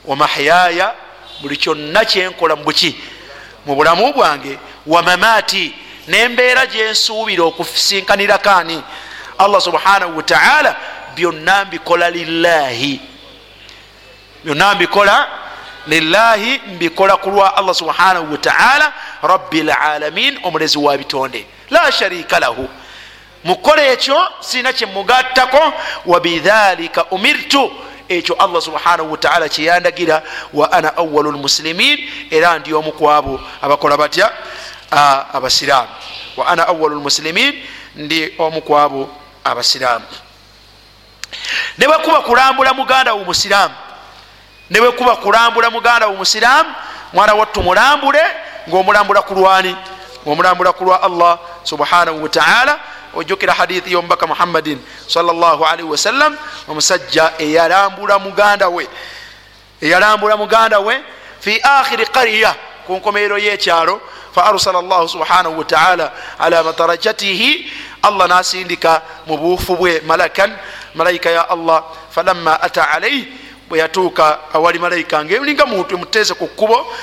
Wamahiyaya 0.05 0.95
buli 1.41 1.57
kyonna 1.57 2.05
kyenkola 2.05 2.55
mubuki 2.55 2.95
mu 3.65 3.75
bulamu 3.75 4.13
bwange. 4.13 4.57
Wamamaati 4.87 5.73
nembeera 6.07 6.65
gyensuubira 6.65 7.43
okusinkanirakaani 7.43 8.83
allah 9.37 9.61
subhanahu 9.61 10.17
wataala 10.17 10.75
byonna 11.15 11.65
mbikola 11.65 12.09
lillahi 12.09 13.01
byonna 14.43 14.75
mbikola 14.75 15.27
lillahi 15.87 16.61
mbikola 16.67 17.17
kulwa 17.17 17.57
allah 17.57 17.75
subhanahu 17.75 18.31
wataala 18.31 18.93
rabbi 19.21 19.63
lalamin 19.63 20.39
omulezi 20.43 20.77
wa 20.77 20.97
bitonde. 20.97 21.45
La 21.69 21.91
sharika 21.91 22.39
lahu. 22.39 22.69
Mukola 23.43 23.83
ekyo 23.85 24.27
sina 24.39 24.73
kyemugattako 24.73 25.73
wabidhalika 26.05 27.05
umirtu. 27.05 27.71
Ekyo 28.09 28.35
allah 28.35 28.61
subhanahu 28.61 29.11
wataala 29.11 29.49
kyeyandagira 29.49 30.21
wa 30.53 30.71
ana 30.71 30.97
awalu 30.97 31.31
lmusilimin 31.31 32.09
era 32.31 32.59
ndi 32.59 32.73
omu 32.73 32.91
kwabo 32.91 33.41
abakola 33.61 33.97
batya? 33.97 34.31
Abasiraamu. 35.33 35.89
Wa 36.37 36.47
ana 36.47 36.67
awalu 36.67 36.95
lmusilimin 36.95 37.63
ndi 37.95 38.33
omu 38.37 38.61
kwabo 38.61 39.09
abasiraamu. 39.43 40.05
Ne 41.77 41.87
bwekuba 41.87 42.21
kulambula 42.21 42.73
muganda 42.73 43.13
wo 43.13 43.23
musiraamu 43.25 43.73
ne 44.69 44.79
bwekuba 44.81 45.15
kulambula 45.15 45.69
muganda 45.69 46.07
wo 46.07 46.13
musiraamu 46.15 46.73
mwana 47.13 47.33
wattu 47.33 47.63
mulambule 47.63 48.21
ngaomulambula 48.69 49.21
kulwani 49.21 49.75
ngaomulambula 50.25 50.73
kulwa 50.73 51.03
allah 51.03 51.37
subhanahu 51.63 52.23
wataala 52.23 52.79
ojjukira 53.15 53.53
hadithi 53.53 53.91
yomubaka 53.91 54.27
muhammadin 54.27 54.79
salllahalihi 55.07 55.89
wasallam 55.89 56.37
omusajja 56.67 57.31
eyalambula 57.37 58.19
muganda 58.19 58.67
we 58.69 58.87
eyalambula 59.81 60.37
muganda 60.37 60.79
we 60.79 60.99
fi 61.39 61.59
akhiri 61.63 62.05
qariya 62.05 62.55
ku 62.87 62.95
nkomerero 62.97 63.37
yekyalo. 63.37 64.01
Fa 64.35 64.45
arsala 64.45 64.81
llahu 64.81 65.09
subhanahu 65.09 65.57
wataala 65.57 66.11
ala 66.39 66.63
madarajatihi 66.63 67.71
allah 68.01 68.27
nasindika 68.27 69.01
mu 69.27 69.37
buufu 69.37 69.75
bwe 69.75 70.01
malakan 70.05 70.53
malayika 70.95 71.29
ya 71.29 71.49
allah 71.49 71.83
falamma 72.13 72.61
ata 72.61 72.89
alaihi 72.89 73.27
bwe 73.69 73.79
yatuuka 73.79 74.39
awali 74.53 74.79
malayika 74.79 75.25
ngaolinga 75.25 75.65
muntu 75.65 75.95
emuteze 75.95 76.33
ku 76.33 76.47
kkubo 76.47 76.93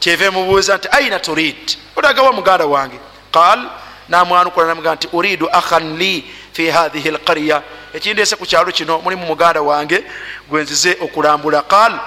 kyeva 0.00 0.24
emubuuza 0.24 0.76
nti 0.76 0.88
aina 0.90 1.18
turid? 1.18 1.76
Otagawa 1.96 2.32
muganda 2.32 2.66
wange? 2.66 2.98
Qal 3.32 3.68
namwanukula 4.08 4.66
namuga 4.66 4.94
nti 4.94 5.08
uridu 5.12 5.48
akhan 5.52 5.98
li 5.98 6.24
fi 6.52 6.70
hathihi 6.70 7.10
lqarya 7.10 7.62
ekindese 7.94 8.36
ku 8.36 8.46
kyalo 8.46 8.72
kino 8.72 8.98
mulimu 8.98 9.26
muganda 9.26 9.62
wange 9.62 10.04
gwenzize 10.48 10.96
okulambula. 11.00 11.62
Qal 11.62 11.98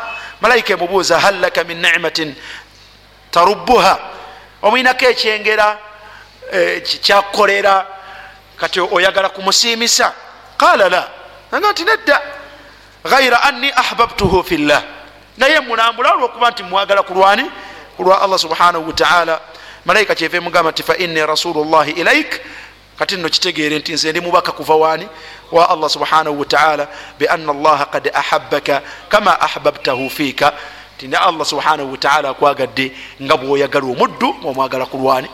malayika 0.42 0.74
emubuuza 0.74 1.20
hal 1.20 1.40
laka 1.40 1.64
min 1.64 1.82
nimatin 1.82 2.36
tarubuha 3.32 4.00
omwinako 4.62 5.06
ekyengera 5.06 5.78
kyakukolera 7.02 7.86
kati 8.58 8.80
oyagala 8.80 9.30
kumusiimisa? 9.30 10.14
Qala 10.58 10.90
la. 10.90 11.10
Aga 11.52 11.72
nti 11.72 11.84
nedda 11.84 12.22
ghaira 13.06 13.44
anni 13.44 13.72
ahbabtuhu 13.72 14.44
fillah. 14.44 14.84
Naye 15.38 15.60
mulambula 15.60 16.14
olwokuba 16.14 16.52
nti 16.52 16.64
mwagala 16.64 17.04
kulwani? 17.04 17.46
Kulwa 17.98 18.22
allah 18.22 18.40
subhanahu 18.40 18.88
wataala 18.88 19.40
malayika 19.86 20.16
kyeva 20.16 20.38
emugamba 20.38 20.72
nti 20.72 20.84
fa 20.84 20.98
inni 20.98 21.26
rasulu 21.26 21.66
llahi 21.66 21.92
ilaik 21.92 22.42
kati 23.00 23.16
nno 23.18 23.30
kitegeere 23.30 23.80
nti 23.80 23.94
nze 23.94 24.12
ndi 24.12 24.22
mubaka 24.22 24.52
kuva 24.52 24.76
waani? 24.76 25.08
Wa 25.52 25.70
allah 25.70 25.90
subhanahu 25.90 26.40
wataala 26.40 26.88
bianna 27.20 27.52
allaha 27.52 27.86
kad 27.86 28.12
ahabaka 28.14 28.82
kama 29.10 29.42
ahbabtahu 29.42 30.10
fiika 30.10 30.54
nti 30.96 31.08
ne 31.08 31.18
allah 31.18 31.46
subhanahu 31.46 31.92
wataala 31.92 32.30
akwagadde 32.30 32.92
nga 33.22 33.38
bwoyagala 33.38 33.86
omuddu 33.86 34.36
omwagala 34.46 34.86
kulwani? 34.86 35.30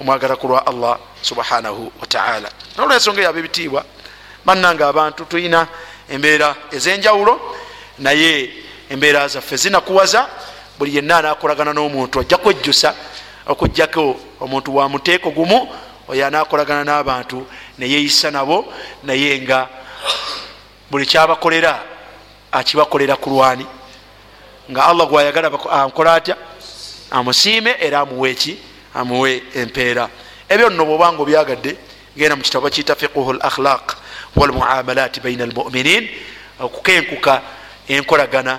Omwagala 0.00 0.36
kulwa 0.36 0.66
allah 0.66 0.98
subhanahu 1.22 1.92
wataala 2.00 2.48
nolwensonga 2.78 3.22
yaba 3.22 3.38
ebitiibwa 3.38 3.84
bannanga 4.44 4.88
abantu 4.88 5.24
tulina 5.24 5.66
embeera 6.10 6.56
ezenjawulo 6.72 7.40
naye 7.98 8.50
embeera 8.90 9.28
zaffe 9.28 9.56
zinakuwaza 9.56 10.28
buli 10.78 10.96
yenna 10.96 11.18
anakolagana 11.18 11.72
n'omuntu 11.72 12.20
ajja 12.20 12.36
kwejjusa 12.38 12.94
okugjako 13.46 14.16
omuntu 14.40 14.76
wa 14.76 14.88
muteeko 14.88 15.30
gumu 15.30 15.68
oyo 16.08 16.26
anakolagana 16.26 16.84
n'abantu 16.84 17.46
neyeyisa 17.78 18.30
nabo 18.30 18.72
naye 19.02 19.40
nga 19.40 19.68
buli 20.90 21.06
kyabakolera 21.06 21.82
akibakolera 22.52 23.16
ku 23.16 23.30
lwani. 23.30 23.66
Nga 24.70 24.84
allah 24.84 25.06
gwayagala 25.08 25.50
ankola 25.70 26.14
atya? 26.14 26.36
Amusiime 27.10 27.76
era 27.80 28.00
amuwe 28.00 28.30
eki 28.30 28.58
amuwe 28.94 29.42
empeera. 29.54 30.08
Ebyo 30.48 30.70
nno 30.70 30.84
bwobanga 30.84 31.22
obyagadde 31.22 31.76
genda 32.16 32.36
mu 32.36 32.42
kitabo 32.42 32.70
kiyita 32.70 32.94
fiquhu 32.94 33.32
l 33.32 33.38
akhlaq 33.42 34.05
walmuamalat 34.36 35.20
baina 35.20 35.44
almuminin 35.44 36.08
okukenkuka 36.60 37.42
enkolagana 37.88 38.58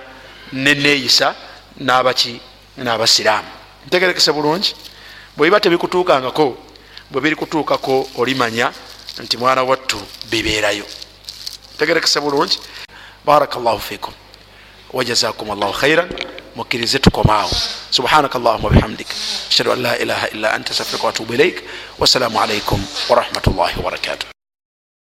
neneeyisa 0.53 1.35
nabaki 1.77 2.39
n'abasiraamu. 2.77 3.47
Ntegerekese 3.87 4.31
bulungi 4.31 4.75
bwebiba 5.37 5.59
tebikutuukangako 5.59 6.57
bwe 7.11 7.21
biri 7.21 7.35
kutuukako 7.35 8.09
olimanya 8.17 8.71
nti 9.23 9.37
mwana 9.37 9.63
wattu 9.63 10.01
bibeerayo. 10.29 10.85
Ntegerekese 11.75 12.19
bulungi. 12.19 12.59
Baraka 13.25 13.59
llahu 13.59 13.79
fikum 13.79 14.13
wajazakum 14.93 15.51
allahu 15.51 15.73
khairan 15.73 16.09
mukkirize 16.55 16.99
tukomaawo. 16.99 17.51
Subhanaka 17.91 18.39
allahuma 18.39 18.69
bihamdik 18.69 19.07
ashhadu 19.49 19.71
an 19.71 19.81
la 19.81 19.97
ilaha 19.97 20.27
illa 20.29 20.53
anta 20.53 20.71
astafirika 20.71 21.07
watubu 21.07 21.33
ilaik 21.33 21.63
wassalamu 21.99 22.41
alaikum 22.41 22.79
warahmatullahi 23.09 23.75
wabarakatuh 23.77 24.36